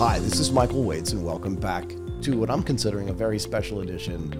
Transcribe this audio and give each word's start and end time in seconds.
Hi, 0.00 0.18
this 0.18 0.40
is 0.40 0.50
Michael 0.50 0.82
Waitze, 0.82 1.12
and 1.12 1.22
welcome 1.22 1.54
back 1.54 1.86
to 2.22 2.38
what 2.38 2.48
I'm 2.48 2.62
considering 2.62 3.10
a 3.10 3.12
very 3.12 3.38
special 3.38 3.80
edition 3.80 4.32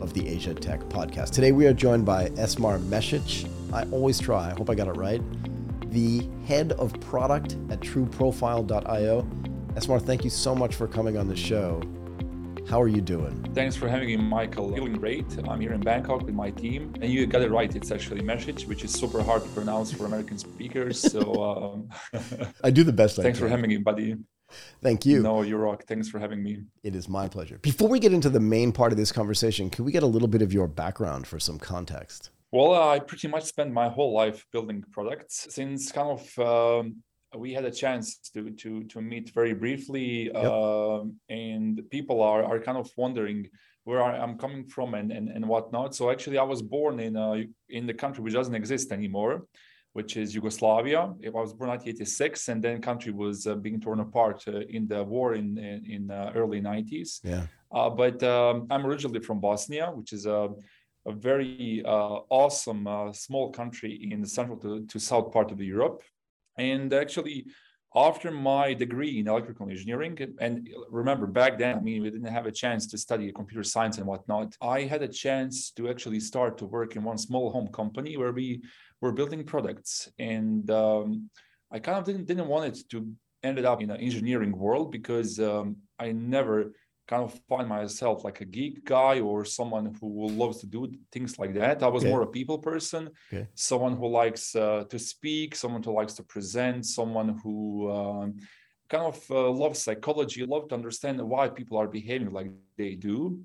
of 0.00 0.14
the 0.14 0.26
Asia 0.26 0.54
Tech 0.54 0.80
Podcast. 0.84 1.32
Today 1.32 1.52
we 1.52 1.66
are 1.66 1.74
joined 1.74 2.06
by 2.06 2.30
Esmar 2.30 2.80
Mesic. 2.80 3.46
I 3.74 3.82
always 3.90 4.18
try, 4.18 4.48
I 4.48 4.54
hope 4.54 4.70
I 4.70 4.74
got 4.74 4.88
it 4.88 4.96
right. 4.96 5.20
The 5.90 6.26
head 6.46 6.72
of 6.78 6.98
product 7.02 7.58
at 7.68 7.80
TrueProfile.io. 7.80 9.22
Esmar, 9.74 10.00
thank 10.00 10.24
you 10.24 10.30
so 10.30 10.54
much 10.54 10.76
for 10.76 10.88
coming 10.88 11.18
on 11.18 11.28
the 11.28 11.36
show. 11.36 11.82
How 12.66 12.80
are 12.80 12.88
you 12.88 13.02
doing? 13.02 13.42
Thanks 13.52 13.76
for 13.76 13.88
having 13.88 14.08
me, 14.08 14.16
Michael. 14.16 14.74
Feeling 14.74 14.94
great. 14.94 15.26
I'm 15.46 15.60
here 15.60 15.74
in 15.74 15.80
Bangkok 15.80 16.22
with 16.22 16.34
my 16.34 16.52
team, 16.52 16.94
and 17.02 17.12
you 17.12 17.26
got 17.26 17.42
it 17.42 17.50
right. 17.50 17.76
It's 17.76 17.90
actually 17.90 18.22
Mesic, 18.22 18.66
which 18.66 18.82
is 18.82 18.92
super 18.92 19.22
hard 19.22 19.42
to 19.42 19.48
pronounce 19.50 19.92
for 19.92 20.06
American 20.06 20.38
speakers. 20.38 20.98
So 20.98 21.84
um, 22.14 22.48
I 22.64 22.70
do 22.70 22.82
the 22.82 22.94
best. 22.94 23.16
Thanks 23.20 23.38
for 23.38 23.48
having 23.48 23.68
me, 23.68 23.76
buddy. 23.76 24.16
Thank 24.82 25.06
you. 25.06 25.22
No, 25.22 25.42
you 25.42 25.56
rock. 25.56 25.84
Thanks 25.84 26.08
for 26.08 26.18
having 26.18 26.42
me. 26.42 26.62
It 26.82 26.94
is 26.94 27.08
my 27.08 27.28
pleasure. 27.28 27.58
Before 27.58 27.88
we 27.88 27.98
get 27.98 28.12
into 28.12 28.30
the 28.30 28.40
main 28.40 28.72
part 28.72 28.92
of 28.92 28.98
this 28.98 29.12
conversation, 29.12 29.70
can 29.70 29.84
we 29.84 29.92
get 29.92 30.02
a 30.02 30.06
little 30.06 30.28
bit 30.28 30.42
of 30.42 30.52
your 30.52 30.68
background 30.68 31.26
for 31.26 31.38
some 31.38 31.58
context? 31.58 32.30
Well, 32.50 32.74
uh, 32.74 32.88
I 32.94 32.98
pretty 32.98 33.28
much 33.28 33.44
spent 33.44 33.72
my 33.72 33.88
whole 33.88 34.12
life 34.12 34.44
building 34.52 34.84
products 34.92 35.46
since 35.50 35.90
kind 35.90 36.20
of 36.20 36.38
um, 36.38 36.96
we 37.36 37.54
had 37.54 37.64
a 37.64 37.70
chance 37.70 38.18
to 38.34 38.50
to 38.50 38.84
to 38.84 39.00
meet 39.00 39.30
very 39.30 39.54
briefly, 39.54 40.24
yep. 40.24 40.34
uh, 40.36 41.04
and 41.30 41.82
people 41.90 42.22
are 42.22 42.44
are 42.44 42.58
kind 42.58 42.76
of 42.76 42.90
wondering 42.96 43.48
where 43.84 44.02
I'm 44.02 44.36
coming 44.38 44.64
from 44.66 44.94
and 44.94 45.10
and 45.10 45.28
and 45.28 45.48
whatnot. 45.48 45.94
So 45.94 46.10
actually, 46.10 46.38
I 46.38 46.42
was 46.42 46.62
born 46.62 47.00
in 47.00 47.16
uh, 47.16 47.36
in 47.68 47.86
the 47.86 47.94
country 47.94 48.22
which 48.22 48.34
doesn't 48.34 48.54
exist 48.54 48.92
anymore, 48.92 49.46
which 49.92 50.16
is 50.16 50.34
Yugoslavia. 50.34 51.00
I 51.00 51.30
was 51.30 51.52
born 51.52 51.70
in 51.70 51.76
1986, 51.76 52.48
and 52.48 52.62
then 52.62 52.80
country 52.80 53.12
was 53.12 53.46
uh, 53.46 53.54
being 53.54 53.80
torn 53.80 54.00
apart 54.00 54.42
uh, 54.48 54.60
in 54.60 54.88
the 54.88 55.02
war 55.04 55.34
in 55.34 55.58
in, 55.58 55.84
in 55.94 56.10
uh, 56.10 56.32
early 56.34 56.60
90s. 56.60 57.20
Yeah. 57.22 57.46
Uh, 57.70 57.90
but 57.90 58.22
um, 58.22 58.66
I'm 58.70 58.86
originally 58.86 59.20
from 59.20 59.40
Bosnia, 59.40 59.86
which 59.90 60.12
is 60.12 60.26
a 60.26 60.50
a 61.06 61.12
very 61.12 61.82
uh, 61.84 62.18
awesome 62.30 62.86
uh, 62.86 63.12
small 63.12 63.50
country 63.50 64.08
in 64.12 64.20
the 64.20 64.28
central 64.28 64.56
to, 64.58 64.86
to 64.86 64.98
south 65.00 65.32
part 65.32 65.50
of 65.50 65.58
the 65.58 65.66
Europe. 65.66 66.02
And 66.56 66.92
actually, 66.92 67.46
after 67.94 68.30
my 68.30 68.72
degree 68.72 69.18
in 69.18 69.28
electrical 69.28 69.68
engineering, 69.68 70.16
and 70.40 70.68
remember 70.90 71.26
back 71.26 71.58
then, 71.58 71.76
I 71.76 71.80
mean, 71.80 72.02
we 72.02 72.10
didn't 72.10 72.32
have 72.32 72.46
a 72.46 72.52
chance 72.52 72.86
to 72.88 72.98
study 72.98 73.32
computer 73.32 73.64
science 73.64 73.98
and 73.98 74.06
whatnot. 74.06 74.56
I 74.62 74.82
had 74.82 75.02
a 75.02 75.08
chance 75.08 75.70
to 75.72 75.90
actually 75.90 76.20
start 76.20 76.56
to 76.58 76.66
work 76.66 76.96
in 76.96 77.02
one 77.02 77.18
small 77.18 77.50
home 77.50 77.68
company 77.68 78.16
where 78.16 78.32
we 78.32 78.62
were 79.02 79.12
building 79.12 79.44
products. 79.44 80.08
And 80.18 80.70
um, 80.70 81.28
I 81.70 81.78
kind 81.80 81.98
of 81.98 82.04
didn't, 82.04 82.24
didn't 82.24 82.48
want 82.48 82.64
it 82.70 82.90
to 82.90 83.12
ended 83.42 83.64
up 83.64 83.82
in 83.82 83.90
an 83.90 84.00
engineering 84.00 84.56
world 84.56 84.92
because 84.92 85.40
um, 85.40 85.76
I 85.98 86.12
never 86.12 86.72
kind 87.08 87.24
of 87.24 87.38
find 87.48 87.68
myself 87.68 88.24
like 88.24 88.40
a 88.40 88.44
geek 88.44 88.84
guy 88.84 89.20
or 89.20 89.44
someone 89.44 89.94
who 90.00 90.28
loves 90.28 90.58
to 90.58 90.66
do 90.66 90.88
things 91.10 91.38
like 91.38 91.52
that. 91.54 91.82
I 91.82 91.88
was 91.88 92.04
okay. 92.04 92.10
more 92.10 92.22
a 92.22 92.26
people 92.26 92.58
person, 92.58 93.10
okay. 93.32 93.48
someone 93.54 93.96
who 93.96 94.08
likes 94.08 94.54
uh, 94.54 94.84
to 94.88 94.98
speak, 94.98 95.56
someone 95.56 95.82
who 95.82 95.92
likes 95.92 96.14
to 96.14 96.22
present, 96.22 96.86
someone 96.86 97.40
who 97.42 97.90
um, 97.90 98.36
kind 98.88 99.04
of 99.04 99.18
uh, 99.30 99.50
loves 99.50 99.80
psychology, 99.80 100.46
love 100.46 100.68
to 100.68 100.74
understand 100.74 101.20
why 101.20 101.48
people 101.48 101.76
are 101.76 101.88
behaving 101.88 102.30
like 102.32 102.50
they 102.78 102.94
do. 102.94 103.42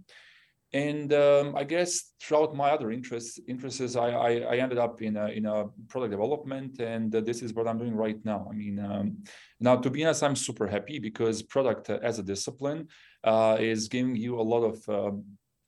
And 0.78 1.12
um, 1.12 1.56
I 1.56 1.64
guess 1.64 2.14
throughout 2.22 2.56
my 2.56 2.70
other 2.70 2.92
interests, 2.92 3.40
interests, 3.48 3.96
I, 3.96 4.10
I, 4.10 4.32
I, 4.52 4.56
ended 4.58 4.78
up 4.78 5.02
in 5.02 5.18
a, 5.18 5.26
in 5.30 5.48
a 5.48 5.66
product 5.90 6.12
development, 6.12 6.80
and 6.80 7.10
uh, 7.16 7.22
this 7.22 7.42
is 7.42 7.52
what 7.56 7.68
I'm 7.68 7.80
doing 7.80 7.96
right 7.96 8.24
now. 8.24 8.48
I 8.48 8.54
mean, 8.54 8.78
um, 8.80 9.24
now 9.60 9.78
to 9.78 9.90
be 9.90 10.06
honest, 10.06 10.22
I'm 10.22 10.36
super 10.36 10.68
happy 10.68 11.00
because 11.00 11.42
product 11.42 11.90
as 11.90 12.20
a 12.20 12.24
discipline 12.24 12.90
uh, 13.24 13.58
is 13.60 13.88
giving 13.88 14.16
you 14.16 14.40
a 14.40 14.46
lot 14.54 14.64
of 14.72 14.78
um, 14.88 15.24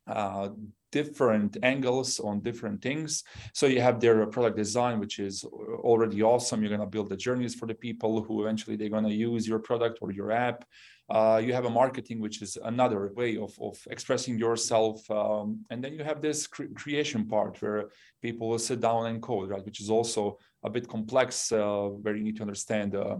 uh, 0.05 0.49
different 0.91 1.57
angles 1.63 2.19
on 2.19 2.41
different 2.41 2.79
things. 2.79 3.23
So 3.55 3.65
you 3.65 3.81
have 3.81 3.99
their 3.99 4.23
product 4.27 4.57
design, 4.57 4.99
which 4.99 5.17
is 5.17 5.43
already 5.43 6.21
awesome. 6.21 6.61
You're 6.61 6.69
to 6.77 6.85
build 6.85 7.09
the 7.09 7.17
journeys 7.17 7.55
for 7.55 7.65
the 7.65 7.73
people 7.73 8.21
who 8.21 8.43
eventually 8.43 8.75
they're 8.75 8.89
to 9.05 9.23
use 9.31 9.47
your 9.47 9.59
product 9.59 9.99
or 10.01 10.11
your 10.11 10.31
app. 10.31 10.65
Uh, 11.09 11.41
you 11.43 11.53
have 11.53 11.65
a 11.65 11.69
marketing, 11.69 12.19
which 12.19 12.41
is 12.41 12.57
another 12.63 13.11
way 13.15 13.35
of, 13.37 13.57
of 13.59 13.75
expressing 13.89 14.37
yourself. 14.37 15.09
Um, 15.09 15.65
and 15.71 15.83
then 15.83 15.93
you 15.93 16.03
have 16.03 16.21
this 16.21 16.45
cre- 16.45 16.73
creation 16.75 17.25
part 17.25 17.59
where 17.61 17.89
people 18.21 18.47
will 18.49 18.59
sit 18.59 18.79
down 18.79 19.07
and 19.07 19.21
code, 19.21 19.49
right? 19.49 19.65
Which 19.65 19.81
is 19.81 19.89
also 19.89 20.37
a 20.63 20.69
bit 20.69 20.87
complex, 20.87 21.51
uh, 21.51 21.89
where 22.01 22.15
you 22.15 22.23
need 22.23 22.35
to 22.37 22.43
understand 22.43 22.95
uh, 22.95 23.17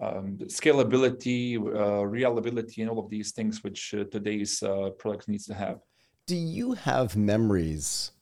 um, 0.00 0.38
scalability, 0.44 1.56
uh, 1.56 2.06
reliability, 2.06 2.82
and 2.82 2.90
all 2.90 2.98
of 2.98 3.10
these 3.10 3.32
things 3.32 3.64
which 3.64 3.94
uh, 3.94 4.04
today's 4.04 4.62
uh, 4.62 4.90
product 4.98 5.28
needs 5.28 5.46
to 5.46 5.54
have. 5.54 5.78
Do 6.26 6.36
you 6.36 6.72
have 6.72 7.16
memories 7.16 8.12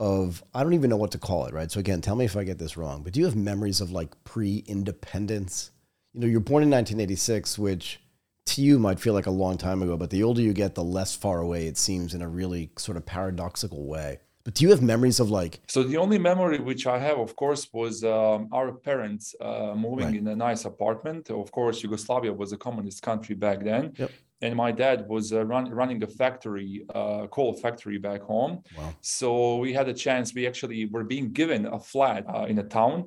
of, 0.00 0.42
I 0.52 0.64
don't 0.64 0.74
even 0.74 0.90
know 0.90 0.96
what 0.96 1.12
to 1.12 1.18
call 1.18 1.46
it, 1.46 1.54
right? 1.54 1.70
So, 1.70 1.78
again, 1.78 2.00
tell 2.00 2.16
me 2.16 2.24
if 2.24 2.36
I 2.36 2.42
get 2.42 2.58
this 2.58 2.76
wrong, 2.76 3.04
but 3.04 3.12
do 3.12 3.20
you 3.20 3.26
have 3.26 3.36
memories 3.36 3.80
of 3.80 3.92
like 3.92 4.12
pre 4.24 4.64
independence? 4.66 5.70
You 6.12 6.20
know, 6.20 6.26
you're 6.26 6.40
born 6.40 6.62
in 6.62 6.70
1986, 6.70 7.58
which 7.58 8.01
to 8.46 8.62
you 8.62 8.78
might 8.78 9.00
feel 9.00 9.14
like 9.14 9.26
a 9.26 9.30
long 9.30 9.56
time 9.58 9.82
ago, 9.82 9.96
but 9.96 10.10
the 10.10 10.22
older 10.22 10.40
you 10.40 10.52
get, 10.52 10.74
the 10.74 10.84
less 10.84 11.14
far 11.14 11.40
away 11.40 11.66
it 11.66 11.78
seems 11.78 12.14
in 12.14 12.22
a 12.22 12.28
really 12.28 12.70
sort 12.76 12.96
of 12.96 13.06
paradoxical 13.06 13.86
way. 13.86 14.20
But 14.44 14.54
do 14.54 14.64
you 14.64 14.70
have 14.70 14.82
memories 14.82 15.20
of 15.20 15.30
like? 15.30 15.60
So 15.68 15.82
the 15.84 15.96
only 15.96 16.18
memory 16.18 16.58
which 16.58 16.86
I 16.86 16.98
have, 16.98 17.18
of 17.18 17.36
course, 17.36 17.68
was 17.72 18.02
um, 18.02 18.48
our 18.52 18.72
parents 18.72 19.34
uh, 19.40 19.74
moving 19.76 20.06
right. 20.06 20.16
in 20.16 20.26
a 20.26 20.34
nice 20.34 20.64
apartment. 20.64 21.30
Of 21.30 21.52
course, 21.52 21.82
Yugoslavia 21.82 22.32
was 22.32 22.52
a 22.52 22.56
communist 22.56 23.02
country 23.02 23.36
back 23.36 23.62
then. 23.62 23.92
Yep. 23.96 24.10
And 24.40 24.56
my 24.56 24.72
dad 24.72 25.06
was 25.08 25.32
uh, 25.32 25.44
run, 25.44 25.70
running 25.70 26.02
a 26.02 26.08
factory, 26.08 26.84
uh, 26.92 27.28
coal 27.28 27.54
factory 27.54 27.98
back 27.98 28.22
home. 28.22 28.64
Wow. 28.76 28.92
So 29.00 29.58
we 29.58 29.72
had 29.72 29.88
a 29.88 29.94
chance. 29.94 30.34
We 30.34 30.48
actually 30.48 30.86
were 30.86 31.04
being 31.04 31.30
given 31.32 31.66
a 31.66 31.78
flat 31.78 32.24
uh, 32.28 32.46
in 32.48 32.58
a 32.58 32.64
town, 32.64 33.04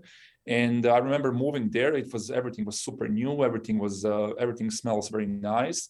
and 0.47 0.85
I 0.85 0.97
remember 0.97 1.31
moving 1.31 1.69
there. 1.69 1.93
It 1.95 2.11
was 2.13 2.31
everything 2.31 2.65
was 2.65 2.79
super 2.79 3.07
new. 3.07 3.43
Everything 3.43 3.79
was 3.79 4.05
uh, 4.05 4.29
everything 4.39 4.69
smells 4.71 5.09
very 5.09 5.25
nice 5.25 5.89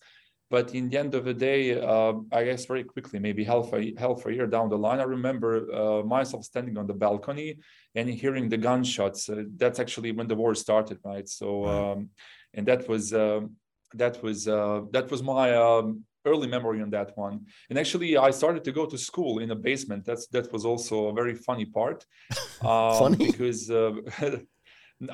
but 0.49 0.75
in 0.75 0.89
the 0.89 0.97
end 0.97 1.15
of 1.15 1.25
the 1.25 1.33
day, 1.33 1.79
uh, 1.79 2.13
I 2.31 2.43
guess 2.45 2.65
very 2.65 2.83
quickly, 2.83 3.19
maybe 3.19 3.43
half 3.43 3.73
a 3.73 3.93
half 3.97 4.25
a 4.25 4.33
year 4.33 4.45
down 4.45 4.69
the 4.69 4.77
line, 4.77 4.99
I 4.99 5.03
remember 5.03 5.51
uh, 5.73 6.03
myself 6.03 6.45
standing 6.45 6.77
on 6.77 6.85
the 6.85 6.93
balcony 6.93 7.57
and 7.95 8.07
hearing 8.09 8.49
the 8.49 8.57
gunshots. 8.57 9.27
Uh, 9.27 9.43
that's 9.57 9.79
actually 9.79 10.11
when 10.11 10.27
the 10.27 10.35
war 10.35 10.53
started, 10.53 10.99
right? 11.03 11.27
So, 11.27 11.65
um, 11.65 12.09
and 12.53 12.65
that 12.67 12.87
was 12.87 13.13
um, 13.13 13.55
that 13.95 14.21
was 14.21 14.47
uh, 14.47 14.81
that 14.91 15.09
was 15.09 15.23
my 15.23 15.55
um, 15.55 16.03
early 16.25 16.47
memory 16.47 16.81
on 16.81 16.89
that 16.91 17.17
one. 17.17 17.45
And 17.69 17.79
actually, 17.79 18.17
I 18.17 18.31
started 18.31 18.63
to 18.65 18.71
go 18.71 18.85
to 18.85 18.97
school 18.97 19.39
in 19.39 19.51
a 19.51 19.55
basement. 19.55 20.05
That's 20.05 20.27
that 20.27 20.51
was 20.51 20.65
also 20.65 21.07
a 21.07 21.13
very 21.13 21.35
funny 21.35 21.65
part. 21.65 22.05
Um, 22.61 22.97
funny 22.97 23.27
because 23.31 23.69
uh, 23.69 23.91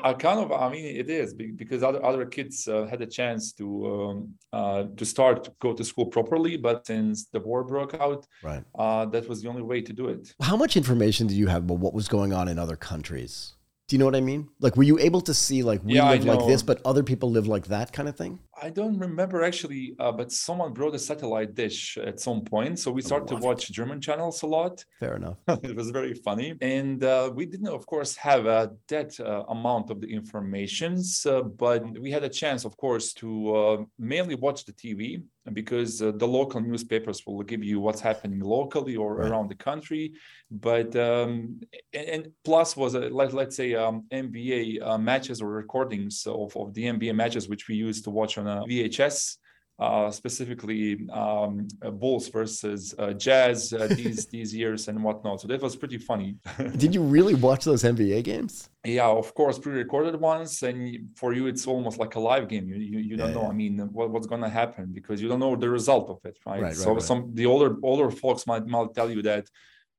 I 0.03 0.13
kind 0.13 0.39
of, 0.39 0.51
I 0.51 0.69
mean, 0.69 0.85
it 0.85 1.09
is 1.09 1.33
because 1.33 1.81
other 1.81 2.03
other 2.05 2.25
kids 2.25 2.67
uh, 2.67 2.85
had 2.85 3.01
a 3.01 3.07
chance 3.07 3.51
to 3.53 3.65
um, 3.93 4.33
uh, 4.53 4.83
to 4.95 5.05
start 5.05 5.43
to 5.45 5.53
go 5.59 5.73
to 5.73 5.83
school 5.83 6.05
properly, 6.05 6.55
but 6.55 6.85
since 6.85 7.25
the 7.25 7.39
war 7.39 7.63
broke 7.63 7.95
out, 7.95 8.27
right, 8.43 8.63
uh, 8.75 9.05
that 9.07 9.27
was 9.27 9.41
the 9.41 9.49
only 9.49 9.63
way 9.63 9.81
to 9.81 9.91
do 9.91 10.07
it. 10.07 10.33
How 10.39 10.55
much 10.55 10.77
information 10.77 11.25
did 11.25 11.35
you 11.35 11.47
have 11.47 11.63
about 11.63 11.79
what 11.79 11.95
was 11.95 12.07
going 12.07 12.31
on 12.31 12.47
in 12.47 12.59
other 12.59 12.75
countries? 12.75 13.55
Do 13.87 13.95
you 13.95 13.99
know 13.99 14.05
what 14.05 14.15
I 14.15 14.21
mean? 14.21 14.47
Like, 14.59 14.77
were 14.77 14.83
you 14.83 14.99
able 14.99 15.21
to 15.21 15.33
see 15.33 15.63
like 15.63 15.83
we 15.83 15.95
yeah, 15.95 16.09
live 16.11 16.25
like 16.25 16.47
this, 16.47 16.61
but 16.61 16.79
other 16.85 17.03
people 17.03 17.31
live 17.31 17.47
like 17.47 17.65
that 17.67 17.91
kind 17.91 18.07
of 18.07 18.15
thing? 18.15 18.39
I 18.63 18.69
don't 18.69 18.97
remember 18.99 19.43
actually, 19.43 19.95
uh, 19.97 20.11
but 20.11 20.31
someone 20.31 20.71
brought 20.71 20.93
a 20.93 20.99
satellite 20.99 21.55
dish 21.55 21.97
at 21.97 22.19
some 22.19 22.41
point, 22.41 22.77
so 22.77 22.91
we 22.91 23.01
started 23.01 23.27
to 23.29 23.37
watch 23.37 23.71
German 23.71 23.99
channels 23.99 24.43
a 24.43 24.47
lot. 24.47 24.85
Fair 24.99 25.15
enough. 25.15 25.39
it 25.63 25.75
was 25.75 25.89
very 25.89 26.13
funny, 26.13 26.55
and 26.61 27.03
uh, 27.03 27.31
we 27.33 27.47
didn't, 27.47 27.69
of 27.69 27.87
course, 27.87 28.15
have 28.15 28.45
uh, 28.45 28.67
that 28.87 29.19
amount 29.49 29.89
of 29.89 29.99
the 29.99 30.07
informations, 30.07 31.25
uh, 31.25 31.41
but 31.41 31.83
we 31.99 32.11
had 32.11 32.23
a 32.23 32.29
chance, 32.29 32.63
of 32.63 32.77
course, 32.77 33.13
to 33.13 33.55
uh, 33.55 33.77
mainly 33.97 34.35
watch 34.35 34.63
the 34.65 34.73
TV 34.73 35.23
because 35.53 36.01
uh, 36.01 36.11
the 36.15 36.27
local 36.27 36.61
newspapers 36.61 37.25
will 37.25 37.41
give 37.41 37.63
you 37.63 37.79
what's 37.79 37.99
happening 37.99 38.39
locally 38.39 38.95
or 38.95 39.15
right. 39.15 39.29
around 39.29 39.49
the 39.49 39.55
country. 39.55 40.13
But 40.51 40.95
um, 40.95 41.61
and, 41.93 42.07
and, 42.07 42.31
plus 42.43 42.77
was 42.77 42.93
a, 42.93 43.09
let, 43.09 43.33
let's 43.33 43.55
say 43.55 43.73
um, 43.73 44.05
NBA 44.11 44.85
uh, 44.85 44.97
matches 44.97 45.41
or 45.41 45.49
recordings 45.49 46.27
of, 46.27 46.55
of 46.55 46.73
the 46.73 46.83
NBA 46.83 47.15
matches 47.15 47.49
which 47.49 47.67
we 47.67 47.75
used 47.75 48.03
to 48.03 48.11
watch 48.11 48.37
on 48.37 48.47
VHS 48.69 49.37
uh, 49.81 50.11
specifically 50.11 51.09
um, 51.11 51.67
uh, 51.81 51.89
Bulls 51.89 52.29
versus 52.29 52.93
uh, 52.99 53.13
Jazz 53.13 53.73
uh, 53.73 53.87
these 53.97 54.27
these 54.27 54.53
years 54.53 54.87
and 54.87 55.03
whatnot. 55.03 55.41
So 55.41 55.47
that 55.47 55.59
was 55.59 55.75
pretty 55.75 55.97
funny. 55.97 56.37
Did 56.77 56.93
you 56.93 57.01
really 57.01 57.33
watch 57.33 57.65
those 57.65 57.81
NBA 57.83 58.23
games? 58.23 58.69
Yeah, 58.85 59.07
of 59.07 59.33
course, 59.33 59.57
pre-recorded 59.57 60.15
ones, 60.19 60.61
and 60.61 61.09
for 61.15 61.33
you 61.33 61.47
it's 61.47 61.65
almost 61.65 61.97
like 61.97 62.13
a 62.15 62.19
live 62.19 62.47
game. 62.47 62.69
You 62.69 62.75
you, 62.75 62.99
you 62.99 63.17
don't 63.17 63.29
yeah, 63.29 63.35
know. 63.35 63.41
Yeah. 63.41 63.49
I 63.49 63.53
mean, 63.53 63.79
what, 63.91 64.11
what's 64.11 64.27
going 64.27 64.41
to 64.43 64.49
happen 64.49 64.91
because 64.93 65.19
you 65.19 65.27
don't 65.27 65.39
know 65.39 65.55
the 65.55 65.69
result 65.69 66.09
of 66.11 66.19
it, 66.25 66.37
right? 66.45 66.61
right 66.61 66.75
so 66.75 66.93
right, 66.93 67.01
some 67.01 67.31
the 67.33 67.47
older 67.47 67.75
older 67.81 68.11
folks 68.11 68.45
might 68.45 68.67
might 68.67 68.93
tell 68.93 69.09
you 69.09 69.23
that 69.23 69.47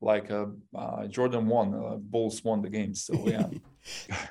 like 0.02 0.30
uh, 0.30 0.46
uh, 0.76 1.06
Jordan 1.06 1.46
won, 1.46 1.74
uh, 1.74 1.96
Bulls 1.96 2.42
won 2.44 2.60
the 2.60 2.68
game. 2.68 2.94
So 2.94 3.14
yeah. 3.26 3.46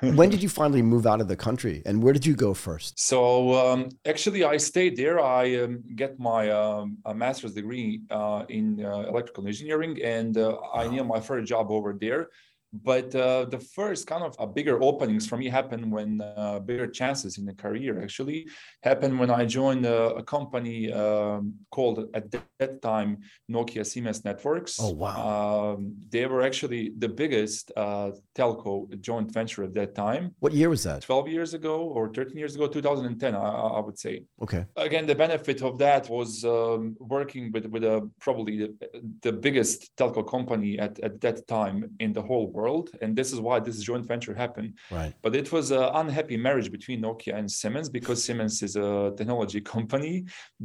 when 0.14 0.28
did 0.30 0.42
you 0.42 0.48
finally 0.48 0.82
move 0.82 1.06
out 1.06 1.20
of 1.20 1.28
the 1.28 1.36
country, 1.36 1.82
and 1.84 2.02
where 2.02 2.12
did 2.12 2.24
you 2.24 2.34
go 2.34 2.54
first? 2.54 3.00
So 3.00 3.54
um, 3.54 3.88
actually, 4.06 4.44
I 4.44 4.56
stayed 4.58 4.96
there. 4.96 5.20
I 5.20 5.56
um, 5.62 5.82
get 5.96 6.18
my 6.18 6.50
um, 6.50 6.98
master's 7.14 7.54
degree 7.54 8.02
uh, 8.10 8.44
in 8.48 8.84
uh, 8.84 9.00
electrical 9.08 9.46
engineering, 9.46 10.00
and 10.02 10.36
uh, 10.36 10.56
I 10.74 10.86
knew 10.88 11.04
my 11.04 11.20
first 11.20 11.48
job 11.48 11.70
over 11.70 11.96
there 11.98 12.28
but 12.72 13.14
uh, 13.14 13.44
the 13.44 13.58
first 13.58 14.06
kind 14.06 14.24
of 14.24 14.34
a 14.38 14.46
bigger 14.46 14.82
openings 14.82 15.26
for 15.26 15.36
me 15.36 15.48
happened 15.48 15.92
when 15.92 16.20
uh, 16.20 16.58
bigger 16.58 16.86
chances 16.86 17.36
in 17.36 17.44
the 17.44 17.52
career 17.54 18.02
actually 18.02 18.48
happened 18.82 19.18
when 19.18 19.30
I 19.30 19.44
joined 19.44 19.84
a, 19.84 20.14
a 20.14 20.22
company 20.22 20.90
um, 20.90 21.54
called 21.70 22.08
at 22.14 22.30
that 22.30 22.80
time 22.80 23.18
Nokia 23.50 23.84
Siemens 23.84 24.24
Networks. 24.24 24.78
Oh 24.80 24.92
wow! 24.92 25.74
Um, 25.74 25.94
they 26.08 26.24
were 26.26 26.42
actually 26.42 26.92
the 26.96 27.08
biggest 27.08 27.72
uh, 27.76 28.12
telco 28.34 28.98
joint 29.00 29.30
venture 29.30 29.64
at 29.64 29.74
that 29.74 29.94
time. 29.94 30.34
What 30.40 30.54
year 30.54 30.70
was 30.70 30.82
that? 30.84 31.02
Twelve 31.02 31.28
years 31.28 31.52
ago 31.52 31.82
or 31.82 32.08
thirteen 32.08 32.38
years 32.38 32.54
ago, 32.54 32.68
2010, 32.68 33.34
I, 33.34 33.38
I 33.38 33.80
would 33.80 33.98
say. 33.98 34.24
Okay. 34.40 34.64
Again, 34.76 35.06
the 35.06 35.14
benefit 35.14 35.62
of 35.62 35.78
that 35.78 36.08
was 36.08 36.42
um, 36.44 36.96
working 36.98 37.52
with 37.52 37.66
with 37.66 37.84
a 37.84 38.08
probably 38.18 38.56
the, 38.56 38.74
the 39.20 39.32
biggest 39.32 39.94
telco 39.98 40.26
company 40.26 40.78
at, 40.78 40.98
at 41.00 41.20
that 41.20 41.46
time 41.46 41.90
in 42.00 42.14
the 42.14 42.22
whole 42.22 42.50
world 42.50 42.61
world, 42.62 42.86
and 43.02 43.10
this 43.20 43.28
is 43.34 43.38
why 43.46 43.56
this 43.66 43.78
joint 43.88 44.04
venture 44.12 44.34
happened. 44.44 44.70
Right. 44.98 45.12
But 45.24 45.32
it 45.40 45.48
was 45.56 45.66
an 45.80 45.86
unhappy 46.02 46.36
marriage 46.46 46.70
between 46.76 46.98
Nokia 47.06 47.34
and 47.40 47.48
Siemens 47.58 47.88
because 47.98 48.18
Siemens 48.24 48.56
is 48.68 48.74
a 48.76 48.90
technology 49.18 49.60
company. 49.76 50.14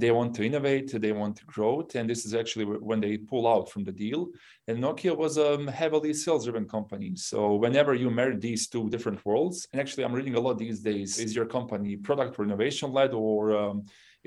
They 0.01 0.11
want 0.17 0.31
to 0.35 0.41
innovate, 0.49 0.87
they 1.05 1.13
want 1.21 1.33
to 1.39 1.45
grow, 1.53 1.73
and 1.97 2.05
this 2.11 2.21
is 2.27 2.33
actually 2.41 2.65
when 2.89 2.99
they 3.05 3.13
pull 3.31 3.45
out 3.53 3.65
from 3.71 3.83
the 3.87 3.95
deal. 4.05 4.21
And 4.67 4.77
Nokia 4.85 5.13
was 5.25 5.33
a 5.37 5.49
heavily 5.81 6.13
sales-driven 6.23 6.65
company. 6.77 7.09
So 7.15 7.39
whenever 7.63 7.93
you 8.01 8.09
marry 8.19 8.35
these 8.37 8.63
two 8.73 8.85
different 8.93 9.19
worlds, 9.27 9.57
and 9.71 9.79
actually 9.81 10.03
I'm 10.05 10.17
reading 10.19 10.35
a 10.35 10.43
lot 10.45 10.57
these 10.57 10.81
days, 10.91 11.09
is 11.25 11.35
your 11.37 11.47
company 11.57 11.91
product 12.07 12.37
or 12.37 12.43
innovation 12.49 12.87
led 12.99 13.11
or 13.13 13.37
um, 13.61 13.77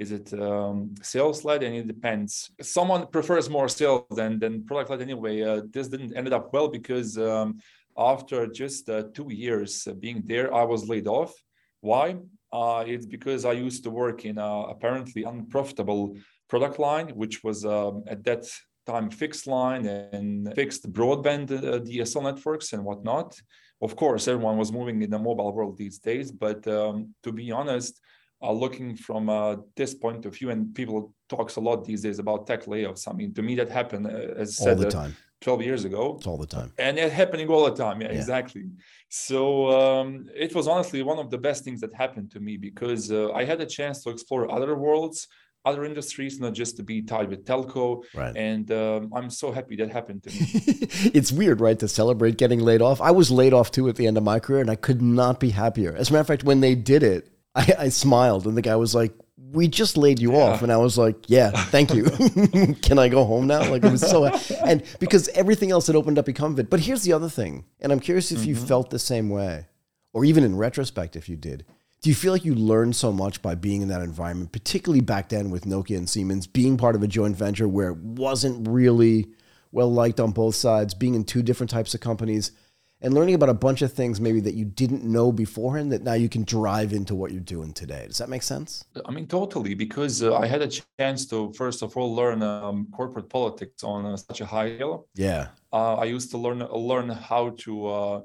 is 0.01 0.13
it 0.13 0.33
um, 0.33 0.95
sales 1.03 1.45
led 1.45 1.63
and 1.63 1.75
it 1.77 1.87
depends. 1.87 2.51
Someone 2.63 3.07
prefers 3.07 3.51
more 3.51 3.69
sales 3.69 4.07
than 4.19 4.39
than 4.43 4.65
product 4.69 4.89
led 4.91 5.03
anyway. 5.03 5.43
Uh, 5.43 5.61
this 5.75 5.89
didn't 5.89 6.17
ended 6.17 6.33
up 6.33 6.47
well 6.55 6.69
because 6.79 7.11
um, 7.19 7.49
after 8.13 8.39
just 8.63 8.89
uh, 8.89 9.03
two 9.17 9.29
years 9.45 9.73
being 10.05 10.23
there 10.31 10.49
i 10.63 10.65
was 10.73 10.89
laid 10.93 11.07
off. 11.19 11.33
Why? 11.91 12.07
Uh, 12.59 12.83
it's 12.93 13.07
because 13.17 13.41
i 13.53 13.55
used 13.67 13.83
to 13.85 13.91
work 14.05 14.19
in 14.31 14.37
a 14.39 14.53
apparently 14.75 15.23
unprofitable 15.33 16.03
product 16.53 16.79
line 16.87 17.09
which 17.23 17.37
was 17.47 17.59
um, 17.77 17.95
at 18.15 18.21
that 18.29 18.43
time 18.91 19.09
fixed 19.23 19.47
line 19.59 19.85
and 19.87 20.31
fixed 20.61 20.83
broadband 20.99 21.47
uh, 21.53 21.79
dsl 21.89 22.23
networks 22.29 22.73
and 22.73 22.83
whatnot. 22.89 23.31
Of 23.87 23.93
course 24.03 24.23
everyone 24.33 24.59
was 24.63 24.71
moving 24.79 24.97
in 25.05 25.11
the 25.15 25.23
mobile 25.29 25.53
world 25.57 25.77
these 25.77 25.99
days 26.11 26.29
but 26.45 26.61
um, 26.79 26.95
to 27.25 27.31
be 27.41 27.47
honest 27.61 27.95
uh, 28.43 28.53
looking 28.53 28.97
from 28.97 29.29
uh, 29.29 29.57
this 29.77 29.95
point 29.95 30.25
of 30.27 30.35
view, 30.37 30.51
and 30.51 30.75
people 30.75 31.13
talks 31.29 31.57
a 31.57 31.61
lot 31.61 31.85
these 31.85 32.03
days 32.03 32.19
about 32.19 32.47
tech 32.47 32.65
layoffs. 32.65 33.07
I 33.09 33.13
mean, 33.13 33.35
to 33.35 33.43
me, 33.43 33.55
that 33.57 33.69
happened 33.69 34.07
uh, 34.07 34.11
as 34.43 34.59
all 34.61 34.67
said 34.67 34.79
the 34.79 34.91
time. 34.91 35.17
12 35.41 35.63
years 35.63 35.85
ago. 35.85 36.17
It's 36.19 36.27
all 36.27 36.37
the 36.37 36.47
time. 36.47 36.73
And 36.79 36.99
it's 36.99 37.15
happening 37.15 37.49
all 37.49 37.65
the 37.65 37.75
time. 37.75 38.01
Yeah, 38.01 38.09
Yeah. 38.09 38.19
exactly. 38.19 38.65
So 39.09 39.71
um, 39.71 40.29
it 40.35 40.55
was 40.55 40.69
honestly 40.69 41.03
one 41.03 41.19
of 41.19 41.31
the 41.31 41.39
best 41.39 41.65
things 41.65 41.81
that 41.81 41.95
happened 41.95 42.31
to 42.33 42.41
me 42.41 42.57
because 42.57 43.11
uh, 43.11 43.33
I 43.33 43.45
had 43.45 43.61
a 43.61 43.67
chance 43.67 44.03
to 44.05 44.11
explore 44.11 44.51
other 44.53 44.75
worlds, 44.77 45.29
other 45.65 45.85
industries, 45.85 46.41
not 46.41 46.53
just 46.53 46.77
to 46.77 46.83
be 46.83 47.03
tied 47.03 47.29
with 47.31 47.45
telco. 47.45 48.03
Right. 48.15 48.37
And 48.37 48.71
um, 48.71 49.11
I'm 49.15 49.31
so 49.31 49.51
happy 49.51 49.77
that 49.77 49.91
happened 49.91 50.23
to 50.25 50.31
me. 50.31 50.39
it's 51.19 51.33
weird, 51.33 51.61
right, 51.61 51.79
to 51.79 51.89
celebrate 51.89 52.37
getting 52.37 52.61
laid 52.61 52.83
off. 52.83 53.01
I 53.01 53.11
was 53.11 53.31
laid 53.31 53.53
off 53.55 53.71
too 53.71 53.89
at 53.89 53.97
the 53.97 54.07
end 54.07 54.17
of 54.19 54.23
my 54.23 54.41
career, 54.41 54.61
and 54.61 54.71
I 54.71 54.77
could 54.77 55.01
not 55.03 55.41
be 55.41 55.51
happier. 55.51 55.95
As 55.97 56.11
a 56.11 56.13
matter 56.13 56.21
of 56.21 56.27
fact, 56.29 56.45
when 56.45 56.61
they 56.61 56.75
did 56.75 57.03
it, 57.03 57.31
I, 57.55 57.75
I 57.79 57.89
smiled, 57.89 58.47
and 58.47 58.57
the 58.57 58.63
guy 58.63 58.77
was 58.77 58.95
like, 58.95 59.13
"We 59.37 59.69
just 59.69 59.97
laid 59.97 60.21
you 60.21 60.33
Yeah. 60.33 60.39
off," 60.39 60.63
and 60.63 60.71
I 60.71 60.77
was 60.77 60.97
like, 60.97 61.29
"Yeah, 61.29 61.51
thank 61.51 61.95
you. 61.95 62.05
Can 62.83 62.99
I 62.99 63.09
go 63.09 63.25
home 63.25 63.47
now?" 63.47 63.69
Like 63.69 63.85
it 63.85 63.91
was 63.91 64.03
so, 64.03 64.25
and 64.65 64.83
because 64.99 65.29
everything 65.29 65.71
else 65.71 65.87
had 65.87 65.97
opened 65.97 66.19
up 66.19 66.29
of 66.29 66.59
it. 66.59 66.71
But 66.71 66.81
here's 66.81 67.03
the 67.03 67.13
other 67.13 67.29
thing, 67.29 67.65
and 67.81 67.93
I'm 67.93 68.01
curious 68.01 68.31
if 68.33 68.45
you 68.45 68.55
mm-hmm. 68.55 68.67
felt 68.67 68.91
the 68.91 68.99
same 68.99 69.29
way, 69.31 69.67
or 70.13 70.25
even 70.25 70.45
in 70.45 70.57
retrospect, 70.57 71.17
if 71.17 71.29
you 71.29 71.37
did. 71.37 71.65
Do 72.03 72.09
you 72.09 72.15
feel 72.15 72.33
like 72.33 72.47
you 72.47 72.55
learned 72.55 72.97
so 72.97 73.13
much 73.13 73.43
by 73.43 73.55
being 73.55 73.83
in 73.83 73.89
that 73.89 74.01
environment, 74.01 74.53
particularly 74.53 75.03
back 75.03 75.29
then 75.29 75.51
with 75.51 75.67
Nokia 75.67 75.99
and 75.99 76.09
Siemens, 76.09 76.47
being 76.47 76.79
part 76.79 76.95
of 76.95 77.03
a 77.03 77.07
joint 77.07 77.37
venture 77.37 77.69
where 77.69 77.91
it 77.91 77.99
wasn't 77.99 78.67
really 78.67 79.29
well 79.71 79.93
liked 79.93 80.19
on 80.19 80.31
both 80.31 80.55
sides, 80.55 80.95
being 80.95 81.15
in 81.15 81.25
two 81.25 81.43
different 81.43 81.69
types 81.69 81.93
of 81.93 82.01
companies, 82.01 82.53
and 83.03 83.15
learning 83.15 83.35
about 83.35 83.49
a 83.49 83.55
bunch 83.55 83.83
of 83.83 83.93
things 83.93 84.21
maybe 84.21 84.41
that 84.41 84.55
you 84.55 84.65
didn't 84.65 85.05
know 85.05 85.33
beforehand 85.33 85.91
that 85.93 86.03
now 86.03 86.13
you 86.13 86.29
can 86.29 86.45
drive 86.45 86.93
into 86.93 87.15
what 87.15 87.33
you're 87.33 87.41
doing 87.41 87.73
today? 87.73 88.05
Does 88.07 88.19
that 88.19 88.29
make 88.29 88.43
sense? 88.43 88.85
I 89.07 89.11
mean, 89.11 89.27
totally, 89.27 89.75
because 89.75 90.23
uh, 90.23 90.37
I 90.37 90.47
had 90.47 90.63
a 90.63 90.69
chance 90.99 91.27
to, 91.27 91.53
first 91.55 91.83
of 91.83 91.97
all, 91.97 92.15
learn 92.15 92.43
um, 92.43 92.89
corporate 92.93 93.29
politics 93.29 93.83
on 93.83 94.05
uh, 94.05 94.17
such 94.17 94.41
a 94.41 94.47
high 94.47 94.69
level. 94.79 95.09
Yeah. 95.15 95.49
uh, 95.73 95.95
I 95.95 96.05
used 96.05 96.31
to 96.33 96.39
learn 96.39 96.59
learn 96.59 97.09
how 97.09 97.51
to 97.65 97.87
uh, 97.87 98.21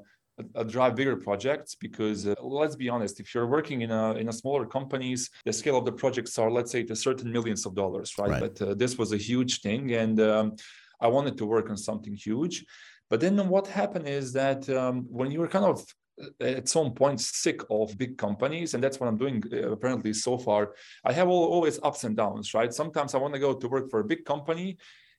uh, 0.54 0.62
drive 0.64 0.94
bigger 0.94 1.16
projects 1.16 1.74
because 1.74 2.26
uh, 2.26 2.34
let's 2.42 2.76
be 2.76 2.88
honest, 2.88 3.20
if 3.20 3.34
you're 3.34 3.46
working 3.46 3.82
in 3.82 3.90
a 3.90 4.14
in 4.14 4.28
a 4.28 4.32
smaller 4.32 4.66
companies, 4.66 5.30
the 5.44 5.52
scale 5.52 5.78
of 5.78 5.84
the 5.84 5.92
projects 5.92 6.38
are 6.38 6.50
let's 6.50 6.70
say 6.70 6.82
to 6.82 6.94
certain 6.94 7.32
millions 7.32 7.64
of 7.66 7.74
dollars, 7.74 8.12
right? 8.18 8.30
Right. 8.30 8.40
But 8.40 8.62
uh, 8.62 8.74
this 8.74 8.98
was 8.98 9.12
a 9.12 9.16
huge 9.16 9.60
thing, 9.60 9.94
and 9.94 10.20
um, 10.20 10.56
I 11.00 11.08
wanted 11.08 11.38
to 11.38 11.46
work 11.46 11.70
on 11.70 11.76
something 11.76 12.14
huge. 12.14 12.64
But 13.10 13.20
then 13.20 13.48
what 13.48 13.66
happened 13.66 14.08
is 14.08 14.32
that 14.32 14.68
um, 14.68 15.06
when 15.08 15.30
you 15.30 15.40
were 15.40 15.48
kind 15.48 15.64
of 15.64 15.84
uh, 16.22 16.44
at 16.44 16.68
some 16.68 16.92
point 16.94 17.20
sick 17.20 17.60
of 17.70 17.96
big 17.98 18.16
companies 18.16 18.72
and 18.72 18.82
that's 18.82 18.98
what 18.98 19.06
i'm 19.06 19.18
doing 19.18 19.42
uh, 19.52 19.70
apparently 19.70 20.14
so 20.14 20.38
far 20.38 20.72
i 21.04 21.12
have 21.12 21.28
all, 21.28 21.44
always 21.44 21.78
ups 21.82 22.04
and 22.04 22.16
downs 22.16 22.54
right? 22.54 22.72
Sometimes 22.72 23.14
i 23.14 23.18
want 23.18 23.34
to 23.34 23.40
go 23.40 23.52
to 23.52 23.68
work 23.68 23.90
for 23.90 24.00
a 24.00 24.04
big 24.04 24.24
company 24.24 24.78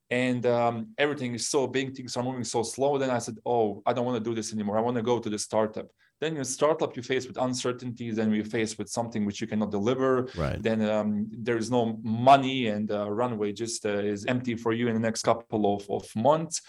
and 0.10 0.46
um, 0.48 0.88
everything 0.98 1.36
is 1.36 1.48
so 1.48 1.68
big 1.68 1.96
things 1.96 2.18
are 2.18 2.24
moving 2.24 2.44
so 2.44 2.64
slow 2.64 2.98
then 2.98 3.12
i 3.12 3.20
said 3.20 3.38
oh 3.46 3.84
i 3.86 3.94
don't 3.94 4.06
want 4.06 4.18
to 4.18 4.30
do 4.30 4.34
this 4.34 4.54
anymore. 4.54 4.78
I 4.78 4.82
want 4.82 4.98
to 4.98 5.04
go 5.04 5.20
to 5.20 5.30
the 5.30 5.38
startup. 5.38 5.88
Then 6.20 6.36
in 6.36 6.44
startup 6.46 6.98
you 6.98 7.04
face 7.04 7.28
with 7.28 7.38
uncertainties 7.38 8.16
then 8.16 8.32
you 8.32 8.44
face 8.44 8.76
with 8.80 8.90
something 8.90 9.24
which 9.24 9.40
you 9.40 9.46
cannot 9.46 9.70
deliver. 9.70 10.30
Right. 10.36 10.60
then 10.64 10.82
um, 10.90 11.28
there 11.32 11.58
is 11.58 11.70
no 11.70 12.00
money 12.02 12.68
and 12.68 12.90
uh, 12.90 13.08
runway 13.12 13.54
just 13.54 13.86
uh, 13.86 13.90
is 14.14 14.26
empty 14.26 14.56
for 14.56 14.74
you 14.74 14.88
in 14.88 14.96
the 14.96 15.06
next 15.10 15.22
couple 15.22 15.76
of, 15.76 15.88
of 15.92 16.04
months 16.16 16.62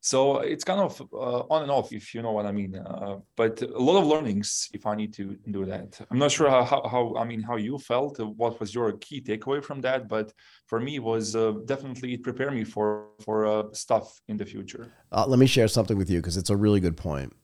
so 0.00 0.38
it's 0.38 0.64
kind 0.64 0.80
of 0.80 1.00
uh, 1.12 1.42
on 1.50 1.62
and 1.62 1.70
off 1.70 1.92
if 1.92 2.14
you 2.14 2.22
know 2.22 2.32
what 2.32 2.46
i 2.46 2.52
mean 2.52 2.76
uh, 2.76 3.16
but 3.36 3.60
a 3.62 3.78
lot 3.78 3.98
of 4.00 4.06
learnings 4.06 4.68
if 4.72 4.86
i 4.86 4.94
need 4.94 5.12
to 5.12 5.36
do 5.50 5.64
that 5.64 6.00
i'm 6.10 6.18
not 6.18 6.30
sure 6.30 6.48
how, 6.48 6.64
how, 6.64 7.14
i 7.16 7.24
mean 7.24 7.42
how 7.42 7.56
you 7.56 7.78
felt 7.78 8.18
uh, 8.20 8.26
what 8.26 8.58
was 8.60 8.74
your 8.74 8.92
key 8.92 9.20
takeaway 9.20 9.62
from 9.62 9.80
that 9.80 10.08
but 10.08 10.32
for 10.66 10.78
me 10.80 10.98
was 10.98 11.34
uh, 11.34 11.52
definitely 11.66 12.14
it 12.14 12.22
prepared 12.22 12.54
me 12.54 12.64
for 12.64 13.08
for 13.20 13.46
uh, 13.46 13.64
stuff 13.72 14.20
in 14.28 14.36
the 14.36 14.44
future 14.44 14.92
Uh, 15.10 15.26
let 15.26 15.38
me 15.38 15.46
share 15.46 15.68
something 15.68 15.96
with 15.96 16.10
you 16.10 16.18
because 16.18 16.36
it's 16.36 16.50
a 16.50 16.56
really 16.56 16.80
good 16.80 16.96
point. 16.96 17.34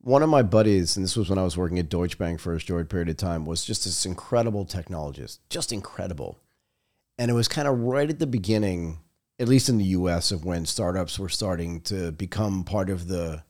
One 0.00 0.22
of 0.22 0.28
my 0.28 0.42
buddies, 0.42 0.96
and 0.96 1.04
this 1.04 1.16
was 1.16 1.28
when 1.30 1.38
I 1.38 1.44
was 1.44 1.56
working 1.56 1.78
at 1.78 1.88
Deutsche 1.88 2.18
Bank 2.18 2.40
for 2.40 2.54
a 2.54 2.58
short 2.58 2.88
period 2.88 3.08
of 3.08 3.16
time, 3.16 3.46
was 3.46 3.64
just 3.64 3.84
this 3.84 4.04
incredible 4.04 4.64
technologist, 4.66 5.38
just 5.48 5.72
incredible. 5.72 6.38
And 7.18 7.30
it 7.30 7.34
was 7.34 7.48
kind 7.48 7.68
of 7.68 7.78
right 7.80 8.10
at 8.10 8.18
the 8.18 8.26
beginning, 8.26 8.98
at 9.42 9.48
least 9.48 9.68
in 9.68 9.76
the 9.76 9.84
US, 9.84 10.30
of 10.30 10.44
when 10.44 10.64
startups 10.64 11.18
were 11.18 11.28
starting 11.28 11.80
to 11.82 12.12
become 12.12 12.62
part 12.64 12.88
of 12.88 13.08
the 13.08 13.42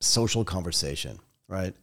social 0.00 0.44
conversation, 0.44 1.18
right? 1.48 1.74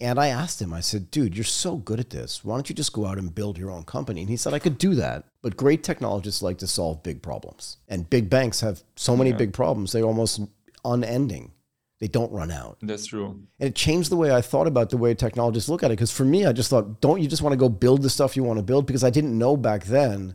And 0.00 0.18
I 0.18 0.26
asked 0.28 0.60
him, 0.60 0.74
I 0.74 0.80
said, 0.80 1.10
dude, 1.10 1.36
you're 1.36 1.44
so 1.44 1.76
good 1.76 2.00
at 2.00 2.10
this. 2.10 2.44
Why 2.44 2.56
don't 2.56 2.68
you 2.68 2.74
just 2.74 2.92
go 2.92 3.06
out 3.06 3.16
and 3.16 3.34
build 3.34 3.56
your 3.56 3.70
own 3.70 3.84
company? 3.84 4.20
And 4.22 4.28
he 4.28 4.36
said, 4.36 4.52
I 4.52 4.58
could 4.58 4.76
do 4.76 4.94
that. 4.96 5.24
But 5.40 5.56
great 5.56 5.82
technologists 5.82 6.42
like 6.42 6.58
to 6.58 6.66
solve 6.66 7.02
big 7.02 7.22
problems. 7.22 7.78
And 7.88 8.10
big 8.10 8.28
banks 8.28 8.60
have 8.60 8.82
so 8.96 9.16
many 9.16 9.30
Yeah. 9.30 9.36
big 9.36 9.52
problems, 9.54 9.92
they're 9.92 10.04
almost 10.04 10.40
unending. 10.84 11.52
They 11.98 12.08
don't 12.08 12.30
run 12.30 12.50
out. 12.50 12.76
that's 12.82 13.06
true 13.06 13.26
And 13.58 13.68
it 13.70 13.74
changed 13.74 14.10
the 14.10 14.16
way 14.18 14.30
I 14.30 14.42
thought 14.42 14.66
about 14.66 14.90
the 14.90 14.98
way 14.98 15.14
technologists 15.14 15.70
look 15.70 15.82
at 15.82 15.90
it. 15.90 15.94
Because 15.96 16.10
for 16.10 16.26
me, 16.26 16.44
I 16.44 16.52
just 16.52 16.68
thought, 16.68 17.00
don't 17.00 17.22
you 17.22 17.28
just 17.28 17.40
want 17.40 17.54
to 17.54 17.56
go 17.56 17.70
build 17.70 18.02
the 18.02 18.10
stuff 18.10 18.36
you 18.36 18.42
want 18.44 18.58
to 18.58 18.62
build? 18.62 18.84
Because 18.86 19.02
I 19.04 19.08
didn't 19.10 19.38
know 19.38 19.56
back 19.56 19.84
then 19.84 20.34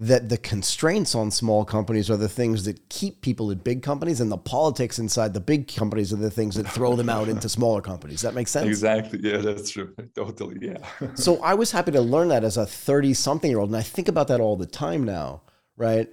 that 0.00 0.30
the 0.30 0.38
constraints 0.38 1.14
on 1.14 1.30
small 1.30 1.62
companies 1.62 2.08
are 2.08 2.16
the 2.16 2.28
things 2.28 2.64
that 2.64 2.88
keep 2.88 3.20
people 3.20 3.50
at 3.50 3.62
big 3.62 3.82
companies, 3.82 4.18
and 4.18 4.32
the 4.32 4.38
politics 4.38 4.98
inside 4.98 5.34
the 5.34 5.40
big 5.40 5.68
companies 5.68 6.10
are 6.10 6.16
the 6.16 6.30
things 6.30 6.54
that 6.54 6.66
throw 6.66 6.96
them 6.96 7.10
out 7.10 7.28
into 7.28 7.50
smaller 7.50 7.82
companies. 7.82 8.22
That 8.22 8.34
makes 8.34 8.50
sense. 8.50 8.66
exactly 8.66 9.20
yeah 9.22 9.36
that's 9.36 9.68
true 9.68 9.94
totally 10.14 10.56
yeah 10.62 10.78
So 11.16 11.42
I 11.42 11.52
was 11.52 11.70
happy 11.70 11.92
to 11.92 12.00
learn 12.00 12.28
that 12.28 12.44
as 12.44 12.56
a 12.56 12.64
30 12.64 13.12
something 13.12 13.50
year 13.50 13.60
old. 13.60 13.68
And 13.68 13.76
I 13.76 13.82
think 13.82 14.08
about 14.08 14.28
that 14.28 14.40
all 14.40 14.56
the 14.56 14.66
time 14.66 15.04
now, 15.04 15.42
right? 15.76 16.08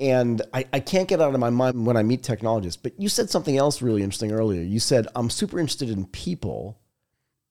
And 0.00 0.42
I, 0.52 0.64
I 0.72 0.80
can't 0.80 1.08
get 1.08 1.20
out 1.20 1.32
of 1.32 1.40
my 1.40 1.50
mind 1.50 1.86
when 1.86 1.96
I 1.96 2.02
meet 2.02 2.24
technologists. 2.24 2.80
But 2.80 3.00
you 3.00 3.08
said 3.08 3.30
something 3.30 3.56
else 3.56 3.80
really 3.82 4.02
interesting 4.02 4.32
earlier. 4.32 4.62
You 4.62 4.80
said, 4.80 5.06
I'm 5.14 5.30
super 5.30 5.60
interested 5.60 5.90
in 5.90 6.06
people 6.06 6.80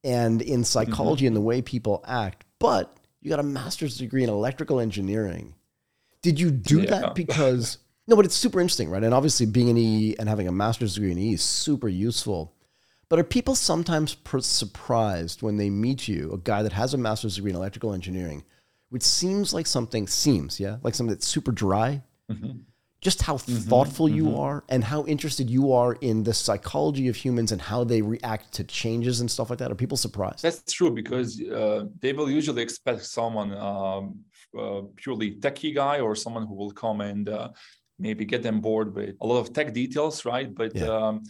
and 0.04 0.42
in 0.42 0.56
mm-hmm. 0.56 0.64
psychology 0.64 1.28
and 1.28 1.36
the 1.36 1.42
way 1.42 1.62
people 1.62 2.04
act, 2.06 2.44
but 2.60 2.98
you 3.22 3.30
got 3.30 3.40
a 3.40 3.44
master's 3.44 3.98
degree 3.98 4.24
in 4.24 4.30
electrical 4.30 4.82
engineering. 4.82 5.54
Did 6.28 6.42
you 6.42 6.52
do 6.52 6.82
Yeah. 6.82 6.90
that 6.90 7.16
because 7.24 7.78
No, 8.10 8.16
but 8.18 8.26
it's 8.26 8.36
super 8.36 8.60
interesting, 8.60 8.90
right? 8.90 9.04
And 9.04 9.14
obviously, 9.14 9.46
being 9.46 9.70
an 9.70 9.78
E 9.78 10.16
and 10.20 10.28
having 10.28 10.48
a 10.48 10.52
master's 10.52 10.96
degree 10.96 11.12
in 11.12 11.18
E 11.18 11.34
is 11.34 11.42
super 11.42 11.88
useful. 11.90 12.54
But 13.10 13.20
are 13.20 13.24
people 13.24 13.56
sometimes 13.56 14.14
per- 14.16 14.42
surprised 14.42 15.42
when 15.42 15.58
they 15.58 15.70
meet 15.70 16.08
you, 16.08 16.32
a 16.34 16.38
guy 16.38 16.62
that 16.64 16.74
has 16.74 16.94
a 16.94 16.98
master's 16.98 17.36
degree 17.36 17.52
in 17.52 17.56
electrical 17.58 17.94
engineering, 17.94 18.44
which 18.90 19.04
seems 19.04 19.54
like 19.54 19.68
something 19.68 20.08
seems, 20.08 20.60
yeah, 20.60 20.78
like 20.84 20.96
something 20.96 21.14
that's 21.14 21.28
super 21.28 21.52
dry? 21.52 22.02
Mm-hmm. 22.30 22.60
Just 23.00 23.22
how 23.22 23.36
mm-hmm, 23.36 23.70
thoughtful 23.70 24.08
mm-hmm. 24.08 24.18
you 24.18 24.38
are 24.38 24.64
and 24.70 24.84
how 24.84 25.06
interested 25.06 25.50
you 25.50 25.72
are 25.72 25.94
in 26.02 26.24
the 26.24 26.34
psychology 26.34 27.08
of 27.08 27.16
humans 27.16 27.52
and 27.52 27.62
how 27.62 27.84
they 27.84 28.02
react 28.02 28.54
to 28.54 28.64
changes 28.64 29.22
and 29.22 29.30
stuff 29.30 29.50
like 29.50 29.60
that. 29.60 29.72
Are 29.72 29.76
people 29.76 29.98
surprised? 29.98 30.42
That's 30.44 30.74
true 30.74 30.92
because 30.92 31.40
uh, 31.42 31.86
they 32.02 32.12
will 32.12 32.30
usually 32.30 32.64
expect 32.64 33.06
someone 33.06 33.54
um, 33.54 34.26
uh, 34.58 34.82
purely 34.96 35.36
techie 35.36 35.74
guy 35.74 36.00
or 36.00 36.16
someone 36.16 36.46
who 36.46 36.56
will 36.56 36.72
come 36.72 37.02
and 37.02 37.30
uh, 37.30 37.50
maybe 38.00 38.26
get 38.26 38.44
them 38.44 38.62
bored 38.62 38.94
with 38.94 39.16
a 39.22 39.28
lot 39.28 39.40
of 39.40 39.54
tech 39.54 39.74
details, 39.74 40.26
right? 40.26 40.54
But 40.54 40.76
yeah. 40.76 40.88
um, 40.88 41.24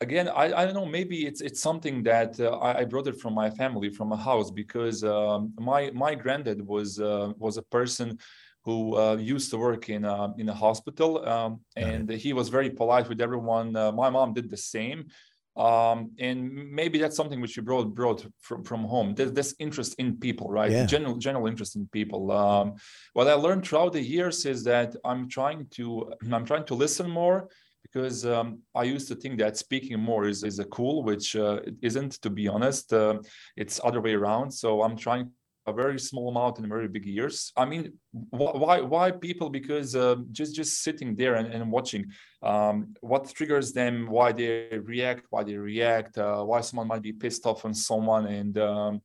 again, 0.00 0.28
I, 0.28 0.52
I 0.52 0.64
don't 0.64 0.74
know. 0.74 0.86
Maybe 0.86 1.26
it's 1.26 1.40
it's 1.40 1.60
something 1.60 2.02
that 2.04 2.38
uh, 2.38 2.58
I, 2.58 2.84
brought 2.84 3.08
it 3.08 3.20
from 3.20 3.34
my 3.34 3.50
family, 3.50 3.90
from 3.90 4.12
a 4.12 4.16
house, 4.16 4.50
because 4.50 5.04
um, 5.04 5.52
my 5.58 5.90
my 5.94 6.14
granddad 6.14 6.60
was 6.66 7.00
uh, 7.00 7.32
was 7.38 7.56
a 7.56 7.62
person 7.62 8.18
who 8.64 8.96
uh, 8.96 9.16
used 9.16 9.50
to 9.50 9.58
work 9.58 9.88
in 9.88 10.04
a, 10.04 10.32
in 10.38 10.48
a 10.48 10.54
hospital, 10.54 11.26
um, 11.28 11.60
and 11.76 12.08
right. 12.08 12.18
he 12.18 12.32
was 12.32 12.48
very 12.48 12.70
polite 12.70 13.08
with 13.08 13.20
everyone. 13.20 13.74
Uh, 13.74 13.90
my 13.90 14.08
mom 14.08 14.32
did 14.32 14.48
the 14.48 14.56
same 14.56 15.06
um, 15.56 16.10
and 16.18 16.50
maybe 16.50 16.98
that's 16.98 17.16
something 17.16 17.40
which 17.40 17.56
you 17.56 17.62
brought 17.62 17.94
brought 17.94 18.26
from, 18.40 18.64
from 18.64 18.84
home. 18.84 19.14
This, 19.14 19.30
this 19.32 19.54
interest 19.58 19.94
in 19.98 20.16
people 20.16 20.48
right? 20.48 20.70
Yeah. 20.70 20.86
general 20.86 21.16
general 21.16 21.46
interest 21.46 21.76
in 21.76 21.86
people. 21.92 22.30
Um, 22.30 22.74
what 23.12 23.28
i 23.28 23.34
learned 23.34 23.66
throughout 23.66 23.92
the 23.92 24.00
years 24.00 24.46
is 24.46 24.64
that 24.64 24.96
i'm 25.04 25.28
trying 25.28 25.66
to 25.72 26.12
i'm 26.32 26.44
trying 26.44 26.64
to 26.66 26.74
listen 26.74 27.08
more 27.10 27.48
because 27.82 28.24
um, 28.24 28.60
i 28.74 28.82
used 28.82 29.08
to 29.08 29.14
think 29.14 29.38
that 29.38 29.56
speaking 29.56 29.98
more 30.00 30.26
is, 30.26 30.42
is 30.42 30.58
a 30.58 30.64
cool 30.66 31.02
which 31.02 31.36
uh, 31.36 31.60
isn't 31.82 32.12
to 32.22 32.30
be 32.30 32.48
honest. 32.48 32.92
Uh, 32.92 33.18
it's 33.56 33.80
other 33.84 34.00
way 34.00 34.14
around. 34.14 34.50
So 34.50 34.82
i'm 34.82 34.96
trying 34.96 35.30
a 35.66 35.72
very 35.72 35.98
small 35.98 36.28
amount 36.28 36.58
in 36.58 36.68
very 36.68 36.88
big 36.88 37.06
years. 37.06 37.52
I 37.56 37.64
mean, 37.64 37.92
why 38.12 38.80
why 38.80 39.10
people? 39.10 39.48
Because 39.50 39.94
uh, 39.94 40.16
just 40.32 40.54
just 40.54 40.82
sitting 40.82 41.14
there 41.14 41.34
and, 41.34 41.52
and 41.52 41.70
watching 41.70 42.06
um, 42.42 42.94
what 43.00 43.32
triggers 43.32 43.72
them, 43.72 44.06
why 44.08 44.32
they 44.32 44.78
react, 44.82 45.26
why 45.30 45.44
they 45.44 45.56
react, 45.56 46.18
uh, 46.18 46.42
why 46.42 46.60
someone 46.60 46.88
might 46.88 47.02
be 47.02 47.12
pissed 47.12 47.46
off 47.46 47.64
on 47.64 47.74
someone, 47.74 48.26
and 48.26 48.58
um, 48.58 49.00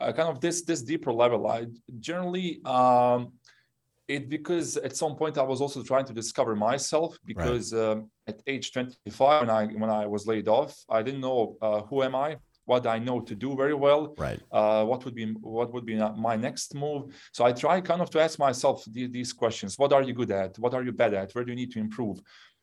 uh, 0.00 0.12
kind 0.12 0.28
of 0.28 0.40
this 0.40 0.62
this 0.62 0.82
deeper 0.82 1.12
level. 1.12 1.46
I 1.46 1.66
generally. 2.00 2.60
Um, 2.64 3.32
it 4.08 4.28
because 4.28 4.76
at 4.76 4.96
some 4.96 5.14
point 5.14 5.38
I 5.38 5.42
was 5.42 5.60
also 5.60 5.82
trying 5.82 6.04
to 6.06 6.12
discover 6.12 6.56
myself 6.56 7.16
because 7.24 7.72
right. 7.72 7.92
Um, 7.92 8.10
at 8.26 8.42
age 8.48 8.72
25 8.72 9.40
when 9.40 9.50
I 9.50 9.66
when 9.66 9.90
I 9.90 10.06
was 10.06 10.26
laid 10.26 10.48
off 10.48 10.76
I 10.90 11.02
didn't 11.02 11.20
know 11.20 11.56
uh, 11.62 11.82
who 11.82 12.02
am 12.02 12.16
I 12.16 12.36
what 12.72 12.86
I 12.86 12.98
know 12.98 13.18
to 13.20 13.34
do 13.44 13.50
very 13.62 13.76
well. 13.86 14.02
Right. 14.26 14.40
Uh, 14.58 14.82
what 14.90 15.00
would 15.04 15.16
be 15.20 15.26
what 15.58 15.68
would 15.72 15.86
be 15.92 15.96
my 16.28 16.36
next 16.46 16.68
move? 16.74 17.02
So 17.36 17.40
I 17.48 17.52
try 17.64 17.74
kind 17.90 18.02
of 18.04 18.08
to 18.10 18.18
ask 18.26 18.34
myself 18.48 18.76
these, 18.96 19.10
these 19.16 19.32
questions: 19.42 19.78
What 19.82 19.92
are 19.96 20.04
you 20.08 20.14
good 20.20 20.32
at? 20.42 20.58
What 20.62 20.72
are 20.76 20.84
you 20.86 20.92
bad 21.02 21.12
at? 21.20 21.28
Where 21.34 21.44
do 21.44 21.50
you 21.52 21.60
need 21.62 21.72
to 21.72 21.80
improve? 21.86 22.16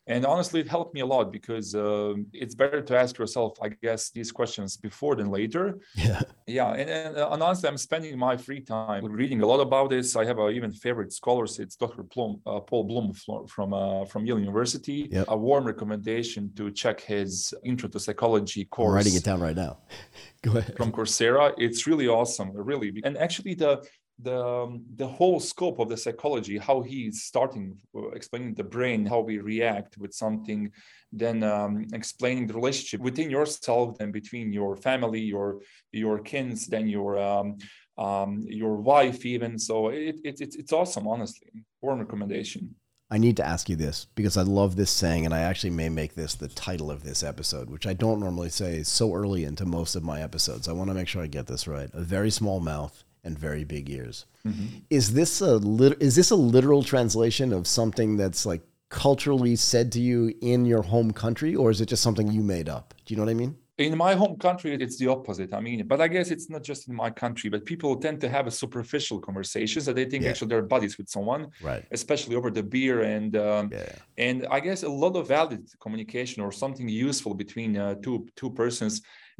And 0.09 0.25
honestly 0.25 0.59
it 0.59 0.67
helped 0.67 0.93
me 0.93 1.01
a 1.01 1.05
lot 1.05 1.31
because 1.31 1.75
uh, 1.75 2.13
it's 2.33 2.55
better 2.55 2.81
to 2.81 2.93
ask 2.97 3.17
yourself 3.17 3.51
i 3.61 3.69
guess 3.69 4.09
these 4.09 4.31
questions 4.31 4.75
before 4.75 5.15
than 5.15 5.29
later. 5.29 5.79
Yeah. 5.95 6.21
Yeah 6.47 6.71
and, 6.71 6.89
and, 6.89 7.17
uh, 7.17 7.29
and 7.31 7.41
honestly 7.43 7.69
i'm 7.69 7.77
spending 7.77 8.17
my 8.17 8.35
free 8.35 8.61
time 8.61 9.05
reading 9.05 9.41
a 9.41 9.45
lot 9.45 9.61
about 9.69 9.89
this. 9.91 10.15
I 10.15 10.25
have 10.25 10.39
a 10.39 10.49
even 10.49 10.71
favorite 10.73 11.13
scholars 11.13 11.59
it's 11.59 11.75
dr 11.75 12.03
Plum, 12.13 12.41
uh, 12.45 12.59
paul 12.59 12.83
bloom 12.83 13.13
from 13.55 13.73
uh, 13.73 14.05
from 14.05 14.25
yale 14.25 14.39
university. 14.39 14.99
Yep. 15.11 15.25
a 15.27 15.37
warm 15.37 15.65
recommendation 15.65 16.51
to 16.57 16.71
check 16.71 16.97
his 17.01 17.53
intro 17.63 17.87
to 17.89 17.99
psychology 17.99 18.65
course 18.65 18.89
I'm 18.89 18.95
writing 18.95 19.15
it 19.15 19.23
down 19.23 19.39
right 19.39 19.55
now. 19.55 19.77
Go 20.41 20.51
ahead. 20.57 20.75
from 20.77 20.91
coursera. 20.91 21.53
It's 21.57 21.85
really 21.85 22.07
awesome 22.07 22.49
really. 22.53 22.89
And 23.03 23.17
actually 23.17 23.53
the 23.53 23.71
the 24.21 24.43
um, 24.43 24.83
the 24.95 25.07
whole 25.07 25.39
scope 25.39 25.79
of 25.79 25.89
the 25.89 25.97
psychology 25.97 26.57
how 26.57 26.81
he's 26.81 27.23
starting 27.23 27.77
uh, 27.95 28.09
explaining 28.09 28.53
the 28.53 28.63
brain 28.63 29.05
how 29.05 29.19
we 29.19 29.39
react 29.39 29.97
with 29.97 30.13
something 30.13 30.71
then 31.11 31.43
um, 31.43 31.85
explaining 31.93 32.45
the 32.45 32.53
relationship 32.53 33.01
within 33.01 33.29
yourself 33.29 33.97
then 33.97 34.11
between 34.11 34.51
your 34.51 34.75
family 34.75 35.21
your 35.21 35.61
your 35.91 36.19
kins 36.19 36.67
then 36.67 36.87
your 36.87 37.17
um, 37.17 37.57
um, 37.97 38.43
your 38.47 38.77
wife 38.77 39.25
even 39.25 39.57
so 39.57 39.89
it, 39.89 40.15
it, 40.23 40.41
it, 40.41 40.55
it's 40.55 40.73
awesome 40.73 41.07
honestly 41.07 41.51
warm 41.81 41.99
recommendation 41.99 42.75
I 43.11 43.17
need 43.17 43.37
to 43.37 43.45
ask 43.45 43.69
you 43.69 43.75
this 43.75 44.05
because 44.13 44.37
I 44.37 44.43
love 44.43 44.75
this 44.75 44.91
saying, 44.91 45.25
and 45.25 45.33
I 45.33 45.39
actually 45.39 45.71
may 45.71 45.89
make 45.89 46.13
this 46.13 46.35
the 46.35 46.47
title 46.47 46.91
of 46.91 47.03
this 47.03 47.23
episode, 47.23 47.67
which 47.67 47.87
I 47.87 47.93
don't 47.93 48.19
normally 48.19 48.49
say 48.49 48.83
so 48.83 49.15
early 49.15 49.45
into 49.45 49.65
most 49.65 49.95
of 49.95 50.03
my 50.03 50.21
episodes. 50.21 50.67
I 50.67 50.73
want 50.73 50.91
to 50.91 50.93
make 50.93 51.07
sure 51.07 51.23
I 51.23 51.25
get 51.25 51.47
this 51.47 51.67
right. 51.67 51.89
A 51.93 52.01
very 52.01 52.29
small 52.29 52.59
mouth 52.59 53.03
and 53.29 53.37
very 53.37 53.63
big 53.63 53.89
ears. 53.89 54.25
Mm-hmm. 54.45 54.67
Is 54.89 55.13
this 55.13 55.41
a 55.41 55.55
lit- 55.79 56.01
is 56.01 56.15
this 56.19 56.31
a 56.31 56.39
literal 56.55 56.83
translation 56.93 57.53
of 57.53 57.63
something 57.79 58.17
that's 58.21 58.43
like 58.51 58.63
culturally 59.05 59.55
said 59.55 59.87
to 59.95 60.01
you 60.09 60.19
in 60.41 60.59
your 60.65 60.83
home 60.93 61.11
country, 61.23 61.55
or 61.61 61.67
is 61.73 61.79
it 61.79 61.87
just 61.93 62.03
something 62.07 62.27
you 62.37 62.43
made 62.57 62.67
up? 62.77 62.85
Do 63.05 63.13
you 63.13 63.17
know 63.17 63.25
what 63.27 63.37
I 63.37 63.41
mean? 63.45 63.55
In 63.77 63.97
my 63.97 64.13
home 64.13 64.35
country, 64.47 64.69
it's 64.85 64.97
the 65.01 65.07
opposite. 65.07 65.53
I 65.53 65.61
mean, 65.67 65.79
but 65.91 65.99
I 66.05 66.07
guess 66.13 66.31
it's 66.35 66.49
not 66.49 66.63
just 66.71 66.81
in 66.89 66.95
my 67.03 67.11
country, 67.23 67.49
but 67.53 67.61
people 67.71 67.91
tend 68.05 68.17
to 68.23 68.27
have 68.35 68.45
a 68.51 68.53
superficial 68.63 69.17
conversations 69.27 69.83
that 69.85 69.95
they 69.95 70.07
think 70.11 70.21
yeah. 70.23 70.31
actually 70.31 70.49
they're 70.51 70.69
buddies 70.75 70.97
with 70.97 71.07
someone, 71.15 71.43
right? 71.61 71.83
Especially 71.99 72.35
over 72.39 72.49
the 72.57 72.65
beer 72.75 72.97
and 73.15 73.31
um, 73.47 73.63
yeah. 73.71 73.93
and 74.27 74.37
I 74.55 74.59
guess 74.67 74.79
a 74.83 74.93
lot 75.03 75.13
of 75.19 75.23
valid 75.37 75.63
communication 75.83 76.37
or 76.45 76.51
something 76.63 76.87
useful 77.09 77.33
between 77.43 77.71
uh, 77.77 77.95
two 78.03 78.15
two 78.39 78.51
persons 78.61 78.93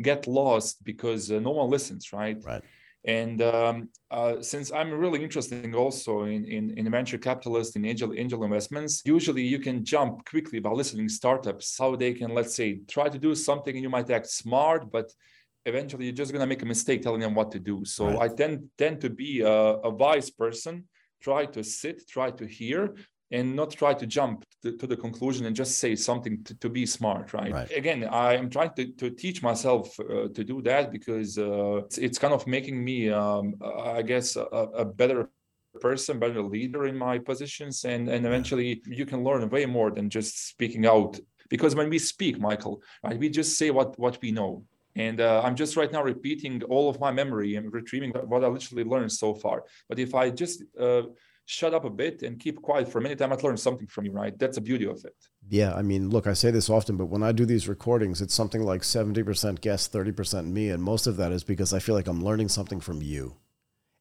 get 0.10 0.20
lost 0.42 0.74
because 0.92 1.24
uh, 1.32 1.40
no 1.48 1.52
one 1.60 1.70
listens, 1.76 2.04
right? 2.14 2.38
Right. 2.54 2.64
And 3.06 3.42
um, 3.42 3.90
uh, 4.12 4.42
since 4.42 4.72
I'm 4.72 4.92
really 4.92 5.24
interested 5.24 5.74
also 5.74 6.24
in, 6.24 6.44
in, 6.46 6.78
in 6.78 6.92
venture 6.92 7.18
capitalists, 7.18 7.76
in 7.76 7.86
angel, 7.86 8.14
angel 8.16 8.44
investments, 8.44 9.02
usually 9.06 9.44
you 9.44 9.60
can 9.60 9.86
jump 9.86 10.26
quickly 10.26 10.60
by 10.60 10.72
listening 10.72 11.08
startups, 11.08 11.78
how 11.78 11.96
they 11.96 12.14
can, 12.14 12.34
let's 12.34 12.56
say, 12.56 12.82
try 12.88 13.08
to 13.08 13.18
do 13.18 13.34
something 13.36 13.74
and 13.74 13.84
you 13.84 13.90
might 13.90 14.10
act 14.10 14.28
smart, 14.28 14.92
but 14.92 15.12
eventually 15.66 16.06
you're 16.06 16.14
just 16.14 16.34
going 16.34 16.42
to 16.42 16.48
make 16.48 16.62
a 16.62 16.66
mistake 16.66 17.02
telling 17.02 17.22
them 17.22 17.36
what 17.36 17.52
to 17.52 17.60
do. 17.60 17.86
So 17.86 18.08
right. 18.08 18.32
I 18.32 18.36
tend, 18.36 18.70
tend 18.78 19.00
to 19.02 19.10
be 19.10 19.42
a, 19.42 19.50
a 19.50 19.90
wise 19.90 20.30
person, 20.30 20.86
try 21.22 21.46
to 21.46 21.64
sit, 21.64 22.08
try 22.08 22.32
to 22.32 22.46
hear, 22.46 22.96
and 23.32 23.56
not 23.56 23.72
try 23.72 23.94
to 23.94 24.06
jump 24.06 24.44
to, 24.64 24.76
to, 24.78 24.88
the 24.88 24.96
conclusion 24.96 25.46
and 25.46 25.56
just 25.56 25.78
say 25.78 25.96
something 25.96 26.44
to, 26.44 26.56
to 26.56 26.70
be 26.70 26.86
smart 26.86 27.34
right? 27.34 27.52
right? 27.52 27.72
again 27.72 28.04
i 28.12 28.34
am 28.34 28.50
trying 28.50 28.72
to, 28.74 28.92
to 28.94 29.10
teach 29.10 29.44
myself 29.44 30.00
uh, 30.00 30.28
to 30.30 30.44
do 30.44 30.62
that 30.62 30.92
because 30.92 31.38
uh, 31.38 31.78
it's, 31.86 31.98
it's, 31.98 32.20
kind 32.20 32.34
of 32.34 32.46
making 32.48 32.84
me 32.84 33.10
um, 33.10 33.56
i 33.96 34.02
guess 34.02 34.36
a, 34.36 34.42
a, 34.42 34.86
better 34.86 35.30
person 35.80 36.20
better 36.20 36.42
leader 36.42 36.88
in 36.88 36.98
my 36.98 37.18
positions 37.20 37.86
and 37.86 38.10
and 38.10 38.26
eventually 38.26 38.82
you 38.88 39.06
can 39.06 39.24
learn 39.24 39.48
way 39.50 39.66
more 39.66 39.92
than 39.92 40.10
just 40.10 40.50
speaking 40.50 40.86
out 40.86 41.20
because 41.50 41.76
when 41.76 41.90
we 41.90 42.00
speak 42.00 42.40
michael 42.40 42.82
right 43.04 43.20
we 43.20 43.30
just 43.30 43.58
say 43.58 43.70
what 43.70 43.98
what 44.00 44.20
we 44.22 44.32
know 44.32 44.64
and 44.96 45.22
uh, 45.22 45.42
i'm 45.46 45.56
just 45.56 45.78
right 45.78 45.92
now 45.92 46.02
repeating 46.04 46.62
all 46.64 46.90
of 46.90 47.00
my 47.00 47.12
memory 47.12 47.56
and 47.56 47.72
retrieving 47.72 48.12
what 48.12 48.44
i 48.44 48.48
literally 48.48 48.84
learned 48.84 49.12
so 49.12 49.34
far 49.34 49.64
but 49.88 50.00
if 50.00 50.16
i 50.16 50.30
just 50.30 50.64
uh, 50.80 51.04
shut 51.50 51.74
up 51.74 51.84
a 51.84 51.90
bit 51.90 52.22
and 52.22 52.40
keep 52.40 52.62
quiet 52.62 52.88
for 52.88 53.00
a 53.00 53.02
minute, 53.02 53.20
I 53.24 53.26
might 53.26 53.44
learn 53.44 53.58
something 53.58 53.88
from 53.88 54.06
you, 54.06 54.12
right? 54.12 54.38
That's 54.38 54.58
the 54.58 54.62
beauty 54.62 54.86
of 54.86 55.04
it. 55.04 55.16
Yeah. 55.48 55.74
I 55.74 55.82
mean, 55.82 56.12
look, 56.12 56.28
I 56.28 56.34
say 56.34 56.52
this 56.52 56.70
often, 56.70 56.96
but 56.96 57.08
when 57.08 57.24
I 57.24 57.32
do 57.32 57.44
these 57.44 57.68
recordings, 57.68 58.22
it's 58.22 58.36
something 58.36 58.62
like 58.62 58.84
70% 58.84 59.60
guest, 59.60 59.92
30% 59.92 60.46
me. 60.46 60.70
And 60.70 60.84
most 60.84 61.08
of 61.08 61.18
that 61.18 61.32
is 61.32 61.44
because 61.44 61.74
I 61.74 61.80
feel 61.80 61.96
like 61.96 62.06
I'm 62.06 62.24
learning 62.24 62.50
something 62.50 62.80
from 62.80 63.02
you. 63.02 63.36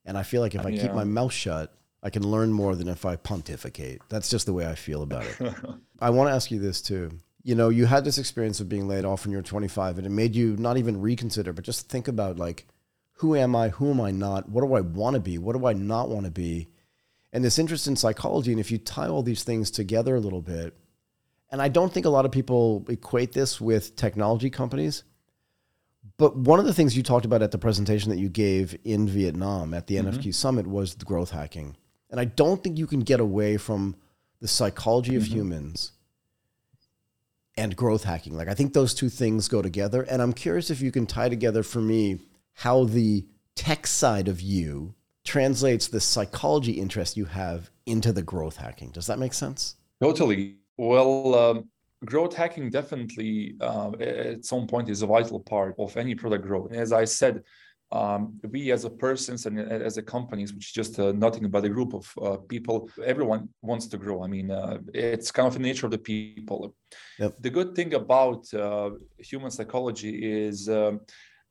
And 0.05 0.15
I 0.15 0.21
feel 0.21 0.41
like 0.41 0.53
if 0.53 0.63
I 0.63 0.69
yeah. 0.69 0.83
keep 0.83 0.93
my 0.93 1.05
mouth 1.05 1.33
shut, 1.33 1.73
I 2.03 2.11
can 2.11 2.21
learn 2.21 2.53
more 2.53 2.75
than 2.75 2.87
if 2.87 3.03
I 3.03 3.15
pontificate. 3.15 4.03
That's 4.09 4.29
just 4.29 4.45
the 4.45 4.53
way 4.53 4.67
I 4.67 4.75
feel 4.75 5.01
about 5.01 5.25
it. 5.25 5.55
I 5.99 6.11
want 6.11 6.29
to 6.29 6.35
ask 6.35 6.51
you 6.51 6.59
this 6.59 6.83
too. 6.83 7.09
You 7.41 7.55
know, 7.55 7.69
you 7.69 7.87
had 7.87 8.05
this 8.05 8.19
experience 8.19 8.59
of 8.59 8.69
being 8.69 8.87
laid 8.87 9.05
off 9.05 9.25
when 9.25 9.31
you 9.31 9.37
were 9.37 9.43
25, 9.43 9.97
and 9.97 10.05
it 10.05 10.11
made 10.11 10.35
you 10.35 10.55
not 10.57 10.77
even 10.77 11.01
reconsider, 11.01 11.51
but 11.51 11.65
just 11.65 11.89
think 11.89 12.07
about 12.07 12.37
like, 12.37 12.67
who 13.13 13.35
am 13.35 13.55
I? 13.55 13.69
Who 13.69 13.89
am 13.89 14.01
I 14.01 14.11
not? 14.11 14.49
What 14.49 14.61
do 14.61 14.75
I 14.75 14.81
want 14.81 15.15
to 15.15 15.19
be? 15.19 15.39
What 15.39 15.57
do 15.57 15.65
I 15.65 15.73
not 15.73 16.09
want 16.09 16.25
to 16.25 16.31
be? 16.31 16.67
And 17.31 17.43
this 17.43 17.59
interest 17.59 17.87
in 17.87 17.95
psychology. 17.95 18.51
And 18.51 18.59
if 18.59 18.71
you 18.71 18.77
tie 18.77 19.07
all 19.07 19.23
these 19.23 19.43
things 19.43 19.71
together 19.71 20.15
a 20.15 20.19
little 20.19 20.41
bit, 20.41 20.75
and 21.51 21.61
I 21.61 21.67
don't 21.67 21.91
think 21.91 22.05
a 22.05 22.09
lot 22.09 22.25
of 22.25 22.31
people 22.31 22.85
equate 22.89 23.33
this 23.33 23.59
with 23.59 23.95
technology 23.95 24.49
companies, 24.49 25.03
but 26.17 26.35
one 26.35 26.59
of 26.59 26.65
the 26.65 26.73
things 26.73 26.95
you 26.95 27.03
talked 27.03 27.25
about 27.25 27.41
at 27.41 27.51
the 27.51 27.57
presentation 27.57 28.09
that 28.11 28.19
you 28.19 28.29
gave 28.29 28.77
in 28.83 29.07
Vietnam 29.07 29.73
at 29.73 29.87
the 29.87 29.95
mm-hmm. 29.95 30.09
NFQ 30.09 30.33
summit 30.33 30.67
was 30.67 30.95
the 30.95 31.05
growth 31.05 31.31
hacking. 31.31 31.75
And 32.11 32.19
I 32.19 32.25
don't 32.25 32.63
think 32.63 32.77
you 32.77 32.87
can 32.87 33.01
get 33.01 33.19
away 33.19 33.57
from 33.57 33.95
the 34.41 34.47
psychology 34.47 35.15
of 35.15 35.23
mm-hmm. 35.23 35.35
humans 35.35 35.91
and 37.57 37.75
growth 37.75 38.03
hacking. 38.03 38.35
Like 38.35 38.47
I 38.47 38.53
think 38.53 38.73
those 38.73 38.93
two 38.93 39.09
things 39.09 39.47
go 39.47 39.61
together. 39.61 40.01
And 40.03 40.21
I'm 40.21 40.33
curious 40.33 40.69
if 40.69 40.81
you 40.81 40.91
can 40.91 41.05
tie 41.05 41.29
together 41.29 41.63
for 41.63 41.81
me 41.81 42.19
how 42.53 42.85
the 42.85 43.25
tech 43.55 43.87
side 43.87 44.27
of 44.27 44.41
you 44.41 44.95
translates 45.25 45.87
the 45.87 45.99
psychology 45.99 46.73
interest 46.73 47.17
you 47.17 47.25
have 47.25 47.69
into 47.85 48.11
the 48.11 48.21
growth 48.21 48.57
hacking. 48.57 48.91
Does 48.91 49.07
that 49.07 49.19
make 49.19 49.33
sense? 49.33 49.75
Totally. 50.01 50.57
Well, 50.77 51.35
um, 51.35 51.69
growth 52.05 52.35
hacking 52.35 52.69
definitely 52.69 53.55
uh, 53.59 53.91
at 53.99 54.45
some 54.45 54.65
point 54.67 54.89
is 54.89 55.01
a 55.01 55.07
vital 55.07 55.39
part 55.39 55.75
of 55.77 55.97
any 55.97 56.15
product 56.15 56.45
growth. 56.45 56.71
As 56.71 56.93
I 56.93 57.05
said, 57.05 57.43
um, 57.91 58.39
we 58.51 58.71
as 58.71 58.85
a 58.85 58.89
persons 58.89 59.45
and 59.47 59.59
as 59.59 59.97
a 59.97 60.03
companies, 60.03 60.53
which 60.53 60.67
is 60.67 60.71
just 60.71 60.99
uh, 60.99 61.11
nothing 61.11 61.49
but 61.49 61.65
a 61.65 61.69
group 61.69 61.93
of 61.93 62.13
uh, 62.21 62.37
people, 62.37 62.89
everyone 63.03 63.49
wants 63.61 63.87
to 63.87 63.97
grow. 63.97 64.23
I 64.23 64.27
mean, 64.27 64.51
uh, 64.51 64.77
it's 64.93 65.31
kind 65.31 65.47
of 65.47 65.53
the 65.53 65.59
nature 65.59 65.87
of 65.87 65.91
the 65.91 65.97
people. 65.97 66.75
Yep. 67.17 67.37
The 67.39 67.49
good 67.49 67.75
thing 67.75 67.95
about 67.95 68.53
uh, 68.53 68.91
human 69.17 69.49
psychology 69.49 70.11
is, 70.47 70.69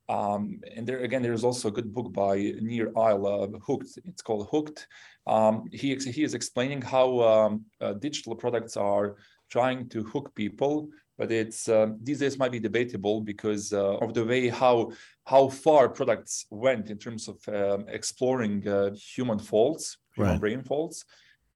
um, 0.09 0.59
and 0.75 0.85
there 0.85 0.99
again, 0.99 1.21
there's 1.21 1.43
also 1.43 1.69
a 1.69 1.71
good 1.71 1.93
book 1.93 2.11
by 2.11 2.35
Nir 2.59 2.91
Eyal, 2.95 3.55
uh, 3.55 3.59
Hooked. 3.59 3.99
It's 4.05 4.21
called 4.21 4.47
Hooked. 4.51 4.87
Um, 5.27 5.65
he 5.71 5.95
he 5.95 6.23
is 6.23 6.33
explaining 6.33 6.81
how 6.81 7.21
um, 7.21 7.65
uh, 7.79 7.93
digital 7.93 8.35
products 8.35 8.75
are 8.75 9.15
trying 9.49 9.89
to 9.89 10.03
hook 10.03 10.33
people 10.35 10.89
but 11.19 11.33
it's 11.33 11.67
uh, 11.67 11.87
these 12.01 12.19
days 12.19 12.39
might 12.39 12.51
be 12.51 12.61
debatable 12.61 13.19
because 13.19 13.73
uh, 13.73 13.97
of 13.97 14.13
the 14.13 14.23
way 14.23 14.47
how 14.47 14.89
how 15.25 15.49
far 15.49 15.89
products 15.89 16.45
went 16.49 16.89
in 16.89 16.97
terms 16.97 17.27
of 17.27 17.37
um, 17.49 17.85
exploring 17.89 18.65
uh, 18.67 18.89
human 18.95 19.37
faults, 19.37 19.97
human 20.15 20.31
right. 20.31 20.39
brain 20.39 20.63
faults, 20.63 21.03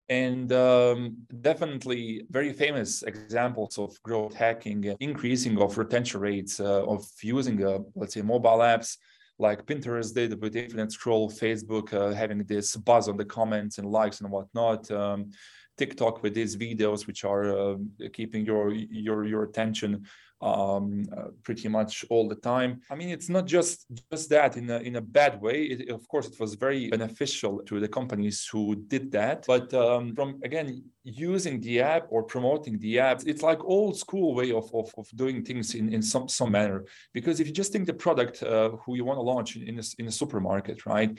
and 0.09 0.51
um, 0.51 1.17
definitely 1.41 2.25
very 2.29 2.51
famous 2.51 3.03
examples 3.03 3.77
of 3.77 4.01
growth 4.03 4.33
hacking, 4.33 4.89
uh, 4.89 4.95
increasing 4.99 5.57
of 5.61 5.77
retention 5.77 6.19
rates 6.19 6.59
uh, 6.59 6.85
of 6.85 7.05
using 7.21 7.65
uh, 7.65 7.79
let's 7.95 8.13
say 8.13 8.21
mobile 8.21 8.59
apps 8.59 8.97
like 9.39 9.65
Pinterest 9.65 10.13
did 10.13 10.39
with 10.41 10.55
Infinite 10.55 10.91
Scroll, 10.91 11.29
Facebook 11.29 11.89
having 12.15 12.43
this 12.43 12.75
buzz 12.75 13.09
on 13.09 13.17
the 13.17 13.25
comments 13.25 13.79
and 13.79 13.89
likes 13.89 14.21
and 14.21 14.29
whatnot. 14.29 14.89
Um, 14.91 15.31
TikTok 15.77 16.21
with 16.21 16.35
these 16.35 16.55
videos, 16.55 17.07
which 17.07 17.23
are 17.23 17.57
uh, 17.57 17.75
keeping 18.13 18.45
your 18.45 18.71
your 18.71 19.25
your 19.25 19.43
attention 19.43 20.05
um, 20.43 21.05
uh, 21.17 21.29
pretty 21.43 21.69
much 21.69 22.05
all 22.09 22.27
the 22.27 22.35
time. 22.35 22.81
I 22.91 22.95
mean, 22.95 23.09
it's 23.09 23.29
not 23.29 23.45
just 23.45 23.85
just 24.11 24.29
that 24.29 24.57
in 24.57 24.69
a, 24.69 24.79
in 24.79 24.97
a 24.97 25.01
bad 25.01 25.41
way. 25.41 25.63
It, 25.63 25.89
of 25.89 26.07
course, 26.07 26.27
it 26.27 26.39
was 26.39 26.55
very 26.55 26.89
beneficial 26.89 27.53
to 27.69 27.79
the 27.79 27.87
companies 27.87 28.47
who 28.51 28.75
did 28.75 29.11
that. 29.13 29.45
But 29.47 29.73
um, 29.73 30.13
from 30.15 30.39
again 30.43 30.83
using 31.03 31.59
the 31.61 31.81
app 31.81 32.05
or 32.09 32.23
promoting 32.23 32.77
the 32.79 32.99
app, 32.99 33.21
it's 33.25 33.41
like 33.41 33.63
old 33.63 33.97
school 33.97 34.35
way 34.35 34.51
of, 34.51 34.69
of, 34.73 34.93
of 34.97 35.07
doing 35.15 35.43
things 35.43 35.75
in, 35.75 35.93
in 35.93 36.01
some 36.01 36.27
some 36.27 36.51
manner. 36.51 36.83
Because 37.13 37.39
if 37.39 37.47
you 37.47 37.53
just 37.53 37.71
think 37.71 37.85
the 37.85 37.93
product 37.93 38.43
uh, 38.43 38.71
who 38.81 38.95
you 38.95 39.05
want 39.05 39.17
to 39.17 39.21
launch 39.33 39.55
in, 39.55 39.63
in 39.69 39.79
a, 39.79 39.83
in 39.99 40.07
a 40.07 40.11
supermarket, 40.11 40.85
right? 40.85 41.17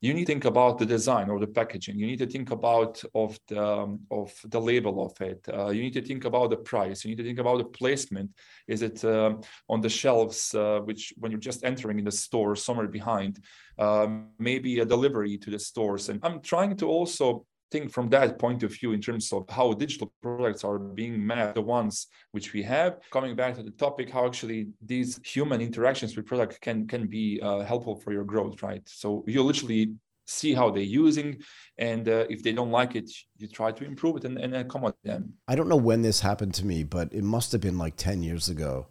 You 0.00 0.12
need 0.12 0.26
to 0.26 0.32
think 0.32 0.44
about 0.44 0.78
the 0.78 0.86
design 0.86 1.30
or 1.30 1.40
the 1.40 1.46
packaging. 1.46 1.98
You 1.98 2.06
need 2.06 2.18
to 2.18 2.26
think 2.26 2.50
about 2.50 3.02
of 3.14 3.38
the 3.48 3.64
um, 3.64 4.00
of 4.10 4.32
the 4.44 4.60
label 4.60 5.04
of 5.06 5.20
it. 5.20 5.46
Uh, 5.52 5.68
you 5.68 5.82
need 5.82 5.94
to 5.94 6.02
think 6.02 6.24
about 6.24 6.50
the 6.50 6.56
price. 6.56 7.04
You 7.04 7.10
need 7.10 7.18
to 7.18 7.24
think 7.24 7.38
about 7.38 7.58
the 7.58 7.64
placement. 7.64 8.30
Is 8.68 8.82
it 8.82 9.04
uh, 9.04 9.34
on 9.68 9.80
the 9.80 9.88
shelves 9.88 10.54
uh, 10.54 10.80
which 10.80 11.14
when 11.16 11.30
you're 11.30 11.40
just 11.40 11.64
entering 11.64 11.98
in 11.98 12.04
the 12.04 12.12
store 12.12 12.56
somewhere 12.56 12.88
behind 12.88 13.40
um, 13.78 14.28
maybe 14.38 14.80
a 14.80 14.84
delivery 14.84 15.38
to 15.38 15.50
the 15.50 15.58
stores? 15.58 16.08
And 16.08 16.20
i'm 16.22 16.40
trying 16.40 16.76
to 16.76 16.88
also 16.88 17.46
think 17.70 17.92
from 17.92 18.08
that 18.10 18.38
point 18.38 18.62
of 18.62 18.72
view 18.72 18.92
in 18.92 19.00
terms 19.00 19.32
of 19.32 19.44
how 19.48 19.72
digital 19.72 20.12
products 20.22 20.64
are 20.64 20.78
being 20.78 21.24
mapped, 21.26 21.54
the 21.54 21.62
ones 21.62 22.06
which 22.32 22.52
we 22.52 22.62
have. 22.62 22.98
Coming 23.10 23.34
back 23.34 23.56
to 23.56 23.62
the 23.62 23.72
topic, 23.72 24.10
how 24.10 24.26
actually 24.26 24.68
these 24.84 25.20
human 25.24 25.60
interactions 25.60 26.16
with 26.16 26.26
product 26.26 26.60
can 26.60 26.86
can 26.86 27.06
be 27.06 27.40
uh, 27.42 27.60
helpful 27.60 27.96
for 27.96 28.12
your 28.12 28.24
growth, 28.24 28.62
right? 28.62 28.82
So 28.86 29.24
you 29.26 29.42
literally 29.42 29.94
see 30.26 30.54
how 30.54 30.70
they're 30.70 30.82
using 30.82 31.40
and 31.78 32.08
uh, 32.08 32.24
if 32.28 32.42
they 32.42 32.52
don't 32.52 32.70
like 32.70 32.96
it 32.96 33.10
you 33.38 33.46
try 33.46 33.70
to 33.70 33.84
improve 33.84 34.16
it 34.16 34.24
and, 34.24 34.38
and 34.38 34.82
with 34.82 34.94
them 35.04 35.32
i 35.46 35.54
don't 35.54 35.68
know 35.68 35.76
when 35.76 36.02
this 36.02 36.20
happened 36.20 36.52
to 36.52 36.66
me 36.66 36.82
but 36.82 37.12
it 37.12 37.22
must 37.22 37.52
have 37.52 37.60
been 37.60 37.78
like 37.78 37.96
10 37.96 38.22
years 38.22 38.48
ago 38.48 38.88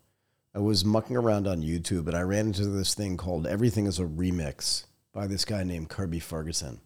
i 0.53 0.59
was 0.59 0.85
mucking 0.85 1.17
around 1.17 1.45
on 1.45 1.61
youtube 1.61 2.07
and 2.07 2.15
i 2.15 2.21
ran 2.21 2.47
into 2.47 2.65
this 2.67 2.93
thing 2.93 3.17
called 3.17 3.45
everything 3.45 3.85
is 3.85 3.99
a 3.99 4.05
remix 4.05 4.85
by 5.11 5.27
this 5.27 5.43
guy 5.43 5.63
named 5.63 5.89
kirby 5.89 6.19
ferguson 6.19 6.79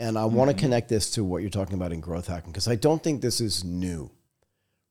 and 0.00 0.18
I 0.18 0.22
mm-hmm. 0.22 0.34
want 0.34 0.50
to 0.50 0.56
connect 0.56 0.88
this 0.88 1.10
to 1.12 1.24
what 1.24 1.42
you're 1.42 1.50
talking 1.50 1.74
about 1.74 1.92
in 1.92 2.00
growth 2.00 2.26
hacking 2.26 2.50
because 2.50 2.66
I 2.66 2.74
don't 2.74 3.02
think 3.02 3.20
this 3.20 3.38
is 3.40 3.62
new, 3.62 4.10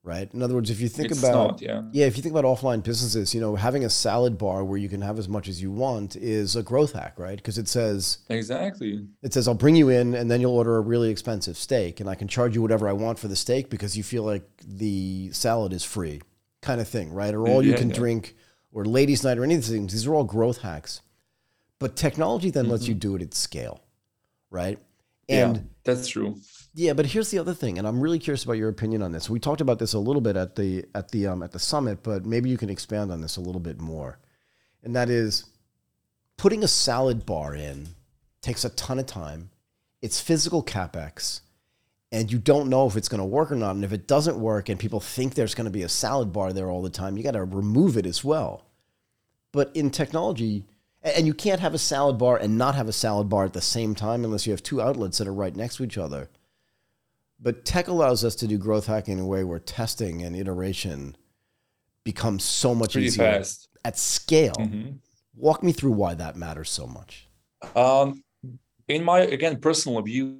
right? 0.03 0.31
In 0.31 0.43
other 0.43 0.53
words, 0.53 0.69
if 0.69 0.79
you 0.79 0.87
think 0.87 1.09
it's 1.09 1.19
about 1.19 1.33
not, 1.33 1.61
yeah. 1.61 1.81
yeah, 1.91 2.05
if 2.05 2.15
you 2.15 2.21
think 2.21 2.33
about 2.35 2.45
offline 2.45 2.83
businesses, 2.83 3.33
you 3.33 3.41
know, 3.41 3.55
having 3.55 3.83
a 3.83 3.89
salad 3.89 4.37
bar 4.37 4.63
where 4.63 4.77
you 4.77 4.87
can 4.87 5.01
have 5.01 5.17
as 5.17 5.27
much 5.27 5.47
as 5.47 5.61
you 5.61 5.71
want 5.71 6.15
is 6.15 6.55
a 6.55 6.61
growth 6.61 6.93
hack, 6.93 7.17
right? 7.17 7.37
Because 7.37 7.57
it 7.57 7.67
says 7.67 8.19
exactly 8.29 9.07
it 9.23 9.33
says 9.33 9.47
I'll 9.47 9.55
bring 9.55 9.75
you 9.75 9.89
in 9.89 10.13
and 10.13 10.29
then 10.29 10.41
you'll 10.41 10.55
order 10.55 10.77
a 10.77 10.81
really 10.81 11.09
expensive 11.09 11.57
steak 11.57 11.99
and 11.99 12.07
I 12.07 12.13
can 12.13 12.27
charge 12.27 12.53
you 12.53 12.61
whatever 12.61 12.87
I 12.87 12.93
want 12.93 13.17
for 13.17 13.27
the 13.27 13.35
steak 13.35 13.71
because 13.71 13.97
you 13.97 14.03
feel 14.03 14.23
like 14.23 14.47
the 14.63 15.31
salad 15.33 15.73
is 15.73 15.83
free, 15.83 16.21
kind 16.61 16.79
of 16.79 16.87
thing, 16.87 17.11
right? 17.11 17.33
Or 17.33 17.47
all 17.47 17.65
you 17.65 17.73
can 17.73 17.89
yeah. 17.89 17.95
drink 17.95 18.35
or 18.71 18.85
ladies' 18.85 19.23
night 19.23 19.39
or 19.39 19.43
any 19.43 19.55
of 19.55 19.61
these 19.61 19.71
things. 19.71 19.91
These 19.91 20.05
are 20.05 20.13
all 20.13 20.23
growth 20.23 20.61
hacks. 20.61 21.01
But 21.79 21.95
technology 21.95 22.51
then 22.51 22.65
mm-hmm. 22.65 22.73
lets 22.73 22.87
you 22.87 22.93
mm-hmm. 22.93 22.99
do 22.99 23.15
it 23.15 23.21
at 23.23 23.33
scale, 23.33 23.81
right? 24.51 24.77
And 25.29 25.55
yeah, 25.55 25.63
that's 25.83 26.07
true. 26.07 26.37
Yeah, 26.73 26.93
but 26.93 27.07
here's 27.07 27.31
the 27.31 27.39
other 27.39 27.53
thing, 27.53 27.77
and 27.77 27.87
I'm 27.87 27.99
really 27.99 28.19
curious 28.19 28.43
about 28.43 28.53
your 28.53 28.69
opinion 28.69 29.01
on 29.01 29.11
this. 29.11 29.29
We 29.29 29.39
talked 29.39 29.61
about 29.61 29.79
this 29.79 29.93
a 29.93 29.99
little 29.99 30.21
bit 30.21 30.35
at 30.35 30.55
the 30.55 30.85
at 30.93 31.11
the 31.11 31.27
um, 31.27 31.43
at 31.43 31.51
the 31.51 31.59
summit, 31.59 32.03
but 32.03 32.25
maybe 32.25 32.49
you 32.49 32.57
can 32.57 32.69
expand 32.69 33.11
on 33.11 33.21
this 33.21 33.37
a 33.37 33.41
little 33.41 33.61
bit 33.61 33.79
more. 33.79 34.19
And 34.83 34.95
that 34.95 35.09
is 35.09 35.45
putting 36.37 36.63
a 36.63 36.67
salad 36.67 37.25
bar 37.25 37.55
in 37.55 37.89
takes 38.41 38.63
a 38.63 38.69
ton 38.69 38.99
of 38.99 39.05
time. 39.05 39.49
It's 40.01 40.21
physical 40.21 40.63
capex, 40.63 41.41
and 42.11 42.31
you 42.31 42.37
don't 42.37 42.69
know 42.69 42.87
if 42.87 42.95
it's 42.95 43.09
going 43.09 43.19
to 43.19 43.25
work 43.25 43.51
or 43.51 43.55
not. 43.55 43.75
And 43.75 43.83
if 43.83 43.91
it 43.91 44.07
doesn't 44.07 44.39
work, 44.39 44.69
and 44.69 44.79
people 44.79 44.99
think 44.99 45.33
there's 45.33 45.55
going 45.55 45.65
to 45.65 45.71
be 45.71 45.83
a 45.83 45.89
salad 45.89 46.31
bar 46.31 46.53
there 46.53 46.69
all 46.69 46.81
the 46.81 46.89
time, 46.89 47.17
you 47.17 47.23
got 47.23 47.31
to 47.31 47.43
remove 47.43 47.97
it 47.97 48.05
as 48.05 48.23
well. 48.23 48.65
But 49.51 49.71
in 49.75 49.89
technology, 49.89 50.65
and 51.03 51.25
you 51.25 51.33
can't 51.33 51.61
have 51.61 51.73
a 51.73 51.79
salad 51.79 52.17
bar 52.17 52.37
and 52.37 52.57
not 52.57 52.75
have 52.75 52.87
a 52.87 52.93
salad 52.93 53.29
bar 53.29 53.45
at 53.45 53.53
the 53.53 53.61
same 53.61 53.95
time 53.95 54.23
unless 54.23 54.45
you 54.45 54.51
have 54.51 54.63
two 54.63 54.81
outlets 54.81 55.17
that 55.17 55.27
are 55.27 55.33
right 55.33 55.55
next 55.55 55.77
to 55.77 55.83
each 55.83 55.97
other. 55.97 56.29
But 57.39 57.63
tech 57.63 57.87
allows 57.87 58.25
us 58.25 58.35
to 58.35 58.47
do 58.47 58.57
growth 58.57 58.87
hacking 58.87 59.17
in 59.17 59.23
a 59.23 59.27
way 59.27 59.43
where 59.43 59.59
testing 59.59 60.23
and 60.23 60.35
iteration 60.35 61.15
becomes 62.03 62.43
so 62.43 62.75
much 62.75 62.95
easier 62.97 63.31
fast. 63.31 63.69
at 63.85 63.97
scale. 63.97 64.55
Mm-hmm. 64.59 64.91
Walk 65.35 65.63
me 65.63 65.71
through 65.71 65.91
why 65.91 66.15
that 66.15 66.35
matters 66.35 66.69
so 66.69 66.85
much. 66.85 67.27
Um, 67.75 68.23
in 68.89 69.03
my 69.03 69.21
again 69.21 69.59
personal 69.59 70.01
view, 70.01 70.39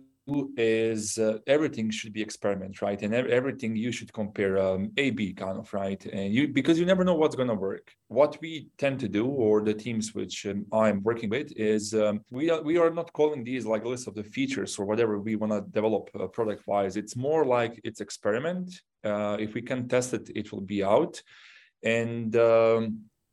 is 0.57 1.17
uh, 1.17 1.37
everything 1.47 1.89
should 1.89 2.13
be 2.13 2.21
experiment 2.21 2.81
right? 2.81 3.01
And 3.01 3.13
everything 3.13 3.75
you 3.75 3.91
should 3.91 4.11
compare 4.21 4.53
um, 4.67 4.91
a 4.97 5.11
b 5.11 5.33
kind 5.33 5.57
of 5.57 5.73
right? 5.73 6.03
And 6.05 6.33
you 6.35 6.47
because 6.59 6.77
you 6.79 6.85
never 6.85 7.03
know 7.03 7.17
what's 7.21 7.35
going 7.35 7.53
to 7.55 7.61
work. 7.69 7.85
What 8.07 8.37
we 8.41 8.51
tend 8.77 8.99
to 9.01 9.09
do 9.19 9.25
or 9.27 9.61
the 9.61 9.73
teams 9.85 10.05
which 10.13 10.45
um, 10.45 10.65
i'm 10.83 10.99
working 11.09 11.29
with 11.29 11.49
is 11.55 11.83
um, 11.93 12.15
we 12.31 12.49
are 12.53 12.61
we 12.69 12.75
are 12.77 12.93
not 12.99 13.13
calling 13.19 13.43
these 13.43 13.65
like 13.65 13.83
a 13.85 13.89
list 13.93 14.07
of 14.07 14.15
the 14.15 14.27
features 14.35 14.71
or 14.79 14.85
whatever 14.85 15.13
we 15.19 15.35
want 15.35 15.53
to 15.53 15.61
develop 15.79 16.03
uh, 16.13 16.27
product 16.27 16.61
wise 16.67 16.95
it's 17.01 17.15
more 17.15 17.43
like 17.45 17.73
it's 17.83 18.01
experiment. 18.01 18.67
Uh, 19.03 19.37
if 19.39 19.53
we 19.53 19.61
can 19.61 19.87
test 19.87 20.13
it 20.13 20.25
it 20.35 20.51
will 20.51 20.65
be 20.75 20.83
out. 20.83 21.21
And 21.83 22.35
um, 22.35 22.81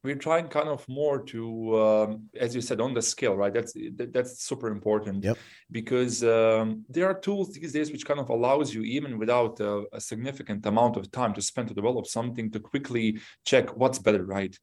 we're 0.06 0.24
trying 0.28 0.46
kind 0.46 0.68
of 0.68 0.88
more 0.88 1.16
to 1.32 1.42
um, 1.84 2.10
as 2.44 2.54
you 2.54 2.60
said 2.60 2.80
on 2.80 2.94
the 2.94 3.02
scale 3.02 3.36
right 3.36 3.52
that's 3.52 3.72
that's 4.16 4.32
super 4.50 4.68
important 4.68 5.18
yep. 5.24 5.36
because 5.78 6.22
um, 6.22 6.84
there 6.88 7.06
are 7.10 7.18
tools 7.26 7.52
these 7.52 7.72
days 7.72 7.90
which 7.90 8.06
kind 8.06 8.20
of 8.20 8.28
allows 8.28 8.72
you 8.74 8.82
even 8.82 9.18
without 9.18 9.58
a, 9.60 9.72
a 9.92 10.00
significant 10.00 10.64
amount 10.64 10.96
of 10.96 11.10
time 11.10 11.34
to 11.34 11.42
spend 11.42 11.66
to 11.68 11.74
develop 11.74 12.06
something 12.06 12.50
to 12.50 12.60
quickly 12.60 13.18
check 13.44 13.76
what's 13.76 13.98
better 13.98 14.24
right 14.24 14.56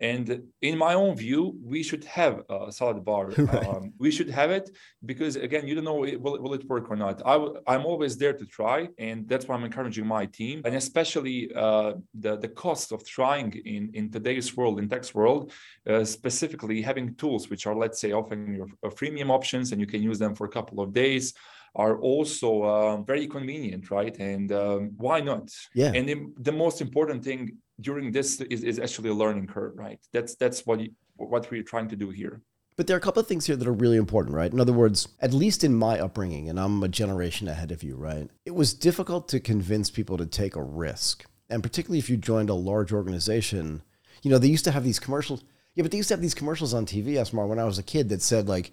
and 0.00 0.42
in 0.60 0.76
my 0.76 0.94
own 0.94 1.16
view, 1.16 1.56
we 1.62 1.82
should 1.82 2.04
have 2.04 2.42
a 2.48 2.70
salad 2.72 3.04
bar. 3.04 3.30
Right. 3.46 3.66
Um, 3.68 3.92
we 3.98 4.10
should 4.10 4.30
have 4.30 4.50
it 4.50 4.70
because 5.04 5.36
again, 5.36 5.68
you 5.68 5.74
don't 5.76 5.84
know 5.84 5.94
will, 5.94 6.40
will 6.42 6.54
it 6.54 6.64
work 6.68 6.90
or 6.90 6.96
not. 6.96 7.22
I 7.24 7.34
w- 7.34 7.60
I'm 7.66 7.86
always 7.86 8.16
there 8.16 8.32
to 8.32 8.44
try, 8.44 8.88
and 8.98 9.28
that's 9.28 9.46
why 9.46 9.54
I'm 9.54 9.64
encouraging 9.64 10.06
my 10.06 10.26
team, 10.26 10.62
and 10.64 10.74
especially 10.74 11.52
uh, 11.54 11.92
the 12.14 12.36
the 12.36 12.48
cost 12.48 12.92
of 12.92 13.06
trying 13.06 13.52
in 13.64 13.90
in 13.94 14.10
today's 14.10 14.56
world, 14.56 14.78
in 14.80 14.88
tech 14.88 15.04
world, 15.14 15.52
uh, 15.88 16.04
specifically 16.04 16.82
having 16.82 17.14
tools 17.14 17.48
which 17.50 17.66
are 17.68 17.76
let's 17.76 18.00
say 18.00 18.10
offering 18.12 18.54
your 18.54 18.68
uh, 18.82 18.88
freemium 18.88 19.30
options, 19.30 19.72
and 19.72 19.80
you 19.80 19.86
can 19.86 20.02
use 20.02 20.18
them 20.18 20.34
for 20.34 20.44
a 20.46 20.52
couple 20.58 20.80
of 20.80 20.92
days 20.92 21.34
are 21.76 21.98
also 22.00 22.62
uh, 22.62 22.96
very 23.02 23.26
convenient, 23.26 23.90
right? 23.90 24.16
And 24.18 24.50
um, 24.50 24.92
why 24.96 25.20
not? 25.20 25.50
Yeah. 25.74 25.92
And 25.94 26.08
the, 26.08 26.32
the, 26.38 26.52
most 26.52 26.80
important 26.80 27.22
thing 27.22 27.58
during 27.80 28.12
this 28.12 28.40
is, 28.40 28.64
is 28.64 28.78
actually 28.78 29.10
a 29.10 29.14
learning 29.14 29.46
curve, 29.46 29.72
right? 29.76 30.00
That's 30.12 30.34
that's 30.36 30.64
what 30.66 30.80
you, 30.80 30.90
what 31.16 31.50
we're 31.50 31.62
trying 31.62 31.88
to 31.88 31.96
do 31.96 32.10
here. 32.10 32.42
But 32.76 32.86
there 32.86 32.94
are 32.94 32.98
a 32.98 33.02
couple 33.02 33.20
of 33.20 33.26
things 33.26 33.46
here 33.46 33.56
that 33.56 33.66
are 33.66 33.72
really 33.72 33.96
important, 33.96 34.36
right? 34.36 34.52
In 34.52 34.60
other 34.60 34.72
words, 34.72 35.08
at 35.20 35.32
least 35.32 35.64
in 35.64 35.74
my 35.74 35.98
upbringing, 35.98 36.50
and 36.50 36.60
I'm 36.60 36.82
a 36.82 36.88
generation 36.88 37.48
ahead 37.48 37.72
of 37.72 37.82
you, 37.82 37.96
right? 37.96 38.28
It 38.44 38.54
was 38.54 38.74
difficult 38.74 39.28
to 39.28 39.40
convince 39.40 39.90
people 39.90 40.18
to 40.18 40.26
take 40.26 40.56
a 40.56 40.62
risk. 40.62 41.24
And 41.48 41.62
particularly 41.62 41.98
if 41.98 42.10
you 42.10 42.18
joined 42.18 42.50
a 42.50 42.54
large 42.54 42.92
organization, 42.92 43.82
you 44.22 44.30
know, 44.30 44.36
they 44.36 44.48
used 44.48 44.64
to 44.64 44.72
have 44.72 44.84
these 44.84 44.98
commercials. 44.98 45.42
Yeah, 45.74 45.82
but 45.82 45.90
they 45.90 45.96
used 45.96 46.08
to 46.08 46.14
have 46.14 46.20
these 46.20 46.34
commercials 46.34 46.74
on 46.74 46.84
TV, 46.84 47.14
Esmar, 47.14 47.48
when 47.48 47.58
I 47.58 47.64
was 47.64 47.78
a 47.78 47.82
kid 47.82 48.10
that 48.10 48.20
said, 48.20 48.46
like, 48.46 48.72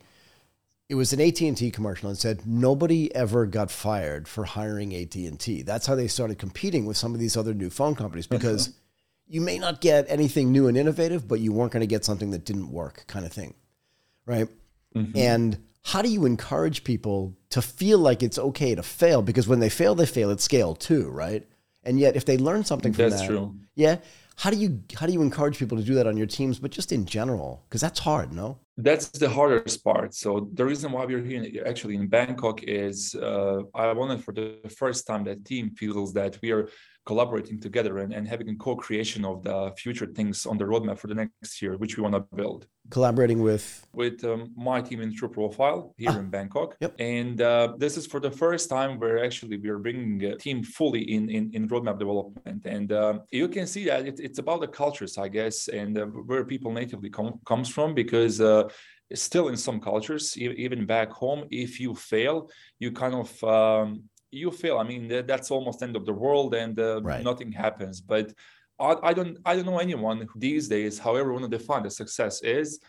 it 0.90 0.96
was 0.96 1.14
an 1.14 1.22
AT&T 1.22 1.72
commercial 1.72 2.10
and 2.10 2.18
said 2.18 2.46
nobody 2.46 3.14
ever 3.16 3.46
got 3.46 3.72
fired 3.72 4.28
for 4.28 4.44
hiring 4.44 4.94
AT&T. 4.94 5.62
That's 5.62 5.88
how 5.88 5.96
they 5.96 6.08
started 6.08 6.38
competing 6.38 6.86
with 6.86 6.98
some 6.98 7.14
of 7.14 7.20
these 7.20 7.38
other 7.38 7.54
new 7.54 7.70
phone 7.70 7.96
companies 7.96 8.28
because 8.28 8.74
you 9.34 9.42
may 9.42 9.58
not 9.58 9.82
get 9.82 10.06
anything 10.10 10.52
new 10.52 10.68
and 10.68 10.78
innovative, 10.78 11.28
but 11.28 11.40
you 11.40 11.52
weren't 11.52 11.72
going 11.72 11.82
to 11.82 11.88
get 11.88 12.06
something 12.06 12.30
that 12.30 12.46
didn't 12.46 12.72
work 12.72 13.04
kind 13.08 13.26
of 13.26 13.34
thing. 13.34 13.56
Right? 14.28 14.48
Mm-hmm. 14.96 15.18
And 15.18 15.58
how 15.86 16.04
do 16.04 16.10
you 16.10 16.28
encourage 16.28 16.84
people 16.84 17.36
to 17.50 17.60
feel 17.60 17.98
like 17.98 18.22
it's 18.22 18.38
okay 18.38 18.76
to 18.76 18.84
fail 18.84 19.24
because 19.24 19.48
when 19.48 19.60
they 19.60 19.70
fail 19.70 19.96
they 19.96 20.06
fail 20.06 20.30
at 20.30 20.40
scale 20.40 20.76
too, 20.76 21.10
right? 21.10 21.48
And 21.84 22.00
yet 22.00 22.16
if 22.16 22.26
they 22.26 22.38
learn 22.38 22.64
something 22.64 22.94
from 22.94 23.10
That's 23.10 23.22
that, 23.22 23.28
true. 23.28 23.56
yeah, 23.74 23.98
how 24.36 24.52
do 24.52 24.58
you 24.58 24.82
how 24.96 25.08
do 25.08 25.14
you 25.14 25.22
encourage 25.22 25.58
people 25.58 25.78
to 25.78 25.84
do 25.84 25.96
that 25.96 26.08
on 26.08 26.18
your 26.18 26.26
teams 26.26 26.60
but 26.60 26.72
just 26.72 26.92
in 26.92 27.06
general 27.06 27.64
because 27.68 27.82
that's 27.82 28.00
hard 28.00 28.32
no 28.34 28.58
that's 28.78 29.10
the 29.10 29.30
hardest 29.30 29.84
part 29.84 30.14
so 30.14 30.50
the 30.54 30.66
reason 30.66 30.92
why 30.92 31.06
we're 31.06 31.24
here 31.24 31.64
actually 31.68 31.96
in 31.96 32.08
bangkok 32.08 32.64
is 32.64 33.16
uh, 33.16 33.62
i 33.76 33.92
wanted 33.94 34.24
for 34.24 34.34
the 34.34 34.58
first 34.76 35.06
time 35.06 35.24
that 35.24 35.46
team 35.46 35.70
feels 35.72 36.14
that 36.14 36.38
we 36.42 36.52
are 36.52 36.68
collaborating 37.06 37.60
together 37.60 37.98
and, 38.00 38.14
and 38.14 38.28
having 38.28 38.50
a 38.50 38.56
co-creation 38.56 39.26
of 39.26 39.44
the 39.44 39.74
future 39.78 40.06
things 40.06 40.46
on 40.46 40.58
the 40.58 40.64
roadmap 40.64 40.98
for 40.98 41.08
the 41.08 41.16
next 41.16 41.62
year, 41.62 41.76
which 41.78 41.98
we 41.98 42.04
want 42.04 42.16
to 42.16 42.22
build. 42.36 42.68
Collaborating 42.90 43.42
with 43.42 43.88
with 43.94 44.24
um, 44.26 44.52
my 44.56 44.82
team 44.82 45.00
in 45.02 45.16
True 45.16 45.30
Profile 45.30 45.94
here 45.98 46.12
ah, 46.12 46.20
in 46.20 46.30
Bangkok, 46.30 46.76
yep. 46.82 46.94
and 47.00 47.42
uh, 47.42 47.74
this 47.78 47.96
is 47.96 48.06
for 48.06 48.20
the 48.20 48.32
first 48.32 48.70
time 48.70 49.00
where 49.00 49.24
actually 49.24 49.58
we 49.58 49.70
are 49.70 49.80
bringing 49.80 50.22
a 50.26 50.36
team 50.36 50.64
fully 50.64 51.02
in 51.16 51.30
in, 51.30 51.50
in 51.54 51.70
roadmap 51.70 51.98
development, 51.98 52.66
and 52.66 52.92
uh, 52.92 53.20
you 53.32 53.48
can 53.48 53.68
see 53.68 53.86
that 53.86 54.06
it, 54.06 54.20
it's 54.20 54.40
about 54.40 54.60
the 54.60 54.68
cultures, 54.68 55.18
I 55.18 55.30
guess, 55.30 55.70
and 55.70 55.98
uh, 55.98 56.06
where 56.06 56.44
people 56.44 56.72
natively 56.72 57.10
com- 57.10 57.40
comes 57.46 57.70
from 57.70 57.94
because 57.94 58.42
uh, 58.42 58.68
still 59.14 59.48
in 59.48 59.58
some 59.58 59.80
cultures 59.80 60.36
even 60.38 60.86
back 60.86 61.12
home 61.12 61.46
if 61.52 61.80
you 61.80 61.94
fail 61.94 62.50
you 62.80 62.92
kind 62.92 63.14
of 63.14 63.44
um, 63.44 64.04
you 64.34 64.52
feel 64.52 64.78
i 64.78 64.84
mean 64.84 65.08
that's 65.28 65.52
almost 65.52 65.84
end 65.84 65.96
of 65.96 66.06
the 66.06 66.14
world 66.14 66.54
and 66.54 66.80
uh, 66.80 67.02
right. 67.02 67.24
nothing 67.24 67.52
happens. 67.52 68.02
But 68.02 68.34
I, 68.80 68.96
I, 69.10 69.14
don't 69.14 69.38
i 69.46 69.56
don't 69.56 69.66
know 69.66 69.80
anyone 69.80 70.28
these 70.36 70.68
days 70.68 70.98
however 70.98 71.30
to 71.40 71.48
define 71.48 71.84
the 71.84 71.92
success 71.92 72.42
is 72.42 72.80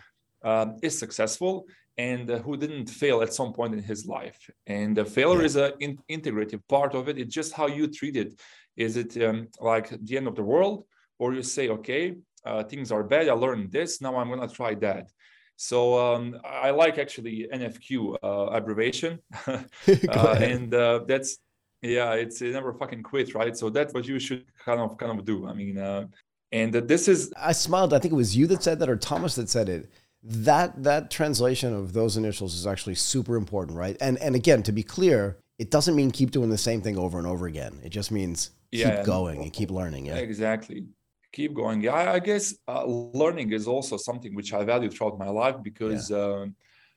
um, 0.42 0.68
is 0.82 0.98
successful 0.98 1.66
and 1.96 2.30
uh, 2.30 2.38
who 2.38 2.56
didn't 2.56 2.88
fail 3.02 3.22
at 3.22 3.32
some 3.32 3.52
point 3.52 3.72
in 3.72 3.80
his 3.80 4.04
life. 4.04 4.38
And 4.66 4.96
the 4.96 5.04
failure 5.04 5.40
yeah. 5.40 5.50
is 5.50 5.56
an 5.56 5.72
in, 5.80 5.98
integrative 6.10 6.62
part 6.68 6.92
of 6.94 7.08
it. 7.08 7.18
It's 7.18 7.32
just 7.32 7.52
how 7.52 7.68
you 7.68 7.86
treat 7.86 8.16
it. 8.16 8.30
Is 8.76 8.96
it 8.96 9.10
um, 9.22 9.46
like 9.60 9.86
the 10.06 10.16
end 10.16 10.26
of 10.26 10.34
the 10.34 10.42
world 10.42 10.86
or 11.18 11.34
you 11.34 11.42
say 11.42 11.68
okay 11.68 12.14
uh, 12.44 12.62
things 12.64 12.92
are 12.92 13.02
bad 13.02 13.28
i 13.28 13.32
learned 13.32 13.70
this 13.70 14.00
now 14.00 14.16
i'm 14.16 14.28
going 14.28 14.46
to 14.46 14.54
try 14.54 14.74
that 14.74 15.10
so 15.56 15.98
um, 15.98 16.36
I 16.44 16.70
like 16.70 16.98
actually 16.98 17.46
NFQ 17.52 18.16
uh, 18.22 18.26
abbreviation, 18.52 19.20
uh, 19.46 20.36
and 20.40 20.74
uh, 20.74 21.00
that's 21.06 21.38
yeah, 21.82 22.12
it's 22.14 22.40
never 22.40 22.72
fucking 22.72 23.02
quit, 23.02 23.34
right? 23.34 23.56
So 23.56 23.70
that's 23.70 23.94
what 23.94 24.06
you 24.06 24.18
should 24.18 24.44
kind 24.64 24.80
of 24.80 24.96
kind 24.98 25.18
of 25.18 25.24
do. 25.24 25.46
I 25.46 25.54
mean, 25.54 25.78
uh, 25.78 26.06
and 26.50 26.72
this 26.72 27.08
is 27.08 27.32
I 27.36 27.52
smiled. 27.52 27.94
I 27.94 27.98
think 27.98 28.12
it 28.12 28.16
was 28.16 28.36
you 28.36 28.46
that 28.48 28.62
said 28.62 28.78
that, 28.80 28.88
or 28.88 28.96
Thomas 28.96 29.36
that 29.36 29.48
said 29.48 29.68
it. 29.68 29.90
That 30.22 30.82
that 30.82 31.10
translation 31.10 31.74
of 31.74 31.92
those 31.92 32.16
initials 32.16 32.54
is 32.54 32.66
actually 32.66 32.94
super 32.96 33.36
important, 33.36 33.76
right? 33.76 33.96
And 34.00 34.18
and 34.18 34.34
again, 34.34 34.62
to 34.64 34.72
be 34.72 34.82
clear, 34.82 35.38
it 35.58 35.70
doesn't 35.70 35.94
mean 35.94 36.10
keep 36.10 36.30
doing 36.30 36.50
the 36.50 36.58
same 36.58 36.80
thing 36.80 36.98
over 36.98 37.18
and 37.18 37.26
over 37.26 37.46
again. 37.46 37.78
It 37.84 37.90
just 37.90 38.10
means 38.10 38.50
keep 38.72 38.86
yeah, 38.86 39.04
going 39.04 39.42
and 39.42 39.52
keep 39.52 39.70
learning. 39.70 40.06
Yeah, 40.06 40.16
exactly 40.16 40.86
keep 41.34 41.52
going. 41.62 41.78
Yeah, 41.82 42.12
I 42.18 42.20
guess 42.20 42.54
uh, 42.68 42.84
learning 43.22 43.52
is 43.52 43.66
also 43.74 43.96
something 43.96 44.32
which 44.34 44.52
I 44.58 44.60
value 44.64 44.90
throughout 44.90 45.18
my 45.18 45.30
life 45.42 45.56
because 45.62 46.10
yeah. 46.10 46.16
uh, 46.16 46.46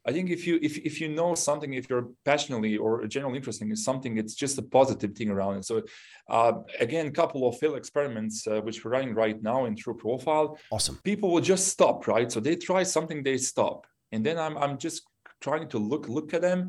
I 0.07 0.11
think 0.13 0.29
if 0.37 0.41
you 0.47 0.55
if 0.61 0.73
if 0.89 1.01
you 1.01 1.09
know 1.19 1.35
something, 1.35 1.71
if 1.73 1.89
you're 1.89 2.07
passionately 2.23 2.73
or 2.77 2.91
generally 3.15 3.37
interested 3.41 3.67
in 3.67 3.75
something, 3.75 4.17
it's 4.21 4.35
just 4.43 4.57
a 4.57 4.65
positive 4.79 5.11
thing 5.17 5.29
around 5.29 5.53
it. 5.57 5.65
So 5.65 5.75
uh, 6.29 6.53
again, 6.79 7.05
a 7.07 7.15
couple 7.21 7.41
of 7.47 7.57
field 7.59 7.75
experiments 7.75 8.35
uh, 8.47 8.61
which 8.65 8.77
we're 8.83 8.91
running 8.91 9.13
right 9.23 9.39
now 9.51 9.59
in 9.65 9.75
True 9.75 9.97
Profile. 10.05 10.57
Awesome. 10.71 10.95
People 11.03 11.29
will 11.33 11.47
just 11.53 11.67
stop, 11.67 12.07
right? 12.07 12.31
So 12.31 12.39
they 12.39 12.55
try 12.55 12.83
something, 12.83 13.23
they 13.23 13.37
stop, 13.37 13.85
and 14.13 14.25
then 14.25 14.37
I'm 14.45 14.55
I'm 14.63 14.77
just 14.77 15.01
trying 15.41 15.67
to 15.73 15.77
look 15.91 16.07
look 16.07 16.33
at 16.33 16.41
them 16.41 16.59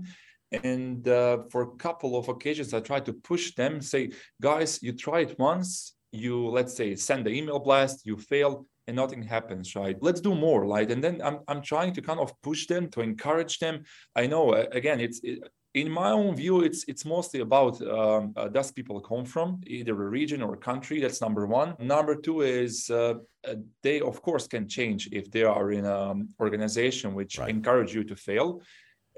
and 0.64 1.06
uh, 1.06 1.38
for 1.50 1.60
a 1.62 1.70
couple 1.76 2.16
of 2.16 2.28
occasions 2.34 2.72
i 2.72 2.80
try 2.80 2.98
to 2.98 3.12
push 3.12 3.54
them 3.54 3.82
say 3.82 4.10
guys 4.40 4.82
you 4.82 4.92
try 4.92 5.20
it 5.20 5.38
once 5.38 5.94
you 6.12 6.48
let's 6.48 6.74
say 6.74 6.94
send 6.94 7.26
the 7.26 7.30
email 7.30 7.58
blast 7.58 8.06
you 8.06 8.16
fail 8.16 8.66
and 8.86 8.96
nothing 8.96 9.22
happens 9.22 9.76
right? 9.76 9.96
Let's 10.00 10.20
do 10.20 10.34
more 10.34 10.64
right? 10.64 10.90
And 10.90 11.02
then 11.04 11.20
i'm, 11.22 11.40
I'm 11.48 11.62
trying 11.62 11.92
to 11.94 12.02
kind 12.02 12.20
of 12.20 12.32
push 12.42 12.66
them 12.66 12.88
to 12.90 13.00
encourage 13.00 13.58
them. 13.58 13.84
I 14.16 14.26
know 14.26 14.54
again 14.54 15.00
it's 15.00 15.20
it, 15.22 15.40
in 15.74 15.90
my 15.90 16.10
own 16.10 16.34
view 16.34 16.62
it's 16.62 16.84
it's 16.88 17.04
mostly 17.04 17.40
about 17.40 17.80
um, 17.82 18.32
uh, 18.36 18.48
does 18.48 18.72
people 18.72 19.00
come 19.00 19.24
from 19.24 19.60
either 19.66 19.92
a 19.92 20.08
region 20.08 20.42
or 20.42 20.54
a 20.54 20.56
country. 20.70 21.00
That's 21.00 21.20
number 21.20 21.46
one. 21.46 21.74
Number 21.78 22.14
two 22.16 22.40
is 22.40 22.88
uh, 22.90 23.14
uh 23.46 23.54
they 23.82 24.00
of 24.00 24.22
course 24.22 24.46
can 24.46 24.66
change 24.68 25.08
if 25.12 25.30
they 25.30 25.44
are 25.44 25.70
in 25.72 25.84
an 25.84 26.28
organization 26.40 27.14
which 27.14 27.38
right. 27.38 27.50
encourage 27.50 27.94
you 27.94 28.04
to 28.04 28.16
fail 28.16 28.62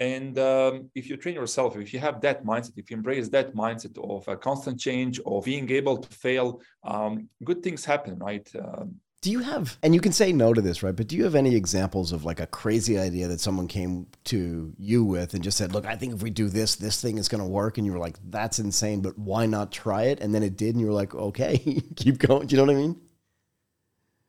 and 0.01 0.39
um, 0.39 0.91
if 0.95 1.11
you 1.11 1.19
train 1.19 1.35
yourself, 1.35 1.77
if 1.77 1.93
you 1.93 2.01
have 2.01 2.23
that 2.23 2.43
mindset, 2.43 2.73
if 2.79 2.91
you 2.91 2.97
embrace 2.97 3.29
that 3.29 3.55
mindset 3.55 3.97
of 4.03 4.27
a 4.29 4.37
constant 4.37 4.81
change, 4.81 5.21
of 5.27 5.45
being 5.45 5.71
able 5.71 5.99
to 5.99 6.09
fail, 6.09 6.63
um, 6.85 7.29
good 7.45 7.63
things 7.63 7.85
happen, 7.85 8.19
right? 8.19 8.51
Um, 8.59 8.97
do 9.21 9.31
you 9.31 9.41
have, 9.41 9.77
and 9.83 9.95
you 9.95 10.01
can 10.01 10.13
say 10.13 10.33
no 10.33 10.55
to 10.55 10.63
this, 10.63 10.83
right? 10.83 10.97
But 10.97 11.09
do 11.09 11.17
you 11.17 11.25
have 11.25 11.35
any 11.35 11.55
examples 11.55 12.13
of 12.13 12.25
like 12.25 12.41
a 12.41 12.47
crazy 12.47 12.99
idea 12.99 13.29
that 13.29 13.41
someone 13.41 13.69
came 13.69 14.07
to 14.25 14.73
you 14.79 15.05
with 15.05 15.35
and 15.35 15.45
just 15.45 15.59
said, 15.59 15.75
look, 15.75 15.85
I 15.85 15.97
think 15.97 16.15
if 16.15 16.23
we 16.23 16.31
do 16.31 16.49
this, 16.49 16.77
this 16.77 17.03
thing 17.03 17.19
is 17.19 17.29
going 17.29 17.43
to 17.43 17.49
work. 17.49 17.77
And 17.77 17.87
you 17.87 17.93
were 17.93 17.99
like, 17.99 18.17
that's 18.31 18.59
insane, 18.59 19.03
but 19.03 19.19
why 19.19 19.45
not 19.45 19.71
try 19.71 20.05
it? 20.05 20.21
And 20.21 20.35
then 20.35 20.43
it 20.43 20.57
did. 20.57 20.71
And 20.71 20.81
you 20.81 20.87
were 20.87 20.95
like, 20.95 21.15
okay, 21.15 21.59
keep 21.97 22.17
going. 22.17 22.47
Do 22.47 22.57
you 22.57 22.65
know 22.65 22.73
what 22.73 22.79
I 22.79 22.83
mean? 22.83 23.01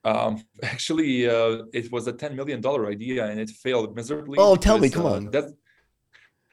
Um, 0.04 0.44
actually, 0.62 1.26
uh, 1.26 1.62
it 1.72 1.90
was 1.90 2.06
a 2.06 2.12
$10 2.12 2.34
million 2.34 2.62
idea 2.86 3.24
and 3.24 3.40
it 3.40 3.48
failed 3.48 3.96
miserably. 3.96 4.36
Oh, 4.38 4.56
tell 4.56 4.78
me, 4.78 4.90
come 4.90 5.06
uh, 5.06 5.14
on. 5.14 5.30
That's, 5.30 5.54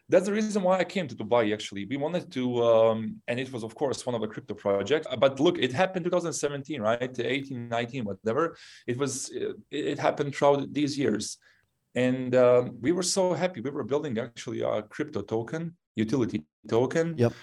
that's 0.09 0.25
the 0.25 0.33
reason 0.33 0.63
why 0.63 0.79
I 0.79 0.83
came 0.83 1.07
to 1.07 1.15
Dubai. 1.15 1.53
Actually, 1.53 1.85
we 1.85 1.95
wanted 1.95 2.31
to, 2.31 2.63
um, 2.63 3.21
and 3.27 3.39
it 3.39 3.51
was 3.53 3.63
of 3.63 3.75
course 3.75 4.05
one 4.05 4.15
of 4.15 4.21
the 4.21 4.27
crypto 4.27 4.55
projects. 4.55 5.07
But 5.17 5.39
look, 5.39 5.59
it 5.59 5.71
happened 5.71 6.05
2017, 6.05 6.81
right? 6.81 7.19
18, 7.19 7.69
19, 7.69 8.05
whatever. 8.05 8.57
It 8.87 8.97
was. 8.97 9.29
It, 9.29 9.55
it 9.69 9.99
happened 9.99 10.35
throughout 10.35 10.73
these 10.73 10.97
years, 10.97 11.37
and 11.93 12.33
um, 12.35 12.77
we 12.81 12.91
were 12.91 13.03
so 13.03 13.33
happy. 13.33 13.61
We 13.61 13.69
were 13.69 13.83
building 13.83 14.17
actually 14.17 14.61
a 14.61 14.81
crypto 14.81 15.21
token, 15.21 15.77
utility 15.95 16.43
token. 16.67 17.15
Yep. 17.17 17.33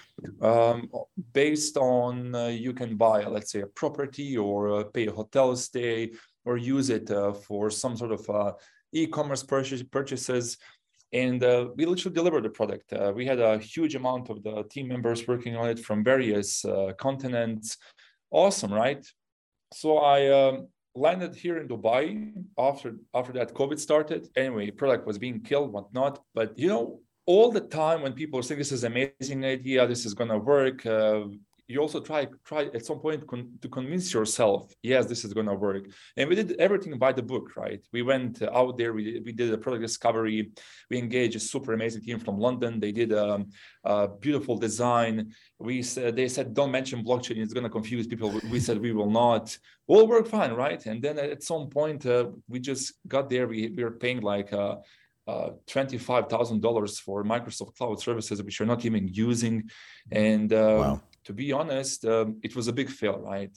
Um, 0.42 0.90
based 1.32 1.76
on 1.76 2.34
uh, 2.34 2.46
you 2.48 2.72
can 2.72 2.96
buy, 2.96 3.24
let's 3.24 3.52
say, 3.52 3.60
a 3.60 3.66
property 3.66 4.36
or 4.36 4.80
uh, 4.80 4.84
pay 4.84 5.06
a 5.06 5.12
hotel 5.12 5.54
stay 5.56 6.10
or 6.44 6.56
use 6.56 6.90
it 6.90 7.10
uh, 7.10 7.32
for 7.32 7.70
some 7.70 7.96
sort 7.96 8.12
of 8.12 8.28
uh, 8.30 8.52
e-commerce 8.92 9.42
purchase, 9.42 9.82
purchases 9.82 10.58
and 11.24 11.42
uh, 11.42 11.68
we 11.76 11.86
literally 11.86 12.14
delivered 12.14 12.44
the 12.44 12.50
product. 12.60 12.92
Uh, 12.92 13.12
we 13.18 13.24
had 13.24 13.40
a 13.40 13.58
huge 13.58 13.94
amount 13.94 14.28
of 14.28 14.42
the 14.42 14.64
team 14.72 14.86
members 14.88 15.26
working 15.26 15.54
on 15.56 15.66
it 15.72 15.78
from 15.86 16.04
various 16.04 16.64
uh, 16.64 16.92
continents. 17.06 17.78
Awesome, 18.30 18.72
right? 18.72 19.04
So 19.72 19.98
I 20.16 20.18
um, 20.40 20.68
landed 20.94 21.34
here 21.34 21.56
in 21.58 21.68
Dubai 21.68 22.04
after 22.58 22.88
after 23.18 23.32
that 23.38 23.54
COVID 23.54 23.78
started. 23.88 24.28
Anyway, 24.36 24.70
product 24.70 25.06
was 25.06 25.18
being 25.18 25.40
killed, 25.40 25.72
whatnot. 25.72 26.14
But 26.34 26.58
you 26.62 26.68
know, 26.68 27.00
all 27.32 27.50
the 27.50 27.66
time 27.82 28.02
when 28.02 28.12
people 28.12 28.42
saying 28.42 28.58
this 28.58 28.72
is 28.78 28.84
amazing 28.84 29.40
idea, 29.44 29.86
this 29.86 30.04
is 30.08 30.14
gonna 30.14 30.38
work, 30.38 30.84
uh, 30.86 31.24
you 31.68 31.80
also 31.80 32.00
try 32.00 32.26
try 32.44 32.64
at 32.74 32.84
some 32.86 32.98
point 33.00 33.26
con- 33.26 33.50
to 33.60 33.68
convince 33.68 34.12
yourself 34.14 34.72
yes 34.82 35.06
this 35.06 35.24
is 35.24 35.32
going 35.32 35.46
to 35.46 35.54
work. 35.54 35.84
And 36.16 36.28
we 36.28 36.34
did 36.34 36.52
everything 36.60 36.96
by 36.98 37.12
the 37.12 37.22
book 37.22 37.56
right? 37.56 37.82
We 37.92 38.02
went 38.02 38.42
out 38.42 38.78
there 38.78 38.92
we, 38.92 39.20
we 39.24 39.32
did 39.32 39.52
a 39.52 39.58
product 39.58 39.82
discovery. 39.82 40.50
We 40.90 40.98
engaged 40.98 41.36
a 41.36 41.40
super 41.40 41.72
amazing 41.72 42.02
team 42.02 42.18
from 42.18 42.38
london. 42.38 42.78
They 42.78 42.92
did 42.92 43.12
a, 43.12 43.44
a 43.84 44.08
beautiful 44.08 44.56
design. 44.56 45.32
We 45.58 45.82
said 45.82 46.14
they 46.16 46.28
said 46.28 46.54
don't 46.54 46.70
mention 46.70 47.04
blockchain. 47.04 47.38
It's 47.38 47.52
going 47.52 47.64
to 47.64 47.70
confuse 47.70 48.06
people. 48.06 48.40
We 48.50 48.60
said 48.60 48.80
we 48.80 48.92
will 48.92 49.10
not. 49.10 49.56
All 49.88 50.06
work 50.06 50.26
fine 50.28 50.52
right? 50.52 50.84
And 50.86 51.02
then 51.02 51.18
at 51.18 51.42
some 51.42 51.68
point 51.68 52.06
uh, 52.06 52.30
we 52.48 52.60
just 52.60 52.94
got 53.08 53.28
there. 53.28 53.48
We, 53.48 53.70
we 53.76 53.82
were 53.82 53.92
paying 53.92 54.20
like 54.20 54.52
uh, 54.52 54.76
uh, 55.26 55.50
$25,000 55.66 57.00
for 57.00 57.24
Microsoft 57.24 57.76
Cloud 57.76 58.00
services, 58.00 58.40
which 58.42 58.60
you're 58.60 58.66
not 58.66 58.84
even 58.84 59.08
using. 59.08 59.68
And 60.12 60.52
uh, 60.52 60.76
wow 60.78 61.02
to 61.26 61.32
be 61.32 61.52
honest, 61.52 62.04
um, 62.04 62.38
it 62.42 62.56
was 62.56 62.68
a 62.68 62.72
big 62.72 62.88
fail, 62.88 63.18
right? 63.18 63.56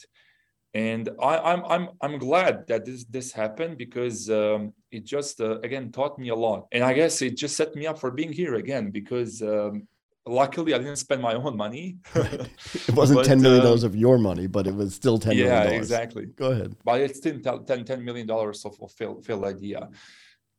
And 0.73 1.10
I, 1.21 1.53
am 1.53 1.65
I'm, 1.65 1.71
I'm 1.71 1.89
I'm 2.01 2.17
glad 2.19 2.67
that 2.67 2.86
this 2.86 3.03
this 3.05 3.32
happened 3.32 3.77
because 3.77 4.29
um, 4.29 4.73
it 4.91 5.03
just 5.03 5.41
uh, 5.41 5.60
again 5.62 5.91
taught 5.91 6.19
me 6.19 6.29
a 6.29 6.36
lot, 6.36 6.67
and 6.71 6.84
I 6.84 6.93
guess 6.93 7.23
it 7.23 7.38
just 7.38 7.55
set 7.55 7.75
me 7.75 7.88
up 7.88 7.97
for 7.97 8.12
being 8.12 8.32
here 8.32 8.55
again 8.55 8.91
because 8.91 9.41
um, 9.41 9.88
luckily 10.27 10.75
I 10.75 10.77
didn't 10.77 10.97
spend 10.97 11.21
my 11.23 11.34
own 11.34 11.58
money. 11.58 11.97
it 12.15 12.93
wasn't 12.93 13.19
but, 13.19 13.25
ten 13.25 13.41
million 13.41 13.63
dollars 13.63 13.84
um, 13.84 13.89
of 13.89 13.95
your 13.95 14.19
money, 14.19 14.45
but 14.45 14.67
it 14.67 14.75
was 14.75 14.93
still 14.93 15.17
ten 15.17 15.36
yeah, 15.36 15.63
exactly. 15.63 16.27
Go 16.27 16.51
ahead. 16.51 16.75
But 16.84 17.01
it's 17.01 17.17
still 17.17 17.39
10, 17.39 17.86
$10 17.86 18.03
million 18.03 18.29
of, 18.29 18.82
of 18.82 18.91
failed, 18.91 19.25
failed 19.25 19.45
idea. 19.45 19.89